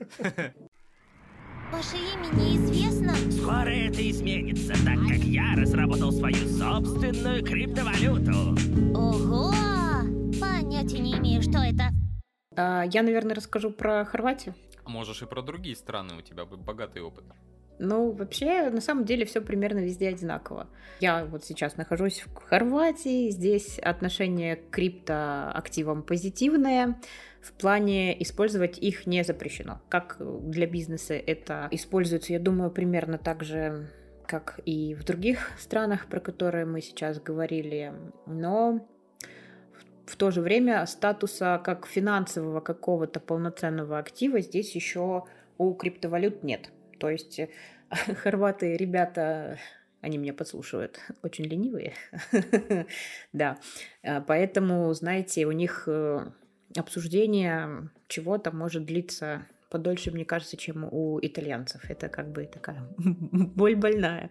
Ваше 1.72 1.96
имя 1.96 2.28
неизвестно? 2.36 3.14
Скоро 3.32 3.70
это 3.70 4.10
изменится, 4.10 4.74
так 4.74 5.00
как 5.08 5.20
я 5.20 5.54
разработал 5.56 6.12
свою 6.12 6.36
собственную 6.36 7.44
криптовалюту. 7.46 8.58
Ого! 8.94 9.54
Понятия 10.40 11.00
не 11.00 11.14
имею, 11.18 11.42
что 11.42 11.60
это. 11.60 11.92
А, 12.58 12.84
я, 12.84 13.04
наверное, 13.04 13.36
расскажу 13.36 13.72
про 13.72 14.04
Хорватию. 14.04 14.54
А 14.84 14.90
можешь 14.90 15.22
и 15.22 15.26
про 15.26 15.42
другие 15.42 15.76
страны, 15.76 16.16
у 16.18 16.22
тебя 16.22 16.46
богатый 16.46 17.02
опыт. 17.02 17.24
Ну, 17.80 18.12
вообще, 18.12 18.70
на 18.70 18.82
самом 18.82 19.06
деле, 19.06 19.26
все 19.26 19.42
примерно 19.42 19.80
везде 19.80 20.10
одинаково. 20.10 20.68
Я 21.00 21.26
вот 21.26 21.44
сейчас 21.44 21.78
нахожусь 21.78 22.22
в 22.22 22.34
Хорватии, 22.36 23.30
здесь 23.30 23.80
отношение 23.80 24.58
к 24.58 24.70
криптоактивам 24.70 26.04
позитивное, 26.04 27.00
в 27.42 27.54
плане 27.54 28.22
использовать 28.22 28.78
их 28.78 29.08
не 29.08 29.24
запрещено. 29.24 29.82
Как 29.90 30.18
для 30.20 30.68
бизнеса 30.68 31.16
это 31.16 31.68
используется, 31.72 32.34
я 32.34 32.40
думаю, 32.40 32.70
примерно 32.70 33.18
так 33.18 33.44
же, 33.44 33.90
как 34.28 34.60
и 34.66 34.94
в 34.94 35.04
других 35.04 35.50
странах, 35.58 36.06
про 36.06 36.20
которые 36.20 36.66
мы 36.66 36.82
сейчас 36.82 37.20
говорили, 37.20 37.94
но 38.28 38.88
в 40.06 40.16
то 40.18 40.30
же 40.30 40.42
время 40.42 40.86
статуса 40.86 41.60
как 41.64 41.88
финансового 41.88 42.60
какого-то 42.60 43.20
полноценного 43.20 43.98
актива 43.98 44.42
здесь 44.42 44.76
еще 44.76 45.24
у 45.58 45.74
криптовалют 45.74 46.44
нет. 46.44 46.70
То 47.02 47.10
есть 47.10 47.40
э, 47.40 47.50
хорваты 47.90 48.78
ребята, 48.78 49.58
они 50.02 50.18
меня 50.18 50.34
подслушивают, 50.34 51.00
очень 51.24 51.46
ленивые. 51.46 51.94
да, 53.34 53.58
э, 54.04 54.22
поэтому, 54.22 54.94
знаете, 54.94 55.46
у 55.48 55.52
них 55.52 55.84
э, 55.88 56.32
обсуждение 56.78 57.90
чего-то 58.08 58.52
может 58.52 58.86
длиться 58.86 59.48
подольше, 59.72 60.12
мне 60.12 60.26
кажется, 60.26 60.58
чем 60.58 60.84
у 60.84 61.20
итальянцев. 61.20 61.90
Это 61.90 62.08
как 62.08 62.32
бы 62.32 62.46
такая 62.46 62.88
боль 62.98 63.76
больная 63.76 64.30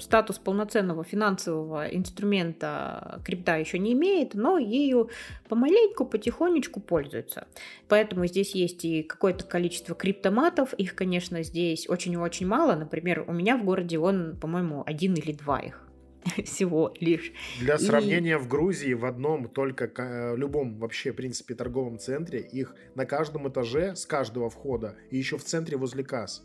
статус 0.00 0.38
полноценного 0.38 1.04
финансового 1.04 1.86
инструмента 1.86 3.20
крипта 3.24 3.56
еще 3.56 3.78
не 3.78 3.92
имеет, 3.92 4.34
но 4.34 4.58
ею 4.58 5.10
помаленьку, 5.48 6.04
потихонечку 6.04 6.80
пользуется. 6.80 7.46
Поэтому 7.88 8.26
здесь 8.26 8.54
есть 8.54 8.84
и 8.84 9.02
какое-то 9.02 9.44
количество 9.44 9.94
криптоматов. 9.94 10.74
Их, 10.74 10.94
конечно, 10.94 11.42
здесь 11.42 11.88
очень-очень 11.88 12.46
мало. 12.46 12.74
Например, 12.74 13.24
у 13.26 13.32
меня 13.32 13.56
в 13.56 13.64
городе 13.64 13.98
он, 13.98 14.36
по-моему, 14.40 14.82
один 14.86 15.14
или 15.14 15.32
два 15.32 15.60
их 15.60 15.86
всего 16.44 16.94
лишь. 17.00 17.32
Для 17.60 17.78
сравнения, 17.78 18.32
и... 18.32 18.36
в 18.36 18.48
Грузии 18.48 18.94
в 18.94 19.04
одном 19.04 19.48
только 19.48 19.90
э, 19.96 20.36
любом 20.36 20.78
вообще, 20.78 21.12
в 21.12 21.16
принципе, 21.16 21.54
торговом 21.54 21.98
центре 21.98 22.40
их 22.40 22.74
на 22.94 23.06
каждом 23.06 23.48
этаже 23.48 23.96
с 23.96 24.06
каждого 24.06 24.50
входа 24.50 24.96
и 25.10 25.16
еще 25.16 25.38
в 25.38 25.44
центре 25.44 25.76
возле 25.76 26.04
касс 26.04 26.42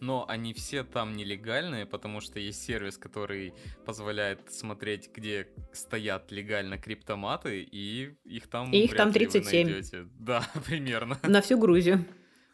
но 0.00 0.24
они 0.28 0.54
все 0.54 0.84
там 0.84 1.16
нелегальные, 1.16 1.86
потому 1.86 2.20
что 2.20 2.38
есть 2.38 2.62
сервис, 2.62 2.98
который 2.98 3.54
позволяет 3.84 4.52
смотреть, 4.52 5.10
где 5.14 5.48
стоят 5.72 6.30
легально 6.32 6.78
криптоматы, 6.78 7.62
и 7.62 8.14
их 8.24 8.48
там 8.48 8.72
И 8.72 8.84
их 8.84 8.96
там 8.96 9.12
37. 9.12 10.08
Да, 10.18 10.46
примерно. 10.66 11.18
На 11.22 11.40
всю 11.40 11.58
Грузию. 11.58 12.04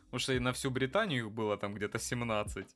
Потому 0.07 0.21
что 0.21 0.33
и 0.33 0.39
на 0.39 0.53
всю 0.53 0.71
Британию 0.71 1.27
их 1.27 1.33
было 1.33 1.57
там 1.57 1.75
где-то 1.75 1.99
17. 1.99 2.67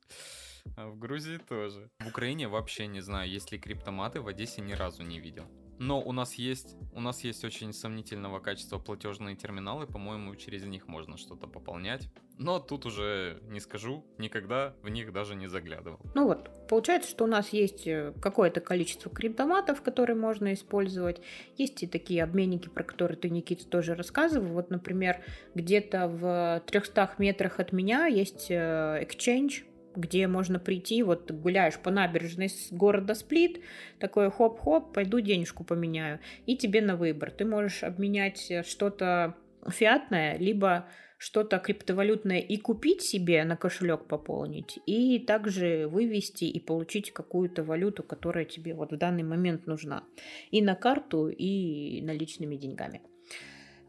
А 0.76 0.88
в 0.88 0.98
Грузии 0.98 1.38
тоже. 1.48 1.90
В 2.00 2.08
Украине 2.08 2.48
вообще 2.48 2.86
не 2.86 3.00
знаю, 3.00 3.30
есть 3.30 3.52
ли 3.52 3.58
криптоматы, 3.58 4.20
в 4.20 4.28
Одессе 4.28 4.60
ни 4.60 4.72
разу 4.72 5.02
не 5.02 5.20
видел. 5.20 5.46
Но 5.78 6.00
у 6.00 6.12
нас 6.12 6.34
есть, 6.34 6.76
у 6.92 7.00
нас 7.00 7.22
есть 7.22 7.44
очень 7.44 7.72
сомнительного 7.72 8.40
качества 8.40 8.78
платежные 8.78 9.36
терминалы, 9.36 9.86
по-моему, 9.86 10.34
через 10.36 10.64
них 10.64 10.88
можно 10.88 11.16
что-то 11.16 11.46
пополнять. 11.46 12.08
Но 12.38 12.60
тут 12.60 12.86
уже 12.86 13.40
не 13.48 13.58
скажу, 13.58 14.04
никогда 14.16 14.74
в 14.82 14.88
них 14.88 15.12
даже 15.12 15.34
не 15.34 15.48
заглядывал. 15.48 15.98
Ну 16.14 16.26
вот, 16.26 16.48
получается, 16.68 17.10
что 17.10 17.24
у 17.24 17.26
нас 17.26 17.52
есть 17.52 17.86
э, 17.88 18.12
какое-то 18.22 18.60
количество 18.60 19.10
криптоматов, 19.10 19.82
которые 19.82 20.16
можно 20.16 20.52
использовать. 20.52 21.20
Есть 21.56 21.82
и 21.82 21.88
такие 21.88 22.22
обменники, 22.22 22.68
про 22.68 22.84
которые 22.84 23.18
ты, 23.18 23.28
Никита, 23.28 23.66
тоже 23.66 23.96
рассказывал. 23.96 24.46
Вот, 24.54 24.70
например, 24.70 25.24
где-то 25.56 26.06
в 26.06 26.62
300 26.66 27.14
метрах 27.18 27.58
от 27.58 27.72
меня 27.72 28.06
есть 28.06 28.46
э, 28.50 29.02
Exchange, 29.02 29.64
где 29.98 30.26
можно 30.26 30.58
прийти, 30.58 31.02
вот 31.02 31.30
гуляешь 31.30 31.78
по 31.78 31.90
набережной 31.90 32.48
с 32.48 32.72
города 32.72 33.14
Сплит, 33.14 33.60
такой 33.98 34.30
хоп-хоп, 34.30 34.92
пойду 34.92 35.20
денежку 35.20 35.64
поменяю, 35.64 36.20
и 36.46 36.56
тебе 36.56 36.80
на 36.80 36.96
выбор. 36.96 37.30
Ты 37.30 37.44
можешь 37.44 37.82
обменять 37.82 38.50
э, 38.50 38.62
что-то 38.62 39.34
фиатное, 39.68 40.38
либо 40.38 40.88
что-то 41.18 41.58
криптовалютное 41.58 42.38
и 42.38 42.56
купить 42.56 43.02
себе 43.02 43.44
на 43.44 43.56
кошелек 43.56 44.06
пополнить, 44.06 44.78
и 44.86 45.18
также 45.18 45.88
вывести 45.88 46.44
и 46.44 46.60
получить 46.60 47.12
какую-то 47.12 47.64
валюту, 47.64 48.04
которая 48.04 48.44
тебе 48.44 48.74
вот 48.74 48.92
в 48.92 48.96
данный 48.96 49.24
момент 49.24 49.66
нужна. 49.66 50.04
И 50.52 50.62
на 50.62 50.76
карту, 50.76 51.28
и 51.28 52.00
наличными 52.02 52.56
деньгами. 52.56 53.02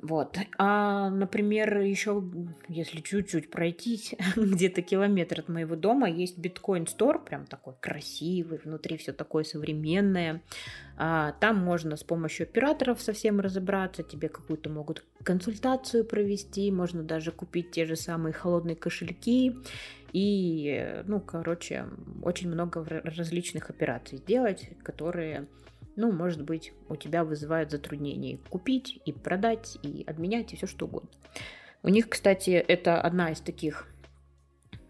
Вот. 0.01 0.37
А, 0.57 1.09
например, 1.09 1.79
еще, 1.79 2.23
если 2.69 3.01
чуть-чуть 3.01 3.51
пройтись, 3.51 4.15
где-то 4.35 4.81
километр 4.81 5.41
от 5.41 5.49
моего 5.49 5.75
дома 5.75 6.09
есть 6.09 6.37
биткоин 6.37 6.87
стор, 6.87 7.23
прям 7.23 7.45
такой 7.45 7.73
красивый, 7.81 8.59
внутри 8.63 8.97
все 8.97 9.11
такое 9.11 9.43
современное. 9.43 10.41
А, 10.97 11.33
там 11.41 11.57
можно 11.57 11.97
с 11.97 12.03
помощью 12.03 12.45
операторов 12.45 13.01
совсем 13.01 13.41
разобраться, 13.41 14.03
тебе 14.03 14.29
какую-то 14.29 14.69
могут 14.69 15.03
консультацию 15.23 16.05
провести, 16.05 16.71
можно 16.71 17.03
даже 17.03 17.31
купить 17.31 17.71
те 17.71 17.85
же 17.85 17.97
самые 17.97 18.31
холодные 18.31 18.77
кошельки. 18.77 19.55
И, 20.13 21.03
ну, 21.05 21.19
короче, 21.19 21.85
очень 22.23 22.49
много 22.49 22.83
различных 23.03 23.69
операций 23.69 24.17
сделать, 24.17 24.69
которые 24.81 25.47
ну, 25.99 26.13
может 26.13 26.41
быть, 26.43 26.71
у 26.87 26.95
тебя 26.95 27.25
вызывают 27.25 27.71
затруднения 27.71 28.39
купить, 28.49 29.01
и 29.03 29.11
продать, 29.11 29.77
и 29.83 30.05
обменять, 30.07 30.53
и 30.53 30.55
все 30.55 30.65
что 30.65 30.85
угодно. 30.85 31.09
У 31.83 31.89
них, 31.89 32.07
кстати, 32.07 32.51
это 32.51 33.01
одна 33.01 33.31
из 33.31 33.41
таких, 33.41 33.85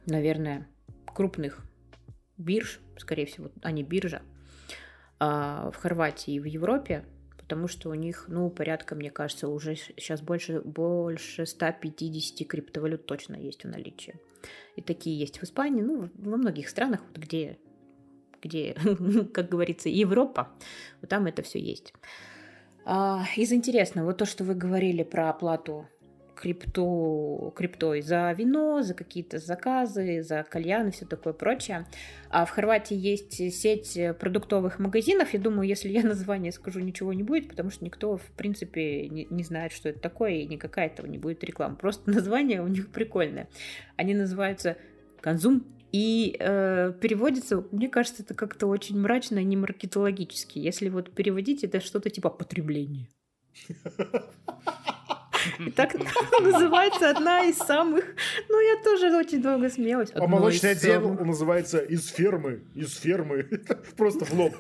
наверное, 0.06 0.68
крупных 1.08 1.66
бирж, 2.38 2.80
скорее 2.96 3.26
всего, 3.26 3.50
они 3.64 3.82
биржа, 3.82 4.22
а, 5.20 5.72
в 5.72 5.78
Хорватии 5.78 6.36
и 6.36 6.40
в 6.40 6.46
Европе, 6.46 7.04
потому 7.38 7.68
что 7.68 7.90
у 7.90 7.96
них, 7.96 8.26
ну, 8.28 8.52
порядка, 8.52 8.94
мне 8.94 9.10
кажется, 9.10 9.48
уже 9.48 9.76
сейчас 9.76 10.22
больше, 10.22 10.62
больше 10.62 11.48
150 11.48 12.48
криптовалют 12.48 13.08
точно 13.08 13.36
есть 13.36 13.64
в 13.64 13.68
наличии. 13.68 14.20
И 14.76 14.84
такие 14.84 15.18
есть 15.18 15.40
в 15.40 15.44
Испании, 15.44 15.82
ну, 15.82 16.12
во 16.14 16.38
многих 16.38 16.70
странах, 16.70 17.02
вот 17.08 17.18
где 17.18 17.58
где, 18.42 18.76
как 19.34 19.50
говорится, 19.50 19.90
Европа, 19.90 20.50
вот 21.02 21.10
там 21.10 21.26
это 21.26 21.42
все 21.42 21.60
есть. 21.60 21.94
А, 22.86 23.24
из 23.36 23.52
интересного, 23.52 24.08
вот 24.08 24.18
то, 24.18 24.26
что 24.26 24.44
вы 24.44 24.56
говорили 24.56 25.04
про 25.04 25.30
оплату 25.30 25.88
крипту, 26.40 27.54
криптой 27.56 28.02
за 28.02 28.32
вино, 28.32 28.82
за 28.82 28.94
какие-то 28.94 29.40
заказы, 29.40 30.24
за 30.24 30.44
кальяны, 30.44 30.92
все 30.92 31.06
такое 31.06 31.34
прочее. 31.34 31.86
А 32.30 32.46
в 32.46 32.50
Хорватии 32.50 32.96
есть 32.96 33.34
сеть 33.54 34.00
продуктовых 34.20 34.80
магазинов. 34.80 35.34
Я 35.34 35.40
думаю, 35.40 35.68
если 35.68 35.90
я 35.90 36.02
название 36.04 36.52
скажу, 36.52 36.80
ничего 36.80 37.12
не 37.12 37.24
будет, 37.24 37.50
потому 37.50 37.70
что 37.70 37.84
никто, 37.84 38.18
в 38.18 38.32
принципе, 38.38 39.10
не, 39.10 39.28
не 39.30 39.44
знает, 39.44 39.74
что 39.74 39.90
это 39.90 40.00
такое, 40.00 40.32
и 40.32 40.46
никакая 40.46 40.88
этого 40.88 41.08
не 41.08 41.18
будет 41.18 41.44
реклама. 41.44 41.76
Просто 41.76 42.10
название 42.12 42.62
у 42.62 42.68
них 42.68 42.90
прикольное. 42.90 43.50
Они 43.98 44.14
называются 44.14 44.78
«Конзум 45.20 45.66
и 45.92 46.36
э, 46.40 46.94
переводится, 47.02 47.64
мне 47.72 47.90
кажется, 47.90 48.24
это 48.24 48.34
как-то 48.34 48.68
очень 48.68 49.00
мрачно 49.00 49.40
и 49.40 49.44
не 49.44 49.58
маркетологически. 49.58 50.60
Если 50.60 50.90
вот 50.90 51.12
переводить, 51.12 51.64
это 51.64 51.82
что-то 51.82 52.10
типа 52.10 52.30
потребление. 52.30 53.08
И 55.60 55.72
так 55.72 55.94
называется 56.42 57.10
одна 57.10 57.44
из 57.46 57.58
самых... 57.58 58.06
Ну, 58.50 58.60
я 58.60 58.84
тоже 58.84 59.16
очень 59.16 59.42
долго 59.42 59.70
смеялась. 59.70 60.10
А 60.14 60.28
молочный 60.28 60.72
отдел 60.72 61.14
называется 61.14 61.80
«Из 61.80 62.08
фермы». 62.08 62.64
Из 62.76 62.96
фермы. 62.96 63.44
Просто 63.98 64.26
в 64.26 64.34
лоб. 64.34 64.56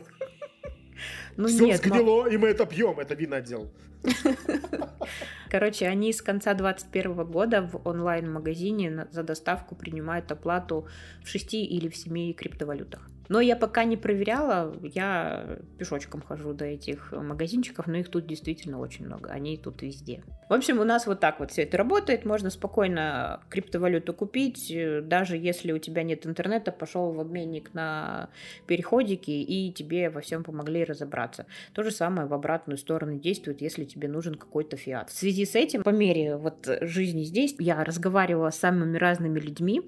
Ну, 1.38 1.48
Все 1.48 1.68
нет, 1.68 1.78
сгнило, 1.78 2.28
и 2.28 2.38
мы 2.38 2.50
это 2.50 2.66
пьем, 2.66 3.00
это 3.00 3.16
винодел. 3.16 3.72
Короче, 5.50 5.88
они 5.88 6.14
с 6.14 6.22
конца 6.22 6.54
2021 6.54 7.26
года 7.26 7.62
в 7.62 7.88
онлайн-магазине 7.88 9.08
за 9.12 9.24
доставку 9.24 9.76
принимают 9.76 10.32
оплату 10.32 10.88
в 11.24 11.28
6 11.28 11.54
или 11.56 11.90
в 11.90 11.96
7 11.96 12.34
криптовалютах. 12.34 13.10
Но 13.30 13.42
я 13.42 13.56
пока 13.56 13.84
не 13.84 13.96
проверяла, 13.96 14.76
я 14.82 15.60
пешочком 15.78 16.22
хожу 16.22 16.54
до 16.54 16.66
этих 16.66 17.12
магазинчиков, 17.12 17.86
но 17.86 17.98
их 17.98 18.10
тут 18.10 18.26
действительно 18.26 18.80
очень 18.80 19.06
много, 19.06 19.30
они 19.30 19.56
тут 19.56 19.84
везде. 19.84 20.24
В 20.50 20.54
общем, 20.54 20.80
у 20.80 20.84
нас 20.84 21.06
вот 21.06 21.20
так 21.20 21.40
вот 21.40 21.52
все 21.52 21.62
это 21.62 21.78
работает, 21.78 22.26
можно 22.26 22.50
спокойно 22.50 23.40
криптовалюту 23.50 24.16
купить, 24.16 24.76
даже 25.04 25.38
если 25.38 25.72
у 25.72 25.78
тебя 25.78 26.02
нет 26.02 26.26
интернета, 26.26 26.72
пошел 26.72 27.12
в 27.12 27.20
обменник 27.20 27.72
на 27.76 28.30
переходики, 28.66 29.30
и 29.30 29.72
тебе 29.72 30.10
во 30.10 30.22
всем 30.22 30.44
помогли 30.44 30.84
разобраться. 30.84 31.46
То 31.74 31.84
же 31.84 31.92
самое 31.92 32.28
в 32.28 32.34
обратную 32.34 32.80
сторону 32.80 33.20
действует, 33.20 33.62
если 33.62 33.86
тебе 33.90 34.08
нужен 34.08 34.36
какой-то 34.36 34.78
фиат. 34.78 35.10
В 35.10 35.18
связи 35.18 35.46
с 35.46 35.56
этим, 35.56 35.84
по 35.84 35.90
мере 35.90 36.38
вот 36.38 36.70
жизни 36.82 37.24
здесь, 37.24 37.56
я 37.60 37.84
разговаривала 37.84 38.52
с 38.52 38.60
самыми 38.60 38.98
разными 38.98 39.40
людьми, 39.40 39.82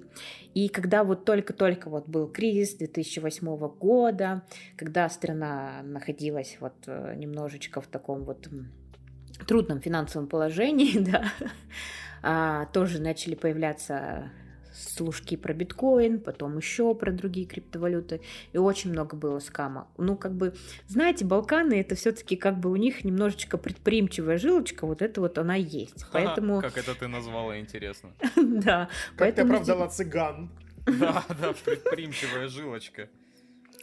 и 0.54 0.68
когда 0.68 1.04
вот 1.04 1.24
только-только 1.24 1.88
вот 1.88 2.06
был 2.08 2.28
кризис 2.28 2.74
2008 2.74 3.56
года, 3.68 4.42
когда 4.76 5.08
страна 5.08 5.82
находилась 5.82 6.58
вот 6.60 6.74
э, 6.86 7.14
немножечко 7.16 7.80
в 7.80 7.86
таком 7.86 8.24
вот 8.24 8.48
трудном 9.46 9.80
финансовом 9.80 10.28
положении, 10.28 10.98
да, 11.10 11.24
а, 12.22 12.66
тоже 12.66 13.00
начали 13.00 13.34
появляться 13.34 14.30
служки 14.82 15.36
про 15.36 15.54
биткоин, 15.54 16.20
потом 16.20 16.56
еще 16.56 16.94
про 16.94 17.12
другие 17.12 17.46
криптовалюты, 17.46 18.20
и 18.52 18.58
очень 18.58 18.90
много 18.90 19.16
было 19.16 19.38
скама. 19.38 19.88
Ну, 19.98 20.16
как 20.16 20.34
бы, 20.34 20.54
знаете, 20.88 21.24
Балканы, 21.24 21.80
это 21.80 21.94
все-таки 21.94 22.36
как 22.36 22.58
бы 22.58 22.70
у 22.70 22.76
них 22.76 23.04
немножечко 23.04 23.58
предприимчивая 23.58 24.38
жилочка, 24.38 24.86
вот 24.86 25.02
это 25.02 25.20
вот 25.20 25.38
она 25.38 25.54
есть. 25.54 26.06
Поэтому... 26.12 26.60
Как 26.60 26.76
это 26.76 26.94
ты 26.94 27.08
назвала, 27.08 27.58
интересно. 27.58 28.10
Да. 28.62 28.88
Как 29.16 29.34
ты 29.34 29.42
оправдала 29.42 29.88
цыган. 29.88 30.50
Да, 30.86 31.24
да, 31.40 31.54
предприимчивая 31.64 32.48
жилочка. 32.48 33.08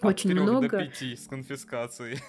Очень 0.02 0.32
много. 0.32 0.70
до 0.70 0.78
5 0.78 1.02
с 1.02 1.28
конфискацией. 1.28 2.20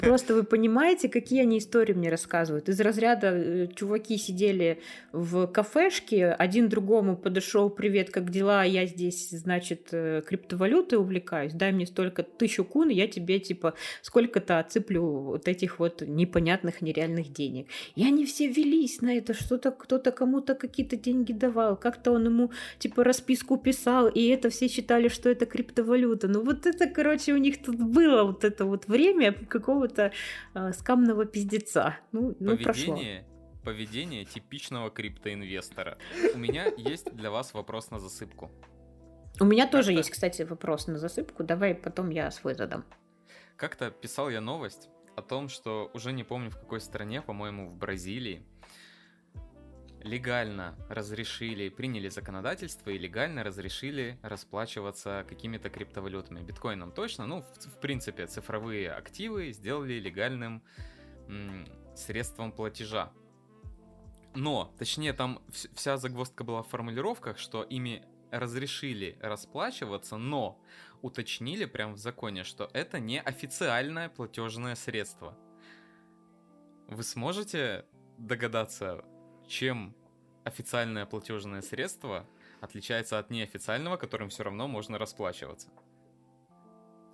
Просто 0.00 0.34
вы 0.34 0.42
понимаете, 0.44 1.08
какие 1.08 1.42
они 1.42 1.58
истории 1.58 1.94
мне 1.94 2.10
рассказывают. 2.10 2.68
Из 2.68 2.80
разряда 2.80 3.28
э, 3.32 3.68
чуваки 3.74 4.18
сидели 4.18 4.80
в 5.12 5.46
кафешке, 5.46 6.28
один 6.28 6.68
другому 6.68 7.16
подошел, 7.16 7.70
привет, 7.70 8.10
как 8.10 8.30
дела, 8.30 8.64
я 8.64 8.86
здесь, 8.86 9.30
значит, 9.30 9.88
э, 9.92 10.22
криптовалютой 10.26 10.98
увлекаюсь, 10.98 11.52
дай 11.52 11.72
мне 11.72 11.86
столько 11.86 12.22
тысячу 12.22 12.64
кун, 12.64 12.88
я 12.88 13.08
тебе, 13.08 13.38
типа, 13.38 13.74
сколько-то 14.02 14.58
отсыплю 14.58 15.04
вот 15.04 15.48
этих 15.48 15.78
вот 15.78 16.02
непонятных, 16.02 16.82
нереальных 16.82 17.32
денег. 17.32 17.68
И 17.96 18.04
они 18.04 18.26
все 18.26 18.48
велись 18.48 19.00
на 19.00 19.16
это, 19.16 19.34
что-то 19.34 19.70
кто-то 19.70 20.12
кому-то 20.12 20.54
какие-то 20.54 20.96
деньги 20.96 21.32
давал, 21.32 21.76
как-то 21.76 22.12
он 22.12 22.26
ему, 22.26 22.50
типа, 22.78 23.04
расписку 23.04 23.56
писал, 23.56 24.08
и 24.08 24.26
это 24.28 24.50
все 24.50 24.68
считали, 24.68 25.08
что 25.08 25.30
это 25.30 25.46
криптовалюта. 25.46 26.28
Ну 26.28 26.42
вот 26.42 26.66
это, 26.66 26.86
короче, 26.86 27.13
короче, 27.14 27.32
у 27.32 27.36
них 27.36 27.62
тут 27.62 27.76
было 27.76 28.24
вот 28.24 28.44
это 28.44 28.64
вот 28.64 28.88
время 28.88 29.32
какого-то 29.32 30.12
э, 30.54 30.72
скамного 30.72 31.24
пиздеца. 31.26 31.96
Ну, 32.12 32.34
ну 32.40 32.56
прошло. 32.58 32.98
Поведение 33.64 34.24
типичного 34.24 34.90
криптоинвестора. 34.90 35.96
У 36.34 36.38
меня 36.38 36.66
есть 36.76 37.14
для 37.14 37.30
вас 37.30 37.54
вопрос 37.54 37.90
на 37.90 37.98
засыпку. 37.98 38.50
У 39.40 39.44
меня 39.44 39.66
тоже 39.66 39.92
есть, 39.92 40.10
кстати, 40.10 40.42
вопрос 40.42 40.86
на 40.86 40.98
засыпку. 40.98 41.44
Давай 41.44 41.74
потом 41.74 42.10
я 42.10 42.30
свой 42.30 42.54
задам. 42.54 42.84
Как-то 43.56 43.90
писал 43.90 44.28
я 44.30 44.40
новость 44.40 44.88
о 45.16 45.22
том, 45.22 45.48
что 45.48 45.90
уже 45.94 46.12
не 46.12 46.24
помню 46.24 46.50
в 46.50 46.58
какой 46.58 46.80
стране, 46.80 47.22
по-моему, 47.22 47.70
в 47.70 47.76
Бразилии, 47.76 48.42
легально 50.04 50.76
разрешили, 50.88 51.70
приняли 51.70 52.08
законодательство 52.08 52.90
и 52.90 52.98
легально 52.98 53.42
разрешили 53.42 54.18
расплачиваться 54.22 55.24
какими-то 55.28 55.70
криптовалютами. 55.70 56.42
Биткоином 56.42 56.92
точно, 56.92 57.26
ну, 57.26 57.40
в, 57.40 57.66
в 57.66 57.80
принципе, 57.80 58.26
цифровые 58.26 58.92
активы 58.92 59.50
сделали 59.52 59.94
легальным 59.94 60.62
м, 61.28 61.66
средством 61.96 62.52
платежа. 62.52 63.12
Но, 64.34 64.74
точнее, 64.78 65.14
там 65.14 65.42
вся 65.74 65.96
загвоздка 65.96 66.44
была 66.44 66.62
в 66.62 66.68
формулировках, 66.68 67.38
что 67.38 67.62
ими 67.62 68.04
разрешили 68.30 69.16
расплачиваться, 69.22 70.18
но 70.18 70.60
уточнили 71.00 71.64
прямо 71.64 71.94
в 71.94 71.98
законе, 71.98 72.44
что 72.44 72.68
это 72.74 72.98
не 72.98 73.20
официальное 73.20 74.08
платежное 74.08 74.74
средство. 74.74 75.38
Вы 76.88 77.02
сможете 77.04 77.86
догадаться, 78.18 79.04
чем 79.48 79.94
официальное 80.44 81.06
платежное 81.06 81.62
средство 81.62 82.26
отличается 82.60 83.18
от 83.18 83.30
неофициального, 83.30 83.96
которым 83.96 84.28
все 84.28 84.44
равно 84.44 84.68
можно 84.68 84.98
расплачиваться? 84.98 85.68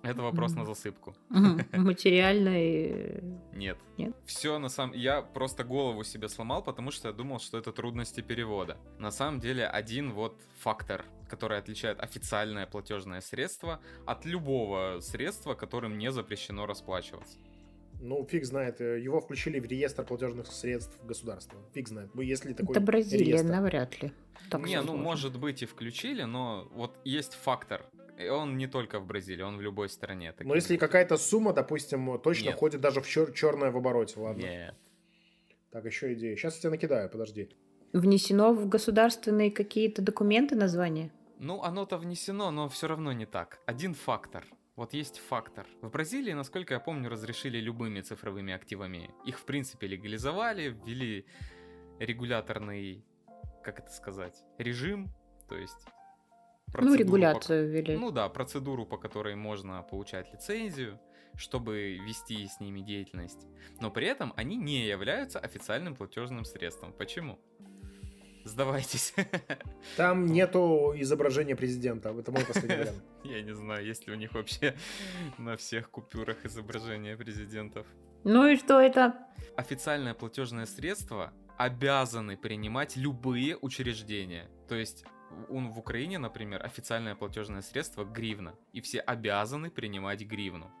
Это 0.03 0.23
вопрос 0.23 0.55
на 0.55 0.65
засыпку. 0.65 1.15
Материальный... 1.73 3.21
Нет. 3.53 3.77
Нет? 3.97 4.15
Все 4.25 4.57
на 4.57 4.69
самом... 4.69 4.95
Я 4.95 5.21
просто 5.21 5.63
голову 5.63 6.03
себе 6.03 6.27
сломал, 6.27 6.63
потому 6.63 6.89
что 6.89 7.09
я 7.09 7.13
думал, 7.13 7.39
что 7.39 7.57
это 7.57 7.71
трудности 7.71 8.21
перевода. 8.21 8.77
На 8.97 9.11
самом 9.11 9.39
деле 9.39 9.67
один 9.67 10.13
вот 10.13 10.41
фактор, 10.57 11.05
который 11.29 11.59
отличает 11.59 11.99
официальное 11.99 12.65
платежное 12.65 13.21
средство 13.21 13.79
от 14.07 14.25
любого 14.25 14.99
средства, 15.01 15.53
которым 15.53 15.97
не 15.99 16.11
запрещено 16.11 16.65
расплачиваться. 16.65 17.37
Ну, 18.01 18.25
фиг 18.25 18.45
знает. 18.45 18.81
э, 18.81 18.99
Его 18.99 19.21
включили 19.21 19.59
в 19.59 19.65
реестр 19.65 20.03
платежных 20.03 20.47
средств 20.47 20.97
государства. 21.05 21.59
Фиг 21.73 21.87
знает. 21.87 22.09
Вы- 22.13 22.25
Если 22.25 22.53
такой 22.53 22.73
Это 22.73 22.81
Бразилия, 22.81 23.25
реестр. 23.25 23.49
навряд 23.49 24.01
ли. 24.03 24.11
Так 24.49 24.65
не, 24.65 24.81
ну 24.81 24.97
может 24.97 25.39
быть 25.39 25.61
и 25.61 25.65
включили, 25.65 26.23
но 26.23 26.67
вот 26.71 26.97
есть 27.05 27.33
фактор. 27.35 27.85
И 28.17 28.27
он 28.27 28.57
не 28.57 28.67
только 28.67 28.99
в 28.99 29.05
Бразилии, 29.05 29.43
он 29.43 29.57
в 29.57 29.61
любой 29.61 29.87
стране. 29.89 30.33
Но 30.39 30.55
если 30.55 30.77
какая-то 30.77 31.17
сумма, 31.17 31.53
допустим, 31.53 32.19
точно 32.19 32.47
Нет. 32.47 32.55
входит 32.55 32.81
даже 32.81 33.01
в 33.01 33.07
черное 33.07 33.71
в 33.71 33.77
обороте, 33.77 34.19
ладно. 34.19 34.41
Нет. 34.41 34.75
Так, 35.71 35.85
еще 35.85 36.13
идея. 36.13 36.35
Сейчас 36.35 36.55
я 36.55 36.61
тебя 36.61 36.69
накидаю, 36.71 37.09
подожди. 37.09 37.49
Внесено 37.93 38.53
в 38.53 38.67
государственные 38.67 39.51
какие-то 39.51 40.01
документы 40.01 40.55
название? 40.55 41.11
Ну, 41.39 41.61
оно-то 41.61 41.97
внесено, 41.97 42.51
но 42.51 42.67
все 42.69 42.87
равно 42.87 43.11
не 43.13 43.25
так. 43.25 43.59
Один 43.65 43.93
фактор. 43.93 44.45
Вот 44.75 44.93
есть 44.93 45.19
фактор. 45.19 45.67
В 45.81 45.89
Бразилии, 45.89 46.33
насколько 46.33 46.73
я 46.73 46.79
помню, 46.79 47.09
разрешили 47.09 47.59
любыми 47.59 48.01
цифровыми 48.01 48.53
активами. 48.53 49.13
Их, 49.25 49.37
в 49.39 49.45
принципе, 49.45 49.87
легализовали, 49.87 50.69
ввели 50.69 51.25
регуляторный, 51.99 53.05
как 53.63 53.79
это 53.79 53.91
сказать, 53.91 54.43
режим, 54.57 55.13
то 55.47 55.57
есть... 55.57 55.85
Ну, 56.67 56.73
процедуру, 56.73 56.97
по- 56.97 57.01
регуляцию 57.03 57.69
ввели. 57.69 57.97
Ну 57.97 58.11
да, 58.11 58.29
процедуру, 58.29 58.85
по 58.85 58.97
которой 58.97 59.35
можно 59.35 59.83
получать 59.83 60.31
лицензию, 60.31 60.99
чтобы 61.35 61.97
вести 61.97 62.47
с 62.47 62.61
ними 62.61 62.79
деятельность. 62.79 63.45
Но 63.81 63.91
при 63.91 64.07
этом 64.07 64.31
они 64.37 64.55
не 64.55 64.87
являются 64.87 65.39
официальным 65.39 65.95
платежным 65.95 66.45
средством. 66.45 66.93
Почему? 66.93 67.39
Сдавайтесь. 68.43 69.13
Там 69.97 70.25
нету 70.25 70.93
изображения 70.97 71.55
президента. 71.55 72.09
Это 72.09 72.31
мой 72.31 72.45
последний 72.45 72.75
вариант. 72.77 73.03
Я 73.23 73.41
не 73.41 73.53
знаю, 73.55 73.85
есть 73.85 74.07
ли 74.07 74.13
у 74.13 74.15
них 74.17 74.33
вообще 74.33 74.75
на 75.37 75.55
всех 75.57 75.89
купюрах 75.89 76.45
изображения 76.45 77.15
президентов. 77.17 77.85
Ну 78.23 78.47
и 78.47 78.55
что 78.57 78.79
это? 78.79 79.13
Официальное 79.57 80.13
платежное 80.13 80.65
средство 80.65 81.33
обязаны 81.57 82.37
принимать 82.37 82.95
любые 82.97 83.57
учреждения. 83.57 84.49
То 84.67 84.75
есть 84.75 85.05
у- 85.49 85.59
в 85.59 85.77
Украине, 85.79 86.17
например, 86.17 86.65
официальное 86.65 87.15
платежное 87.15 87.61
средство 87.61 88.03
гривна, 88.03 88.55
и 88.73 88.81
все 88.81 88.99
обязаны 88.99 89.69
принимать 89.69 90.21
гривну. 90.25 90.71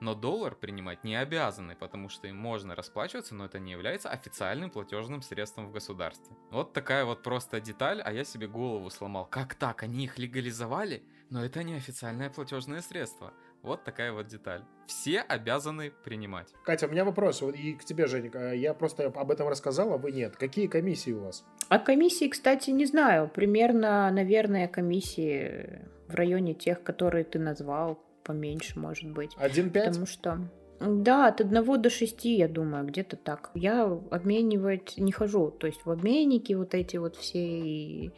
Но 0.00 0.14
доллар 0.14 0.54
принимать 0.54 1.02
не 1.04 1.16
обязаны, 1.16 1.74
потому 1.74 2.08
что 2.08 2.28
им 2.28 2.36
можно 2.36 2.74
расплачиваться, 2.76 3.34
но 3.34 3.44
это 3.46 3.58
не 3.58 3.72
является 3.72 4.08
официальным 4.08 4.70
платежным 4.70 5.22
средством 5.22 5.66
в 5.68 5.72
государстве. 5.72 6.36
Вот 6.50 6.72
такая 6.72 7.04
вот 7.04 7.22
просто 7.22 7.60
деталь, 7.60 8.00
а 8.04 8.12
я 8.12 8.24
себе 8.24 8.46
голову 8.46 8.90
сломал. 8.90 9.26
Как 9.26 9.54
так? 9.54 9.82
Они 9.82 10.04
их 10.04 10.18
легализовали, 10.18 11.02
но 11.30 11.44
это 11.44 11.62
не 11.64 11.74
официальное 11.74 12.30
платежное 12.30 12.80
средство. 12.80 13.32
Вот 13.62 13.82
такая 13.82 14.12
вот 14.12 14.28
деталь. 14.28 14.62
Все 14.86 15.20
обязаны 15.20 15.90
принимать. 16.04 16.48
Катя, 16.64 16.86
у 16.86 16.90
меня 16.90 17.04
вопрос. 17.04 17.42
Вот 17.42 17.56
и 17.56 17.74
к 17.74 17.84
тебе, 17.84 18.06
Женя. 18.06 18.30
Э, 18.32 18.56
Я 18.56 18.72
просто 18.72 19.06
об 19.06 19.30
этом 19.32 19.48
рассказал, 19.48 19.92
а 19.92 19.98
вы 19.98 20.12
нет. 20.12 20.36
Какие 20.36 20.68
комиссии 20.68 21.10
у 21.10 21.24
вас? 21.24 21.44
А 21.68 21.80
комиссии, 21.80 22.28
кстати, 22.28 22.70
не 22.70 22.86
знаю. 22.86 23.28
Примерно, 23.28 24.08
наверное, 24.12 24.68
комиссии 24.68 25.82
в 26.06 26.14
районе 26.14 26.54
тех, 26.54 26.82
которые 26.82 27.24
ты 27.24 27.38
назвал, 27.38 28.00
поменьше, 28.28 28.78
может 28.78 29.10
быть. 29.10 29.34
1,5? 29.38 29.72
Потому 29.72 30.06
что... 30.06 30.38
Да, 30.80 31.26
от 31.26 31.40
1 31.40 31.82
до 31.82 31.90
6, 31.90 32.24
я 32.24 32.46
думаю, 32.46 32.86
где-то 32.86 33.16
так. 33.16 33.50
Я 33.54 33.84
обменивать 34.10 34.96
не 34.98 35.10
хожу. 35.10 35.50
То 35.50 35.66
есть 35.66 35.84
в 35.84 35.90
обменники 35.90 36.52
вот 36.52 36.74
эти 36.74 36.98
вот 36.98 37.16
все 37.16 37.38
и 37.38 38.12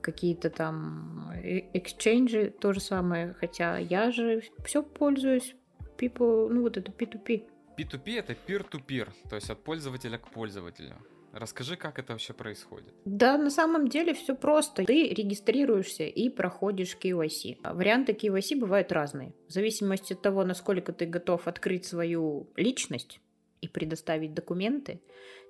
какие-то 0.00 0.48
там 0.48 1.30
э- 1.44 1.64
эксченджи, 1.74 2.50
то 2.60 2.72
же 2.72 2.80
самое. 2.80 3.34
Хотя 3.40 3.78
я 3.78 4.10
же 4.10 4.42
все 4.64 4.82
пользуюсь 4.82 5.54
people, 5.98 6.48
ну 6.48 6.62
вот 6.62 6.76
это 6.76 6.92
P2P. 6.92 7.42
P2P 7.76 8.18
это 8.18 8.32
peer-to-peer, 8.32 9.08
то 9.28 9.36
есть 9.36 9.50
от 9.50 9.62
пользователя 9.62 10.18
к 10.18 10.30
пользователю. 10.30 10.96
Расскажи, 11.32 11.76
как 11.76 11.98
это 11.98 12.12
вообще 12.12 12.32
происходит. 12.32 12.92
Да, 13.04 13.36
на 13.36 13.50
самом 13.50 13.88
деле 13.88 14.14
все 14.14 14.34
просто. 14.34 14.84
Ты 14.84 15.08
регистрируешься 15.08 16.04
и 16.04 16.28
проходишь 16.28 16.96
KYC. 17.00 17.58
А 17.62 17.74
Варианты 17.74 18.12
KYC 18.12 18.56
бывают 18.58 18.92
разные. 18.92 19.34
В 19.46 19.52
зависимости 19.52 20.14
от 20.14 20.22
того, 20.22 20.44
насколько 20.44 20.92
ты 20.92 21.06
готов 21.06 21.46
открыть 21.46 21.84
свою 21.84 22.48
личность 22.56 23.20
и 23.60 23.68
предоставить 23.68 24.34
документы, 24.34 25.00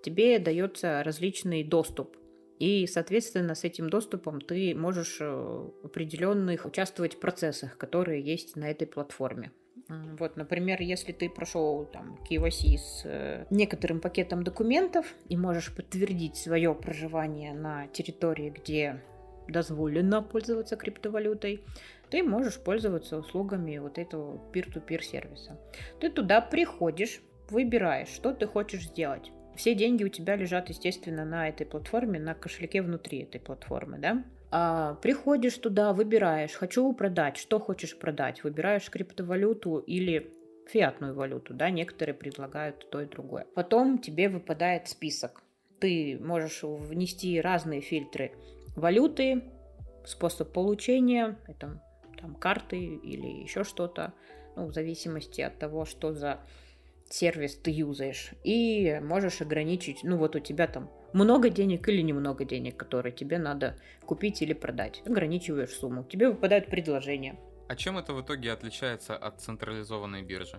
тебе 0.03 0.39
дается 0.39 1.03
различный 1.05 1.63
доступ. 1.63 2.17
И, 2.59 2.87
соответственно, 2.89 3.55
с 3.55 3.63
этим 3.63 3.89
доступом 3.89 4.41
ты 4.41 4.75
можешь 4.75 5.19
э, 5.21 5.69
определенных 5.85 6.67
участвовать 6.67 7.15
в 7.15 7.21
процессах, 7.21 7.79
которые 7.79 8.21
есть 8.21 8.57
на 8.57 8.69
этой 8.69 8.87
платформе. 8.87 9.53
Вот, 9.89 10.37
например, 10.37 10.81
если 10.81 11.13
ты 11.13 11.29
прошел 11.29 11.85
там 11.85 12.19
KYC 12.29 12.79
с 12.79 13.03
э, 13.05 13.47
некоторым 13.51 14.01
пакетом 14.01 14.43
документов 14.43 15.07
и 15.29 15.37
можешь 15.37 15.75
подтвердить 15.75 16.37
свое 16.37 16.75
проживание 16.75 17.53
на 17.53 17.87
территории, 17.89 18.51
где 18.51 19.03
дозволено 19.49 20.23
пользоваться 20.23 20.77
криптовалютой, 20.77 21.65
ты 22.11 22.23
можешь 22.23 22.59
пользоваться 22.59 23.19
услугами 23.19 23.79
вот 23.79 23.99
этого 23.99 24.41
peer-to-peer 24.53 25.03
сервиса. 25.03 25.59
Ты 26.01 26.11
туда 26.11 26.41
приходишь, 26.41 27.21
выбираешь, 27.51 28.09
что 28.09 28.33
ты 28.33 28.47
хочешь 28.47 28.89
сделать. 28.89 29.31
Все 29.57 29.75
деньги 29.75 30.05
у 30.05 30.09
тебя 30.09 30.37
лежат, 30.37 30.69
естественно, 30.69 31.25
на 31.25 31.49
этой 31.49 31.67
платформе, 31.67 32.21
на 32.21 32.35
кошельке 32.35 32.81
внутри 32.81 33.23
этой 33.23 33.41
платформы, 33.41 33.99
да? 33.99 34.25
А, 34.51 34.95
приходишь 35.03 35.59
туда, 35.59 35.93
выбираешь, 35.93 36.53
хочу 36.53 36.93
продать, 36.95 37.37
что 37.37 37.59
хочешь 37.59 37.99
продать, 37.99 38.45
выбираешь 38.45 38.89
криптовалюту 38.91 39.79
или 39.79 40.33
фиатную 40.69 41.15
валюту, 41.15 41.55
да, 41.55 41.71
некоторые 41.71 42.15
предлагают 42.15 42.89
то 42.91 43.01
и 43.01 43.07
другое. 43.07 43.47
Потом 43.55 43.99
тебе 43.99 44.29
выпадает 44.29 44.89
список. 44.89 45.43
Ты 45.81 46.19
можешь 46.21 46.61
внести 46.63 47.41
разные 47.41 47.81
фильтры 47.81 48.33
валюты, 48.75 49.45
способ 50.05 50.53
получения, 50.53 51.39
это 51.47 51.83
там 52.21 52.35
карты 52.35 52.79
или 52.79 53.43
еще 53.43 53.65
что-то, 53.65 54.13
ну, 54.57 54.67
в 54.67 54.73
зависимости 54.73 55.41
от 55.41 55.59
того, 55.59 55.85
что 55.85 56.13
за 56.15 56.41
сервис 57.11 57.57
ты 57.57 57.71
юзаешь. 57.71 58.33
И 58.45 58.99
можешь 59.03 59.41
ограничить, 59.41 60.01
ну 60.03 60.17
вот 60.17 60.37
у 60.37 60.41
тебя 60.41 60.67
там 60.67 60.91
много 61.13 61.51
денег 61.51 61.89
или 61.89 62.03
немного 62.03 62.45
денег, 62.45 62.77
которые 62.77 63.13
тебе 63.13 63.39
надо 63.39 63.77
купить 64.05 64.43
или 64.43 64.53
продать. 64.53 65.03
Ограничиваешь 65.07 65.71
сумму. 65.71 66.05
Тебе 66.05 66.29
выпадают 66.29 66.67
предложения. 66.67 67.39
А 67.69 67.77
чем 67.77 67.99
это 67.99 68.15
в 68.15 68.23
итоге 68.23 68.53
отличается 68.53 69.17
от 69.17 69.41
централизованной 69.41 70.23
биржи? 70.23 70.59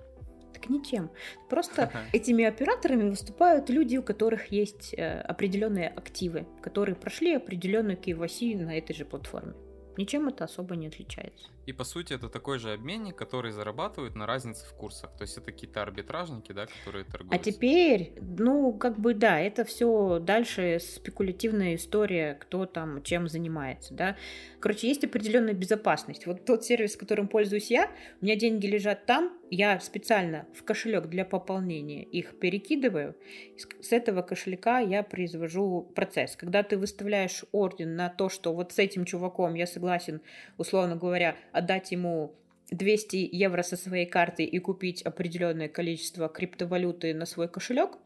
Так 0.54 0.70
ничем. 0.70 1.10
Просто 1.50 1.92
этими 2.14 2.44
операторами 2.44 3.10
выступают 3.10 3.70
люди, 3.70 3.98
у 3.98 4.04
которых 4.04 4.52
есть 4.52 4.94
э, 4.94 5.22
определенные 5.22 5.88
активы, 5.90 6.46
которые 6.62 6.96
прошли 6.96 7.36
определенную 7.36 7.98
KYC 7.98 8.58
на 8.58 8.78
этой 8.78 8.94
же 8.94 9.06
платформе. 9.06 9.54
Ничем 9.98 10.28
это 10.28 10.46
особо 10.46 10.76
не 10.76 10.88
отличается. 10.88 11.50
И 11.69 11.71
по 11.71 11.84
сути 11.84 12.13
это 12.13 12.29
такой 12.29 12.58
же 12.58 12.73
обменник, 12.73 13.15
который 13.15 13.51
зарабатывает 13.51 14.15
на 14.15 14.25
разнице 14.25 14.65
в 14.65 14.73
курсах. 14.73 15.12
То 15.15 15.21
есть 15.21 15.38
это 15.38 15.51
какие-то 15.51 15.84
арбитражники, 15.84 16.51
да, 16.51 16.65
которые 16.65 17.05
торгуют. 17.05 17.32
А 17.32 17.38
теперь, 17.38 18.13
ну, 18.19 18.73
как 18.73 18.97
бы 18.99 19.13
да, 19.13 19.39
это 19.39 19.63
все 19.65 20.17
дальше 20.17 20.79
спекулятивная 20.79 21.75
история, 21.75 22.34
кто 22.41 22.65
там 22.65 23.03
чем 23.03 23.27
занимается, 23.27 23.93
да. 23.93 24.17
Короче, 24.60 24.88
есть 24.88 25.03
определенная 25.03 25.53
безопасность. 25.53 26.25
Вот 26.25 26.43
тот 26.43 26.65
сервис, 26.65 26.95
которым 26.95 27.27
пользуюсь 27.27 27.69
я, 27.69 27.91
у 28.19 28.25
меня 28.25 28.36
деньги 28.36 28.65
лежат 28.65 29.05
там, 29.05 29.39
я 29.51 29.79
специально 29.79 30.45
в 30.53 30.63
кошелек 30.63 31.08
для 31.08 31.25
пополнения 31.25 32.03
их 32.03 32.39
перекидываю. 32.39 33.15
С- 33.58 33.91
этого 33.91 34.21
кошелька 34.21 34.79
я 34.79 35.03
произвожу 35.03 35.91
процесс. 35.95 36.36
Когда 36.36 36.63
ты 36.63 36.77
выставляешь 36.77 37.43
орден 37.51 37.95
на 37.95 38.10
то, 38.10 38.29
что 38.29 38.53
вот 38.53 38.71
с 38.71 38.79
этим 38.79 39.05
чуваком 39.05 39.55
я 39.55 39.65
согласен, 39.65 40.21
условно 40.58 40.95
говоря, 40.95 41.36
отдать 41.60 41.91
ему 41.91 42.36
200 42.72 43.15
евро 43.32 43.62
со 43.62 43.78
своей 43.78 44.06
карты 44.06 44.43
и 44.43 44.60
купить 44.60 45.02
определенное 45.04 45.69
количество 45.69 46.28
криптовалюты 46.28 47.13
на 47.13 47.26
свой 47.26 47.48
кошелек, 47.48 47.98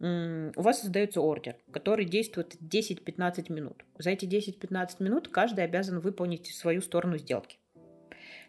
у 0.00 0.62
вас 0.62 0.80
создается 0.80 1.20
ордер, 1.20 1.56
который 1.70 2.04
действует 2.04 2.56
10-15 2.60 3.52
минут. 3.52 3.84
За 3.98 4.10
эти 4.10 4.26
10-15 4.26 5.02
минут 5.02 5.28
каждый 5.28 5.64
обязан 5.64 6.00
выполнить 6.00 6.46
свою 6.46 6.80
сторону 6.80 7.18
сделки. 7.18 7.58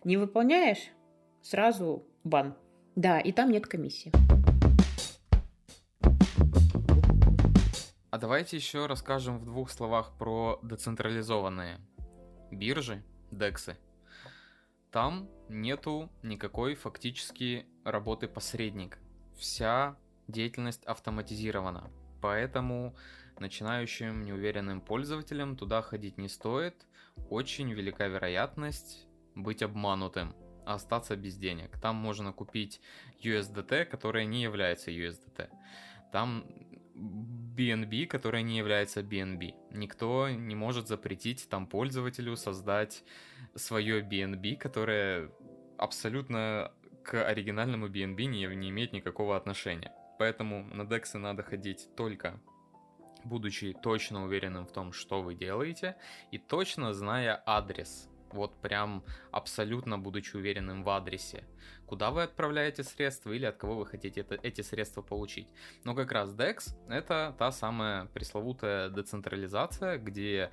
Не 0.04 0.18
выполняешь, 0.18 0.90
сразу 1.42 2.08
бан. 2.24 2.56
Да, 2.96 3.20
и 3.20 3.32
там 3.32 3.52
нет 3.52 3.68
комиссии. 3.68 4.12
давайте 8.24 8.56
еще 8.56 8.86
расскажем 8.86 9.38
в 9.38 9.44
двух 9.44 9.70
словах 9.70 10.14
про 10.18 10.58
децентрализованные 10.64 11.82
биржи, 12.52 13.04
дексы. 13.32 13.76
Там 14.94 15.28
нету 15.50 16.12
никакой 16.22 16.76
фактически 16.76 17.66
работы 17.84 18.28
посредника. 18.28 19.00
Вся 19.36 19.98
деятельность 20.28 20.86
автоматизирована. 20.86 21.90
Поэтому 22.22 22.96
начинающим 23.40 24.24
неуверенным 24.24 24.82
пользователям 24.82 25.58
туда 25.58 25.82
ходить 25.82 26.20
не 26.20 26.30
стоит. 26.30 26.76
Очень 27.32 27.74
велика 27.74 28.06
вероятность 28.06 29.08
быть 29.34 29.64
обманутым, 29.64 30.36
остаться 30.64 31.16
без 31.16 31.38
денег. 31.38 31.82
Там 31.82 31.96
можно 31.96 32.32
купить 32.32 32.80
USDT, 33.24 33.86
которая 33.86 34.26
не 34.26 34.44
является 34.44 34.92
USDT. 34.92 35.50
Там 36.12 36.46
BNB, 36.96 38.08
которая 38.08 38.42
не 38.42 38.58
является 38.58 39.02
BNB. 39.02 39.54
Никто 39.72 40.30
не 40.30 40.56
может 40.56 40.88
запретить 40.88 41.48
там 41.50 41.68
пользователю 41.68 42.36
создать 42.36 43.04
свое 43.56 44.02
BNB, 44.02 44.58
которое 44.58 45.32
абсолютно 45.78 46.72
к 47.04 47.24
оригинальному 47.24 47.88
BNB 47.88 48.26
не, 48.26 48.46
не 48.56 48.70
имеет 48.70 48.94
никакого 48.94 49.36
отношения. 49.36 49.92
Поэтому 50.20 50.64
на 50.74 50.84
DEX 50.84 51.18
надо 51.18 51.44
ходить 51.44 51.90
только 51.96 52.40
будучи 53.24 53.74
точно 53.74 54.26
уверенным 54.26 54.66
в 54.66 54.72
том, 54.72 54.92
что 54.92 55.22
вы 55.22 55.34
делаете, 55.34 55.96
и 56.32 56.38
точно 56.38 56.94
зная 56.94 57.42
адрес 57.46 58.10
вот 58.34 58.60
прям 58.62 59.04
абсолютно 59.32 59.98
будучи 59.98 60.36
уверенным 60.36 60.84
в 60.84 60.90
адресе, 60.90 61.44
куда 61.94 62.10
вы 62.10 62.24
отправляете 62.24 62.84
средства 62.84 63.32
или 63.34 63.46
от 63.46 63.58
кого 63.58 63.76
вы 63.76 63.86
хотите 63.86 64.22
это, 64.22 64.34
эти 64.42 64.62
средства 64.62 65.04
получить. 65.04 65.48
Но 65.84 65.94
как 65.94 66.12
раз 66.12 66.32
DEX 66.32 66.76
это 66.90 67.36
та 67.38 67.52
самая 67.52 68.06
пресловутая 68.06 68.90
децентрализация, 68.90 70.00
где 70.00 70.50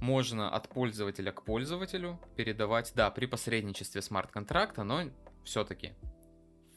можно 0.00 0.50
от 0.50 0.68
пользователя 0.68 1.30
к 1.30 1.44
пользователю 1.44 2.18
передавать, 2.34 2.92
да, 2.96 3.12
при 3.12 3.26
посредничестве 3.26 4.02
смарт-контракта, 4.02 4.82
но 4.82 5.02
все-таки 5.44 5.92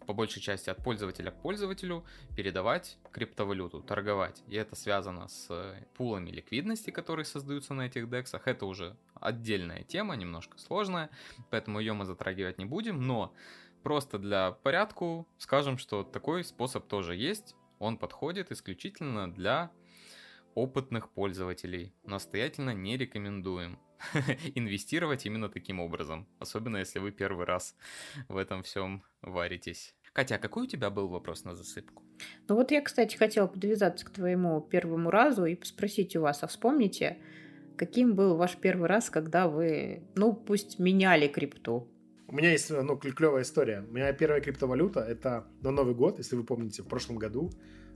по 0.09 0.13
большей 0.13 0.41
части 0.41 0.71
от 0.71 0.83
пользователя 0.83 1.29
к 1.29 1.39
пользователю 1.39 2.03
передавать 2.35 2.97
криптовалюту, 3.11 3.81
торговать. 3.81 4.41
И 4.47 4.55
это 4.55 4.75
связано 4.75 5.27
с 5.27 5.45
э, 5.51 5.83
пулами 5.95 6.31
ликвидности, 6.31 6.89
которые 6.89 7.25
создаются 7.25 7.75
на 7.75 7.83
этих 7.83 8.09
дексах. 8.09 8.47
Это 8.47 8.65
уже 8.65 8.95
отдельная 9.13 9.83
тема, 9.83 10.15
немножко 10.15 10.57
сложная, 10.57 11.11
поэтому 11.51 11.79
ее 11.79 11.93
мы 11.93 12.05
затрагивать 12.05 12.57
не 12.57 12.65
будем, 12.65 13.03
но 13.03 13.35
просто 13.83 14.17
для 14.17 14.51
порядку 14.51 15.27
скажем, 15.37 15.77
что 15.77 16.03
такой 16.03 16.43
способ 16.43 16.87
тоже 16.87 17.15
есть. 17.15 17.55
Он 17.79 17.97
подходит 17.97 18.51
исключительно 18.51 19.31
для 19.31 19.71
опытных 20.55 21.09
пользователей. 21.09 21.93
Настоятельно 22.03 22.73
не 22.73 22.97
рекомендуем 22.97 23.79
инвестировать 24.55 25.25
именно 25.25 25.49
таким 25.49 25.79
образом, 25.79 26.27
особенно 26.39 26.77
если 26.77 26.99
вы 26.99 27.11
первый 27.11 27.45
раз 27.45 27.75
в 28.27 28.37
этом 28.37 28.63
всем 28.63 29.03
варитесь. 29.21 29.95
Катя, 30.13 30.35
а 30.35 30.39
какой 30.39 30.63
у 30.63 30.67
тебя 30.67 30.89
был 30.89 31.07
вопрос 31.07 31.43
на 31.43 31.55
засыпку? 31.55 32.03
Ну 32.47 32.55
вот 32.55 32.71
я, 32.71 32.81
кстати, 32.81 33.15
хотела 33.15 33.47
подвязаться 33.47 34.05
к 34.05 34.09
твоему 34.09 34.59
первому 34.61 35.11
разу 35.11 35.45
и 35.45 35.57
спросить 35.63 36.15
у 36.15 36.21
вас, 36.21 36.43
а 36.43 36.47
вспомните, 36.47 37.17
каким 37.77 38.15
был 38.15 38.35
ваш 38.35 38.57
первый 38.57 38.87
раз, 38.87 39.09
когда 39.09 39.47
вы, 39.47 40.03
ну 40.15 40.33
пусть 40.33 40.79
меняли 40.79 41.27
крипту? 41.27 41.87
У 42.31 42.35
меня 42.35 42.51
есть 42.51 42.69
ну, 42.69 42.95
клевая 42.95 43.41
история. 43.41 43.83
У 43.89 43.91
меня 43.91 44.13
первая 44.13 44.39
криптовалюта– 44.39 44.99
это 45.09 45.47
на 45.61 45.71
Новый 45.71 45.95
год, 45.95 46.19
если 46.19 46.35
вы 46.35 46.43
помните, 46.43 46.83
в 46.83 46.87
прошлом 46.87 47.17
году 47.17 47.51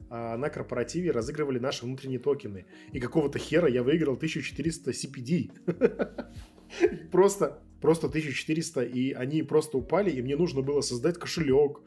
а, 0.09 0.37
на 0.37 0.49
корпоративе 0.49 1.11
разыгрывали 1.11 1.59
наши 1.59 1.85
внутренние 1.85 2.17
токены. 2.19 2.65
И 2.91 2.99
какого-то 2.99 3.37
хера 3.37 3.67
я 3.67 3.83
выиграл 3.83 4.13
1400 4.13 4.91
CPD. 4.91 5.51
Просто, 7.11 7.59
просто 7.79 8.07
1400, 8.07 8.81
и 8.81 9.11
они 9.11 9.43
просто 9.43 9.77
упали, 9.77 10.09
и 10.09 10.23
мне 10.23 10.35
нужно 10.35 10.63
было 10.63 10.81
создать 10.81 11.19
кошелек, 11.19 11.81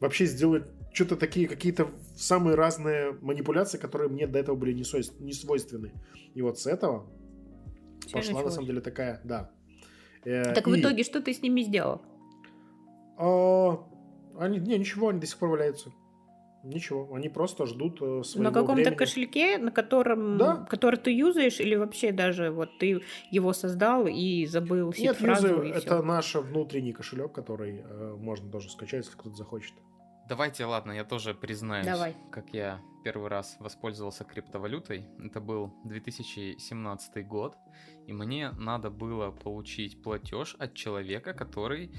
вообще 0.00 0.24
сделать 0.24 0.64
что-то 0.94 1.16
такие 1.16 1.46
какие-то 1.46 1.90
самые 2.16 2.54
разные 2.54 3.12
манипуляции, 3.20 3.76
которые 3.76 4.08
мне 4.08 4.26
до 4.26 4.38
этого 4.38 4.56
были 4.56 4.72
не, 4.72 4.84
свойств, 4.84 5.20
не 5.20 5.34
свойственны. 5.34 5.92
И 6.34 6.40
вот 6.40 6.58
с 6.58 6.66
этого 6.66 7.06
Все 8.06 8.12
пошла 8.14 8.32
началось. 8.32 8.44
на 8.44 8.50
самом 8.50 8.66
деле 8.68 8.80
такая, 8.80 9.20
да. 9.22 9.50
Э, 10.24 10.54
так 10.54 10.66
и... 10.66 10.70
в 10.70 10.80
итоге 10.80 11.04
что 11.04 11.20
ты 11.20 11.32
с 11.32 11.42
ними 11.42 11.62
сделал? 11.62 12.00
А, 13.18 13.84
они, 14.38 14.58
не, 14.58 14.78
ничего, 14.78 15.08
они 15.08 15.20
до 15.20 15.26
сих 15.26 15.38
пор 15.38 15.50
валяются. 15.50 15.92
Ничего, 16.64 17.12
они 17.12 17.28
просто 17.28 17.66
ждут 17.66 18.00
э, 18.00 18.22
своего 18.22 18.50
На 18.50 18.54
каком-то 18.54 18.74
времени. 18.74 18.94
кошельке, 18.94 19.58
на 19.58 19.72
котором, 19.72 20.38
да? 20.38 20.64
который 20.70 20.96
ты 20.96 21.10
юзаешь, 21.10 21.58
или 21.58 21.74
вообще 21.74 22.12
даже 22.12 22.52
вот 22.52 22.78
ты 22.78 23.02
его 23.32 23.52
создал 23.52 24.06
и 24.06 24.46
забыл 24.46 24.94
Нет, 24.96 25.20
юзаю, 25.20 25.64
это 25.64 25.80
все? 25.80 26.02
наш 26.02 26.34
внутренний 26.36 26.92
кошелек, 26.92 27.32
который 27.32 27.82
э, 27.84 28.16
можно 28.16 28.48
тоже 28.48 28.70
скачать, 28.70 29.04
если 29.04 29.18
кто-то 29.18 29.36
захочет. 29.36 29.74
Давайте, 30.28 30.64
ладно, 30.64 30.92
я 30.92 31.04
тоже 31.04 31.34
признаюсь, 31.34 31.86
Давай. 31.86 32.16
как 32.30 32.54
я 32.54 32.80
первый 33.02 33.28
раз 33.28 33.56
воспользовался 33.58 34.24
криптовалютой. 34.24 35.06
Это 35.18 35.40
был 35.40 35.74
2017 35.84 37.26
год, 37.26 37.56
и 38.06 38.12
мне 38.12 38.50
надо 38.52 38.90
было 38.90 39.30
получить 39.30 40.02
платеж 40.02 40.54
от 40.58 40.74
человека, 40.74 41.34
который 41.34 41.92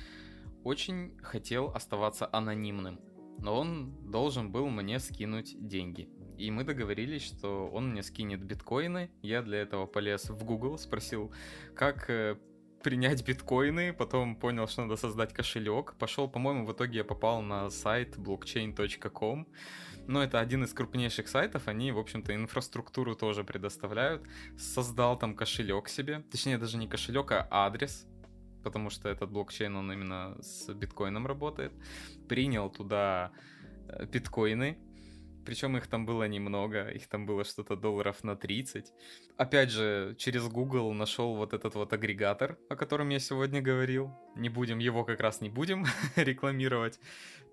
очень 0.64 1.18
хотел 1.22 1.70
оставаться 1.76 2.30
анонимным. 2.32 3.00
Но 3.40 3.60
он 3.60 4.10
должен 4.10 4.52
был 4.52 4.70
мне 4.70 5.00
скинуть 5.00 5.56
деньги. 5.60 6.10
И 6.38 6.50
мы 6.50 6.64
договорились, 6.64 7.24
что 7.24 7.68
он 7.68 7.92
мне 7.92 8.04
скинет 8.04 8.44
биткоины. 8.44 9.12
Я 9.22 9.42
для 9.42 9.60
этого 9.60 9.86
полез 9.86 10.30
в 10.30 10.44
Google, 10.46 10.78
спросил, 10.78 11.32
как 11.76 12.10
э, 12.10 12.38
принять 12.84 13.26
биткоины, 13.26 13.94
потом 13.94 14.36
понял, 14.36 14.68
что 14.68 14.84
надо 14.84 14.98
создать 14.98 15.34
кошелек. 15.34 15.96
Пошел, 15.98 16.30
по-моему, 16.30 16.66
в 16.66 16.72
итоге 16.72 16.98
я 16.98 17.04
попал 17.04 17.42
на 17.42 17.70
сайт 17.70 18.18
blockchain.com. 18.18 19.48
Но 20.06 20.22
это 20.22 20.40
один 20.40 20.64
из 20.64 20.74
крупнейших 20.74 21.28
сайтов, 21.30 21.68
они, 21.68 21.92
в 21.92 21.98
общем-то, 21.98 22.36
инфраструктуру 22.36 23.16
тоже 23.16 23.44
предоставляют. 23.44 24.22
Создал 24.58 25.18
там 25.18 25.34
кошелек 25.34 25.88
себе, 25.88 26.24
точнее 26.30 26.58
даже 26.58 26.78
не 26.78 26.88
кошелек, 26.88 27.32
а 27.32 27.48
адрес, 27.50 28.06
потому 28.64 28.90
что 28.90 29.08
этот 29.08 29.32
блокчейн, 29.32 29.76
он 29.76 29.92
именно 29.92 30.36
с 30.42 30.74
биткоином 30.74 31.26
работает. 31.26 31.72
Принял 32.28 32.70
туда 32.70 33.32
э, 33.88 34.06
биткоины, 34.06 34.78
причем 35.46 35.78
их 35.78 35.88
там 35.88 36.06
было 36.06 36.28
немного, 36.28 36.88
их 36.90 37.08
там 37.08 37.26
было 37.26 37.44
что-то 37.44 37.76
долларов 37.76 38.24
на 38.24 38.36
30. 38.36 38.94
Опять 39.38 39.72
же, 39.72 40.16
через 40.18 40.48
Google 40.48 40.94
нашел 40.94 41.36
вот 41.36 41.54
этот 41.54 41.76
вот 41.76 41.94
агрегатор, 41.94 42.58
о 42.70 42.76
котором 42.76 43.10
я 43.10 43.20
сегодня 43.20 43.62
говорил. 43.62 44.12
Не 44.36 44.50
будем, 44.50 44.80
его 44.80 45.04
как 45.06 45.20
раз 45.20 45.42
не 45.42 45.50
будем 45.50 45.86
рекламировать. 46.16 47.00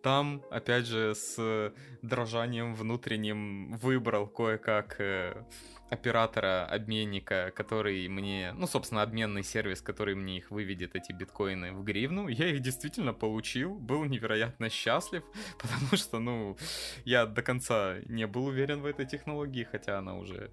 Там, 0.03 0.42
опять 0.51 0.86
же, 0.86 1.14
с 1.14 1.72
дрожанием 2.01 2.74
внутренним 2.74 3.72
выбрал 3.72 4.26
кое-как 4.26 4.96
э, 4.98 5.44
оператора, 5.90 6.64
обменника, 6.64 7.53
который 7.55 8.09
мне, 8.09 8.53
ну, 8.57 8.66
собственно, 8.66 9.03
обменный 9.03 9.42
сервис, 9.42 9.82
который 9.82 10.14
мне 10.14 10.38
их 10.38 10.51
выведет, 10.51 10.94
эти 10.94 11.12
биткоины, 11.12 11.72
в 11.72 11.84
гривну. 11.84 12.28
Я 12.28 12.48
их 12.48 12.61
действительно 12.61 13.12
получил, 13.12 13.74
был 13.74 14.05
невероятно 14.05 14.70
счастлив, 14.70 15.22
потому 15.59 15.96
что, 15.96 16.18
ну, 16.18 16.57
я 17.05 17.26
до 17.26 17.42
конца 17.42 17.96
не 18.07 18.26
был 18.26 18.46
уверен 18.46 18.80
в 18.80 18.86
этой 18.86 19.05
технологии, 19.05 19.68
хотя 19.70 19.98
она 19.98 20.16
уже 20.16 20.51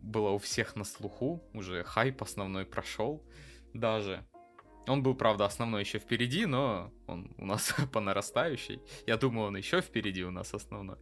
была 0.00 0.32
у 0.32 0.38
всех 0.38 0.74
на 0.74 0.84
слуху, 0.84 1.40
уже 1.54 1.84
хайп 1.84 2.22
основной 2.22 2.64
прошел 2.64 3.22
даже. 3.74 4.24
Он 4.88 5.02
был, 5.02 5.14
правда, 5.14 5.44
основной 5.44 5.82
еще 5.82 5.98
впереди, 5.98 6.46
но 6.46 6.90
он 7.06 7.30
у 7.38 7.46
нас 7.46 7.74
по 7.92 8.00
нарастающей. 8.00 8.80
Я 9.06 9.16
думаю, 9.16 9.48
он 9.48 9.56
еще 9.56 9.80
впереди 9.80 10.24
у 10.24 10.30
нас 10.30 10.54
основной. 10.54 10.96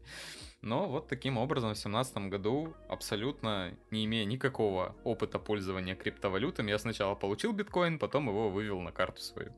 Но 0.63 0.89
вот 0.89 1.09
таким 1.09 1.39
образом 1.39 1.71
в 1.71 1.73
2017 1.73 2.17
году, 2.29 2.75
абсолютно 2.89 3.75
не 3.91 4.05
имея 4.05 4.27
никакого 4.27 4.95
опыта 5.05 5.39
пользования 5.39 5.95
криптовалютами, 5.95 6.71
я 6.71 6.79
сначала 6.79 7.15
получил 7.15 7.53
биткоин, 7.53 7.99
потом 7.99 8.29
его 8.29 8.51
вывел 8.51 8.81
на 8.81 8.93
карту 8.93 9.23
свою. 9.23 9.53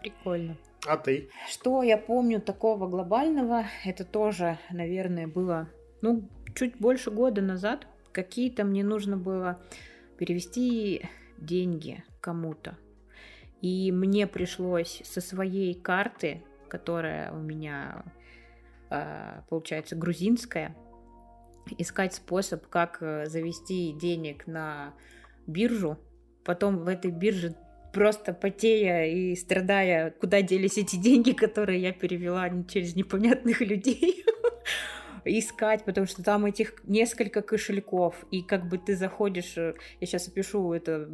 Прикольно. 0.00 0.56
А 0.86 0.96
ты? 0.96 1.30
Что 1.48 1.82
я 1.82 1.98
помню 1.98 2.40
такого 2.40 2.86
глобального? 2.86 3.64
Это 3.84 4.04
тоже, 4.04 4.58
наверное, 4.70 5.26
было, 5.26 5.68
ну, 6.00 6.28
чуть 6.54 6.76
больше 6.78 7.10
года 7.10 7.42
назад. 7.42 7.88
Какие-то 8.12 8.62
мне 8.62 8.84
нужно 8.84 9.16
было 9.16 9.60
перевести 10.16 11.08
деньги 11.38 12.04
кому-то. 12.20 12.78
И 13.62 13.90
мне 13.92 14.26
пришлось 14.26 15.02
со 15.04 15.20
своей 15.20 15.74
карты, 15.74 16.42
которая 16.68 17.32
у 17.32 17.38
меня 17.38 18.04
а, 18.90 19.44
получается 19.48 19.96
грузинская, 19.96 20.76
искать 21.78 22.14
способ, 22.14 22.66
как 22.68 22.98
э, 23.00 23.26
завести 23.26 23.92
денег 23.92 24.46
на 24.46 24.94
биржу, 25.46 25.98
потом 26.44 26.78
в 26.78 26.88
этой 26.88 27.10
бирже 27.10 27.56
просто 27.92 28.32
потея 28.32 29.06
и 29.06 29.34
страдая, 29.34 30.10
куда 30.10 30.42
делись 30.42 30.78
эти 30.78 30.96
деньги, 30.96 31.32
которые 31.32 31.80
я 31.80 31.92
перевела 31.92 32.48
через 32.68 32.94
непонятных 32.94 33.60
людей. 33.60 34.24
Искать, 35.26 35.84
потому 35.84 36.06
что 36.06 36.22
там 36.22 36.46
этих 36.46 36.74
несколько 36.84 37.42
кошельков, 37.42 38.24
и 38.30 38.42
как 38.42 38.68
бы 38.68 38.78
ты 38.78 38.94
заходишь, 38.94 39.56
э, 39.56 39.74
я 40.00 40.06
сейчас 40.06 40.28
опишу 40.28 40.72
это 40.72 41.08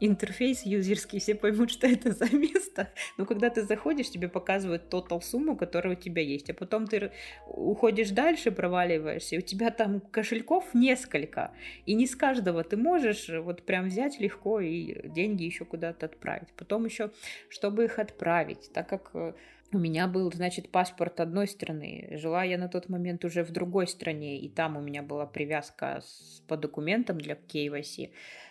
интерфейс 0.00 0.64
юзерский, 0.64 1.18
все 1.18 1.34
поймут, 1.34 1.70
что 1.76 1.86
это 1.86 2.12
за 2.12 2.34
место, 2.34 2.90
но 3.18 3.26
когда 3.26 3.50
ты 3.50 3.62
заходишь, 3.62 4.10
тебе 4.10 4.28
показывают 4.28 4.88
тотал 4.88 5.20
сумму, 5.20 5.56
которая 5.56 5.94
у 5.94 5.98
тебя 5.98 6.22
есть, 6.22 6.50
а 6.50 6.54
потом 6.54 6.86
ты 6.86 7.12
уходишь 7.46 8.10
дальше, 8.10 8.50
проваливаешься, 8.50 9.36
и 9.36 9.38
у 9.38 9.42
тебя 9.42 9.70
там 9.70 10.00
кошельков 10.00 10.74
несколько, 10.74 11.52
и 11.84 11.94
не 11.94 12.06
с 12.06 12.14
каждого 12.14 12.62
ты 12.64 12.76
можешь 12.76 13.28
вот 13.28 13.62
прям 13.62 13.86
взять 13.86 14.20
легко 14.20 14.60
и 14.60 15.08
деньги 15.08 15.44
еще 15.44 15.64
куда-то 15.64 16.06
отправить. 16.06 16.48
Потом 16.56 16.84
еще, 16.84 17.10
чтобы 17.48 17.84
их 17.84 17.98
отправить, 17.98 18.70
так 18.72 18.88
как 18.88 19.10
э, 19.14 19.32
у 19.72 19.78
меня 19.78 20.06
был, 20.06 20.32
значит, 20.32 20.70
паспорт 20.70 21.20
одной 21.20 21.48
страны. 21.48 22.08
Жила 22.12 22.44
я 22.44 22.58
на 22.58 22.68
тот 22.68 22.88
момент 22.88 23.24
уже 23.24 23.42
в 23.42 23.50
другой 23.50 23.86
стране, 23.86 24.38
и 24.38 24.48
там 24.48 24.76
у 24.76 24.80
меня 24.80 25.02
была 25.02 25.26
привязка 25.26 26.02
с, 26.04 26.42
по 26.46 26.56
документам 26.56 27.18
для 27.18 27.34
KYC. 27.34 28.10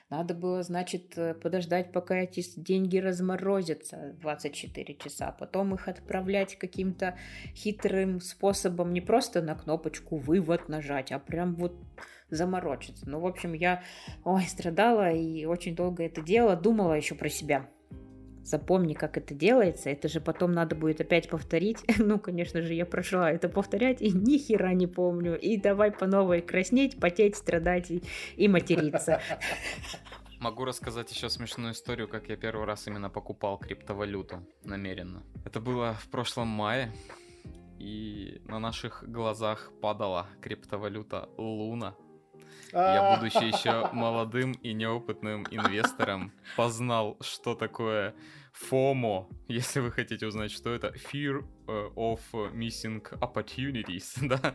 Надо 0.10 0.36
было, 0.36 0.62
значит, 0.62 1.18
э, 1.18 1.34
подождать, 1.34 1.92
пока 1.92 2.16
эти 2.16 2.44
деньги 2.60 2.98
разморозятся 2.98 4.16
24 4.22 4.96
часа, 4.96 5.32
потом 5.32 5.74
их 5.74 5.88
отправлять 5.88 6.58
каким-то 6.58 7.18
хитрым 7.56 8.20
способом, 8.20 8.94
не 8.94 9.02
просто 9.02 9.42
на 9.42 9.56
кнопочку 9.56 10.18
«вывод» 10.18 10.70
нажать, 10.70 11.12
а 11.12 11.18
прям 11.18 11.56
вот 11.56 11.76
заморочиться. 12.30 13.10
Ну, 13.10 13.20
в 13.20 13.26
общем, 13.26 13.54
я, 13.54 13.84
ой, 14.24 14.44
страдала 14.44 15.12
и 15.12 15.46
очень 15.46 15.76
долго 15.76 16.04
это 16.04 16.22
делала, 16.22 16.56
думала 16.56 16.94
еще 16.94 17.16
про 17.16 17.30
себя 17.30 17.68
запомни, 18.46 18.94
как 18.94 19.18
это 19.18 19.34
делается, 19.34 19.90
это 19.90 20.08
же 20.08 20.22
потом 20.22 20.54
надо 20.54 20.76
будет 20.76 21.02
опять 21.02 21.30
повторить. 21.30 21.84
Ну, 22.06 22.20
конечно 22.20 22.62
же, 22.62 22.74
я 22.74 22.86
прошла 22.86 23.32
это 23.32 23.50
повторять 23.50 24.02
и 24.02 24.12
ни 24.12 24.38
хера 24.38 24.74
не 24.74 24.86
помню. 24.86 25.40
И 25.40 25.58
давай 25.58 25.92
по 25.92 26.06
новой 26.06 26.42
краснеть, 26.42 27.00
потеть, 27.00 27.36
страдать 27.36 27.90
и, 27.90 28.04
и 28.36 28.48
материться. 28.48 29.20
Могу 30.40 30.66
рассказать 30.66 31.12
еще 31.12 31.30
смешную 31.30 31.74
историю, 31.74 32.08
как 32.08 32.30
я 32.30 32.36
первый 32.36 32.66
раз 32.66 32.86
именно 32.88 33.10
покупал 33.10 33.58
криптовалюту 33.58 34.46
намеренно. 34.64 35.24
Это 35.46 35.60
было 35.60 35.94
в 35.94 36.10
прошлом 36.10 36.48
мае, 36.50 36.92
и 37.80 38.42
на 38.46 38.60
наших 38.60 39.04
глазах 39.08 39.72
падала 39.82 40.28
криптовалюта 40.42 41.30
Луна. 41.38 41.96
Я, 42.72 43.16
будучи 43.16 43.44
еще 43.44 43.90
молодым 43.94 44.54
и 44.54 44.74
неопытным 44.74 45.46
инвестором, 45.52 46.32
познал, 46.58 47.18
что 47.22 47.56
такое 47.56 48.16
FOMO, 48.70 49.28
если 49.48 49.82
вы 49.82 49.92
хотите 49.92 50.28
узнать, 50.28 50.52
что 50.52 50.74
это, 50.74 50.88
Fear 50.88 51.46
э, 51.68 51.90
of 51.96 52.20
Missing 52.54 53.02
Opportunities, 53.20 54.16
да, 54.22 54.54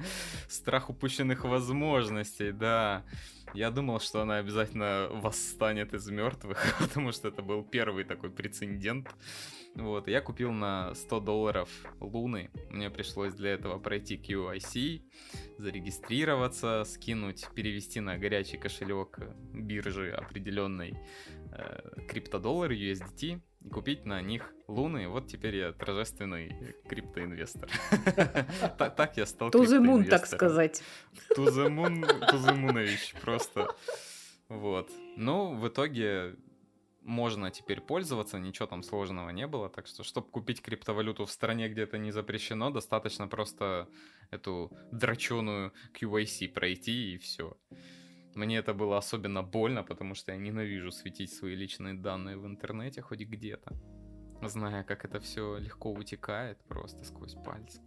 страх 0.48 0.90
упущенных 0.90 1.44
возможностей, 1.44 2.52
да. 2.52 3.04
Я 3.52 3.70
думал, 3.70 4.00
что 4.00 4.22
она 4.22 4.36
обязательно 4.36 5.08
восстанет 5.10 5.92
из 5.92 6.08
мертвых, 6.08 6.76
потому 6.78 7.12
что 7.12 7.28
это 7.28 7.42
был 7.42 7.62
первый 7.62 8.04
такой 8.04 8.30
прецедент. 8.30 9.08
Вот, 9.74 10.08
я 10.08 10.20
купил 10.20 10.52
на 10.52 10.94
100 10.94 11.20
долларов 11.20 11.68
луны. 12.00 12.50
Мне 12.70 12.90
пришлось 12.90 13.34
для 13.34 13.50
этого 13.50 13.78
пройти 13.78 14.16
QIC, 14.16 15.02
зарегистрироваться, 15.58 16.84
скинуть, 16.84 17.46
перевести 17.54 18.00
на 18.00 18.18
горячий 18.18 18.58
кошелек 18.58 19.20
биржи 19.52 20.10
определенной 20.10 20.98
э, 21.52 22.04
криптодоллар 22.08 22.72
USDT 22.72 23.40
и 23.60 23.68
купить 23.68 24.06
на 24.06 24.20
них 24.22 24.52
луны. 24.66 25.08
Вот 25.08 25.28
теперь 25.28 25.56
я 25.56 25.72
торжественный 25.72 26.56
криптоинвестор. 26.88 27.70
Так 28.96 29.16
я 29.16 29.26
стал 29.26 29.50
Тузымун, 29.50 30.04
так 30.04 30.26
сказать. 30.26 30.82
Тузымун, 31.34 32.04
Тузымунович, 32.30 33.14
просто. 33.20 33.74
Вот. 34.48 34.90
Ну, 35.16 35.54
в 35.54 35.68
итоге 35.68 36.36
можно 37.02 37.50
теперь 37.50 37.80
пользоваться, 37.80 38.38
ничего 38.38 38.66
там 38.66 38.82
сложного 38.82 39.30
не 39.30 39.46
было. 39.46 39.68
Так 39.68 39.86
что, 39.86 40.02
чтобы 40.02 40.28
купить 40.28 40.62
криптовалюту 40.62 41.24
в 41.24 41.30
стране, 41.30 41.68
где 41.68 41.82
это 41.82 41.98
не 41.98 42.12
запрещено, 42.12 42.70
достаточно 42.70 43.28
просто 43.28 43.88
эту 44.30 44.70
драченую 44.92 45.72
QIC 45.94 46.52
пройти 46.52 47.14
и 47.14 47.18
все. 47.18 47.56
Мне 48.34 48.58
это 48.58 48.74
было 48.74 48.98
особенно 48.98 49.42
больно, 49.42 49.82
потому 49.82 50.14
что 50.14 50.32
я 50.32 50.38
ненавижу 50.38 50.92
светить 50.92 51.32
свои 51.32 51.54
личные 51.54 51.94
данные 51.94 52.36
в 52.36 52.46
интернете 52.46 53.02
хоть 53.02 53.20
где-то, 53.20 53.72
зная, 54.42 54.84
как 54.84 55.04
это 55.04 55.18
все 55.20 55.56
легко 55.58 55.92
утекает 55.92 56.58
просто 56.68 57.04
сквозь 57.04 57.34
пальцы. 57.34 57.80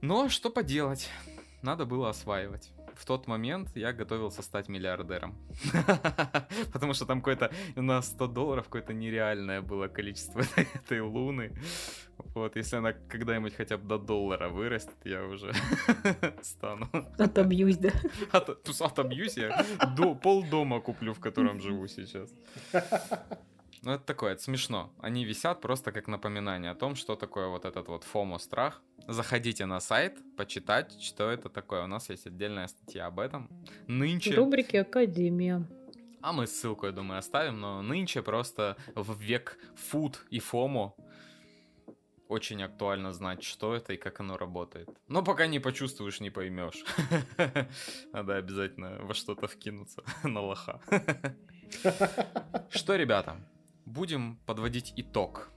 Но 0.00 0.28
что 0.28 0.50
поделать, 0.50 1.08
надо 1.62 1.86
было 1.86 2.10
осваивать 2.10 2.72
в 3.02 3.04
тот 3.04 3.26
момент 3.26 3.70
я 3.74 3.92
готовился 3.92 4.42
стать 4.42 4.68
миллиардером. 4.68 5.34
Потому 6.72 6.94
что 6.94 7.04
там 7.04 7.20
какое-то 7.20 7.50
на 7.74 8.00
100 8.00 8.28
долларов 8.28 8.66
какое-то 8.66 8.92
нереальное 8.92 9.60
было 9.60 9.88
количество 9.88 10.42
этой 10.56 11.00
луны. 11.00 11.52
Вот, 12.34 12.54
если 12.54 12.76
она 12.76 12.92
когда-нибудь 12.92 13.56
хотя 13.56 13.76
бы 13.76 13.88
до 13.88 13.98
доллара 13.98 14.48
вырастет, 14.48 14.96
я 15.04 15.24
уже 15.24 15.52
стану. 16.42 16.88
Отобьюсь, 17.18 17.76
да? 17.76 17.90
От, 18.30 18.80
отобьюсь 18.80 19.36
я. 19.36 19.66
До, 19.96 20.14
пол 20.14 20.44
дома 20.44 20.80
куплю, 20.80 21.12
в 21.12 21.18
котором 21.18 21.60
живу 21.60 21.88
сейчас. 21.88 22.32
Ну, 23.82 23.90
это 23.90 24.04
такое, 24.04 24.34
это 24.34 24.42
смешно. 24.42 24.92
Они 25.00 25.24
висят 25.24 25.60
просто 25.60 25.90
как 25.90 26.06
напоминание 26.06 26.70
о 26.70 26.76
том, 26.76 26.94
что 26.94 27.16
такое 27.16 27.48
вот 27.48 27.64
этот 27.64 27.88
вот 27.88 28.04
фомо 28.04 28.38
страх. 28.38 28.80
Заходите 29.08 29.66
на 29.66 29.80
сайт, 29.80 30.18
почитать, 30.36 31.00
что 31.00 31.30
это 31.30 31.48
такое. 31.48 31.84
У 31.84 31.86
нас 31.86 32.08
есть 32.10 32.26
отдельная 32.26 32.68
статья 32.68 33.06
об 33.06 33.18
этом. 33.18 33.50
Нынче... 33.86 34.32
В 34.32 34.36
рубрике 34.36 34.82
Академия. 34.82 35.66
А 36.20 36.32
мы 36.32 36.46
ссылку, 36.46 36.86
я 36.86 36.92
думаю, 36.92 37.18
оставим, 37.18 37.60
но 37.60 37.82
нынче 37.82 38.22
просто 38.22 38.76
в 38.94 39.18
век 39.20 39.58
фуд 39.74 40.24
и 40.30 40.38
фомо 40.38 40.94
очень 42.32 42.62
актуально 42.62 43.12
знать, 43.12 43.42
что 43.42 43.74
это 43.74 43.92
и 43.92 43.96
как 43.96 44.20
оно 44.20 44.36
работает. 44.38 44.88
Но 45.08 45.22
пока 45.22 45.46
не 45.46 45.58
почувствуешь, 45.58 46.20
не 46.20 46.30
поймешь. 46.30 46.84
Надо 48.12 48.36
обязательно 48.36 48.98
во 49.02 49.14
что-то 49.14 49.46
вкинуться 49.46 50.02
на 50.24 50.40
лоха. 50.40 50.80
Что, 52.70 52.96
ребята, 52.96 53.36
будем 53.84 54.36
подводить 54.46 54.92
итог. 54.96 55.50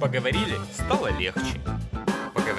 Поговорили, 0.00 0.56
стало 0.72 1.16
легче. 1.18 1.60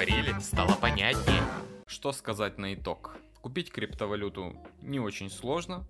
Поговорили, 0.02 0.36
стало 0.40 0.74
понятнее. 0.80 1.42
Что 1.86 2.10
сказать 2.10 2.58
на 2.58 2.74
итог? 2.74 3.16
Купить 3.40 3.70
криптовалюту 3.70 4.56
не 4.80 4.98
очень 4.98 5.30
сложно. 5.30 5.86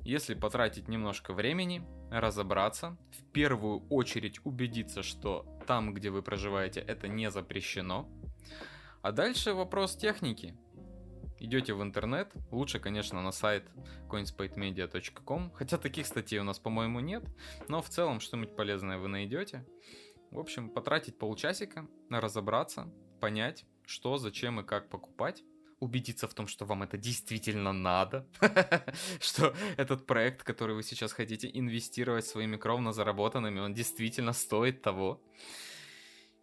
Если 0.00 0.34
потратить 0.34 0.86
немножко 0.86 1.32
времени, 1.32 1.82
разобраться, 2.10 2.98
в 3.10 3.24
первую 3.32 3.86
очередь 3.88 4.38
убедиться, 4.44 5.02
что 5.02 5.46
там, 5.66 5.94
где 5.94 6.10
вы 6.10 6.20
проживаете, 6.20 6.80
это 6.80 7.08
не 7.08 7.30
запрещено. 7.30 8.06
А 9.00 9.12
дальше 9.12 9.54
вопрос 9.54 9.96
техники 9.96 10.54
идете 11.38 11.72
в 11.72 11.82
интернет, 11.82 12.30
лучше, 12.50 12.80
конечно, 12.80 13.22
на 13.22 13.32
сайт 13.32 13.64
coinspatemedia.com, 14.10 15.52
хотя 15.54 15.78
таких 15.78 16.06
статей 16.06 16.38
у 16.40 16.44
нас, 16.44 16.58
по-моему, 16.58 17.00
нет, 17.00 17.24
но 17.66 17.80
в 17.80 17.88
целом 17.88 18.20
что-нибудь 18.20 18.56
полезное 18.56 18.98
вы 18.98 19.08
найдете. 19.08 19.64
В 20.30 20.38
общем, 20.38 20.68
потратить 20.68 21.16
полчасика 21.16 21.88
разобраться, 22.10 22.92
понять, 23.18 23.64
что, 23.86 24.18
зачем 24.18 24.60
и 24.60 24.64
как 24.64 24.88
покупать, 24.88 25.44
убедиться 25.80 26.26
в 26.26 26.34
том, 26.34 26.46
что 26.46 26.64
вам 26.64 26.82
это 26.82 26.96
действительно 26.96 27.72
надо, 27.72 28.26
что 29.20 29.54
этот 29.76 30.06
проект, 30.06 30.42
который 30.42 30.74
вы 30.74 30.82
сейчас 30.82 31.12
хотите 31.12 31.48
инвестировать 31.52 32.26
своими 32.26 32.56
кровно 32.56 32.92
заработанными, 32.92 33.60
он 33.60 33.74
действительно 33.74 34.32
стоит 34.32 34.82
того. 34.82 35.22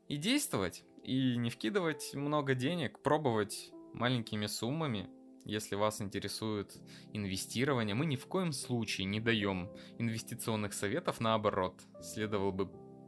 И 0.07 0.17
действовать, 0.17 0.83
и 1.03 1.35
не 1.35 1.49
вкидывать 1.49 2.13
много 2.13 2.53
денег, 2.53 2.99
пробовать 2.99 3.71
маленькими 3.93 4.45
суммами, 4.45 5.09
если 5.45 5.75
вас 5.75 6.01
интересует 6.01 6.75
инвестирование, 7.13 7.95
мы 7.95 8.05
ни 8.05 8.15
в 8.15 8.25
коем 8.25 8.51
случае 8.51 9.05
не 9.05 9.19
даем 9.19 9.69
инвестиционных 9.99 10.73
советов, 10.73 11.19
наоборот, 11.19 11.79
следовало 12.01 12.51
бы 12.51 12.65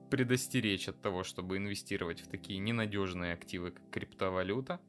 предостеречь 0.09 0.87
от 0.89 1.01
того, 1.01 1.23
чтобы 1.23 1.57
инвестировать 1.57 2.21
в 2.21 2.27
такие 2.27 2.59
ненадежные 2.59 3.33
активы, 3.33 3.71
как 3.71 3.83
криптовалюта. 3.91 4.79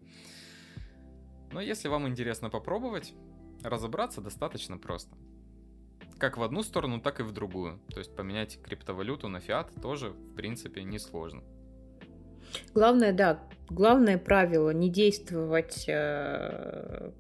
Но 1.53 1.61
если 1.61 1.89
вам 1.89 2.07
интересно 2.09 2.51
попробовать, 2.51 3.15
разобраться 3.63 4.21
достаточно 4.21 4.79
просто. 4.79 5.17
Как 6.19 6.37
в 6.37 6.43
одну 6.43 6.63
сторону, 6.63 7.01
так 7.01 7.21
и 7.21 7.23
в 7.23 7.33
другую. 7.33 7.81
То 7.91 7.99
есть 7.99 8.15
поменять 8.15 8.61
криптовалюту 8.63 9.29
на 9.29 9.41
фиат 9.41 9.71
тоже, 9.81 10.11
в 10.11 10.35
принципе, 10.35 10.83
несложно. 10.83 11.43
Главное, 12.75 13.13
да, 13.13 13.41
главное 13.69 14.19
правило 14.19 14.71
не 14.71 14.91
действовать, 14.91 15.85
э, 15.89 17.13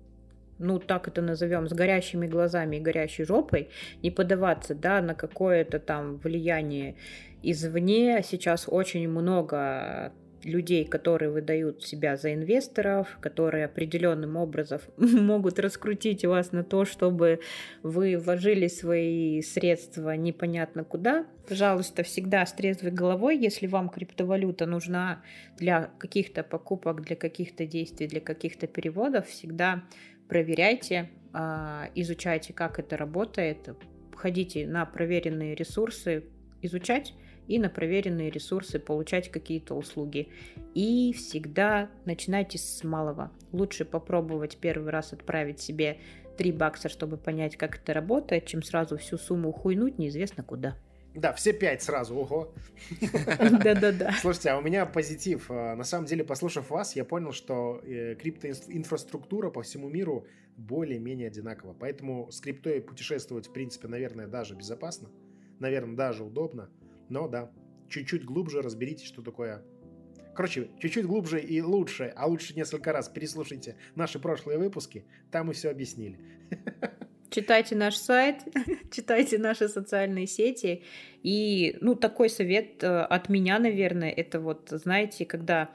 ну 0.59 0.79
так 0.79 1.09
это 1.09 1.23
назовем, 1.23 1.69
с 1.69 1.73
горящими 1.73 2.27
глазами 2.27 2.77
и 2.77 2.81
горящей 2.81 3.25
жопой, 3.25 3.69
не 4.03 4.11
подаваться, 4.11 4.75
да, 4.75 5.01
на 5.01 5.15
какое-то 5.15 5.79
там 5.79 6.17
влияние 6.17 6.97
извне. 7.43 8.23
Сейчас 8.25 8.65
очень 8.69 9.09
много 9.09 10.13
людей, 10.45 10.85
которые 10.85 11.31
выдают 11.31 11.83
себя 11.83 12.17
за 12.17 12.35
инвесторов, 12.35 13.19
которые 13.21 13.65
определенным 13.65 14.37
образом 14.37 14.81
могут 14.97 15.59
раскрутить 15.59 16.25
вас 16.25 16.53
на 16.53 16.65
то, 16.65 16.85
чтобы 16.85 17.41
вы 17.83 18.17
вложили 18.17 18.69
свои 18.69 19.43
средства 19.43 20.17
непонятно 20.17 20.85
куда. 20.85 21.27
Пожалуйста, 21.49 22.03
всегда 22.03 22.45
с 22.47 22.53
трезвой 22.53 22.93
головой, 22.93 23.39
если 23.39 23.67
вам 23.67 23.89
криптовалюта 23.89 24.67
нужна 24.67 25.23
для 25.57 25.91
каких-то 25.99 26.43
покупок, 26.43 27.03
для 27.03 27.17
каких-то 27.17 27.67
действий, 27.67 28.07
для 28.07 28.21
каких-то 28.21 28.67
переводов, 28.67 29.27
всегда 29.29 29.83
проверяйте, 30.29 31.11
а, 31.33 31.91
изучайте, 31.95 32.53
как 32.53 32.79
это 32.79 32.97
работает, 32.97 33.69
ходите 34.15 34.67
на 34.67 34.85
проверенные 34.85 35.55
ресурсы 35.55 36.25
изучать 36.63 37.15
и 37.47 37.59
на 37.59 37.71
проверенные 37.71 38.31
ресурсы 38.31 38.79
получать 38.79 39.31
какие-то 39.31 39.75
услуги. 39.75 40.29
И 40.75 41.13
всегда 41.17 41.89
начинайте 42.05 42.59
с 42.59 42.85
малого. 42.85 43.33
Лучше 43.53 43.85
попробовать 43.85 44.59
первый 44.59 44.91
раз 44.91 45.13
отправить 45.13 45.61
себе 45.61 45.99
3 46.37 46.53
бакса, 46.53 46.89
чтобы 46.89 47.17
понять, 47.17 47.57
как 47.57 47.77
это 47.79 47.95
работает, 47.95 48.47
чем 48.47 48.63
сразу 48.63 48.99
всю 48.99 49.17
сумму 49.17 49.53
хуйнуть 49.53 49.99
неизвестно 49.99 50.43
куда. 50.43 50.77
Да, 51.19 51.33
все 51.33 51.53
пять 51.53 51.83
сразу, 51.83 52.15
ого. 52.15 52.55
Да-да-да. 53.01 54.13
Слушайте, 54.21 54.51
а 54.51 54.59
у 54.59 54.63
меня 54.63 54.87
позитив. 54.87 55.51
А, 55.51 55.75
на 55.75 55.83
самом 55.83 56.07
деле, 56.07 56.23
послушав 56.23 56.71
вас, 56.71 56.95
я 56.95 57.05
понял, 57.05 57.33
что 57.33 57.81
э, 57.85 58.15
криптоинфраструктура 58.15 59.51
по 59.51 59.63
всему 59.63 59.89
миру 59.89 60.29
более-менее 60.57 61.27
одинакова. 61.27 61.75
Поэтому 61.75 62.31
с 62.31 62.41
криптой 62.41 62.81
путешествовать, 62.81 63.49
в 63.49 63.53
принципе, 63.53 63.89
наверное, 63.89 64.29
даже 64.29 64.55
безопасно. 64.55 65.11
Наверное, 65.59 65.97
даже 65.97 66.23
удобно. 66.23 66.71
Но 67.09 67.27
да, 67.27 67.51
чуть-чуть 67.89 68.25
глубже 68.25 68.63
разберитесь, 68.63 69.07
что 69.07 69.23
такое 69.23 69.65
Короче, 70.37 70.71
чуть-чуть 70.79 71.05
глубже 71.05 71.41
и 71.41 71.61
лучше, 71.61 72.13
а 72.15 72.29
лучше 72.29 72.55
несколько 72.55 72.93
раз 72.93 73.09
переслушайте 73.09 73.75
наши 73.97 74.21
прошлые 74.21 74.61
выпуски, 74.61 75.05
там 75.33 75.49
мы 75.49 75.53
все 75.53 75.69
объяснили. 75.69 76.21
Читайте 77.31 77.77
наш 77.77 77.97
сайт, 77.97 78.37
читайте 78.91 79.39
наши 79.39 79.69
социальные 79.69 80.27
сети. 80.27 80.83
И, 81.23 81.77
ну, 81.81 81.95
такой 81.95 82.31
совет 82.31 82.83
э, 82.83 82.87
от 82.87 83.29
меня, 83.29 83.59
наверное, 83.59 84.11
это 84.11 84.41
вот, 84.41 84.69
знаете, 84.71 85.27
когда 85.27 85.69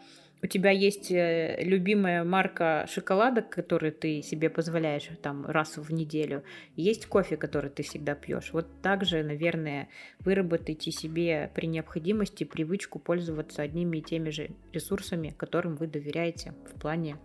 у 0.43 0.47
тебя 0.47 0.71
есть 0.71 1.09
э, 1.09 1.57
любимая 1.61 2.23
марка 2.23 2.85
шоколадок, 2.89 3.49
который 3.49 3.91
ты 3.91 4.21
себе 4.21 4.49
позволяешь 4.49 5.09
там 5.21 5.45
раз 5.45 5.77
в 5.77 5.93
неделю, 5.93 6.43
есть 6.75 7.05
кофе, 7.05 7.37
который 7.37 7.69
ты 7.69 7.83
всегда 7.83 8.13
пьешь. 8.13 8.51
Вот 8.51 8.67
также, 8.81 9.23
наверное, 9.23 9.87
выработайте 10.19 10.91
себе 10.91 11.49
при 11.55 11.67
необходимости 11.67 12.43
привычку 12.43 12.99
пользоваться 12.99 13.61
одними 13.61 13.97
и 13.97 14.01
теми 14.01 14.31
же 14.31 14.49
ресурсами, 14.73 15.33
которым 15.37 15.77
вы 15.77 15.87
доверяете 15.87 16.53
в 16.73 16.79
плане 16.79 17.17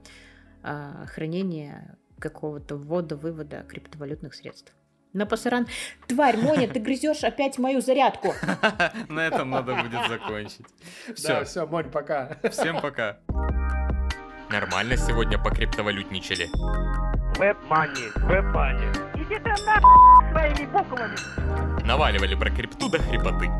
э, 0.62 1.06
хранения 1.06 1.98
какого-то 2.18 2.76
ввода-вывода 2.76 3.64
криптовалютных 3.68 4.34
средств. 4.34 4.72
На 5.12 5.26
пасаран. 5.26 5.66
Тварь, 6.06 6.36
Моня, 6.36 6.68
ты 6.68 6.80
грызешь 6.80 7.24
опять 7.24 7.58
мою 7.58 7.80
зарядку. 7.80 8.34
На 9.08 9.26
этом 9.26 9.50
надо 9.50 9.74
будет 9.74 10.06
закончить. 10.08 10.66
Все, 11.14 11.44
все, 11.44 11.66
Монь, 11.66 11.90
пока. 11.90 12.36
Всем 12.50 12.80
пока. 12.80 13.18
Нормально 14.50 14.96
сегодня 14.96 15.38
по 15.42 15.50
криптовалютничали. 15.50 16.46
Веб-мани, 17.38 18.08
веб-мани. 18.16 18.86
Иди 19.14 19.38
ты 19.38 19.50
нахуй 19.64 20.30
своими 20.30 20.66
буквами. 20.66 21.86
Наваливали 21.86 22.34
про 22.34 22.50
крипту 22.50 22.90
до 22.90 22.98
хрипоты. 22.98 23.50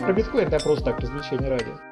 Про 0.00 0.12
биткоин 0.12 0.48
это 0.48 0.58
просто 0.64 0.86
так, 0.86 1.00
развлечение 1.00 1.50
ради. 1.50 1.91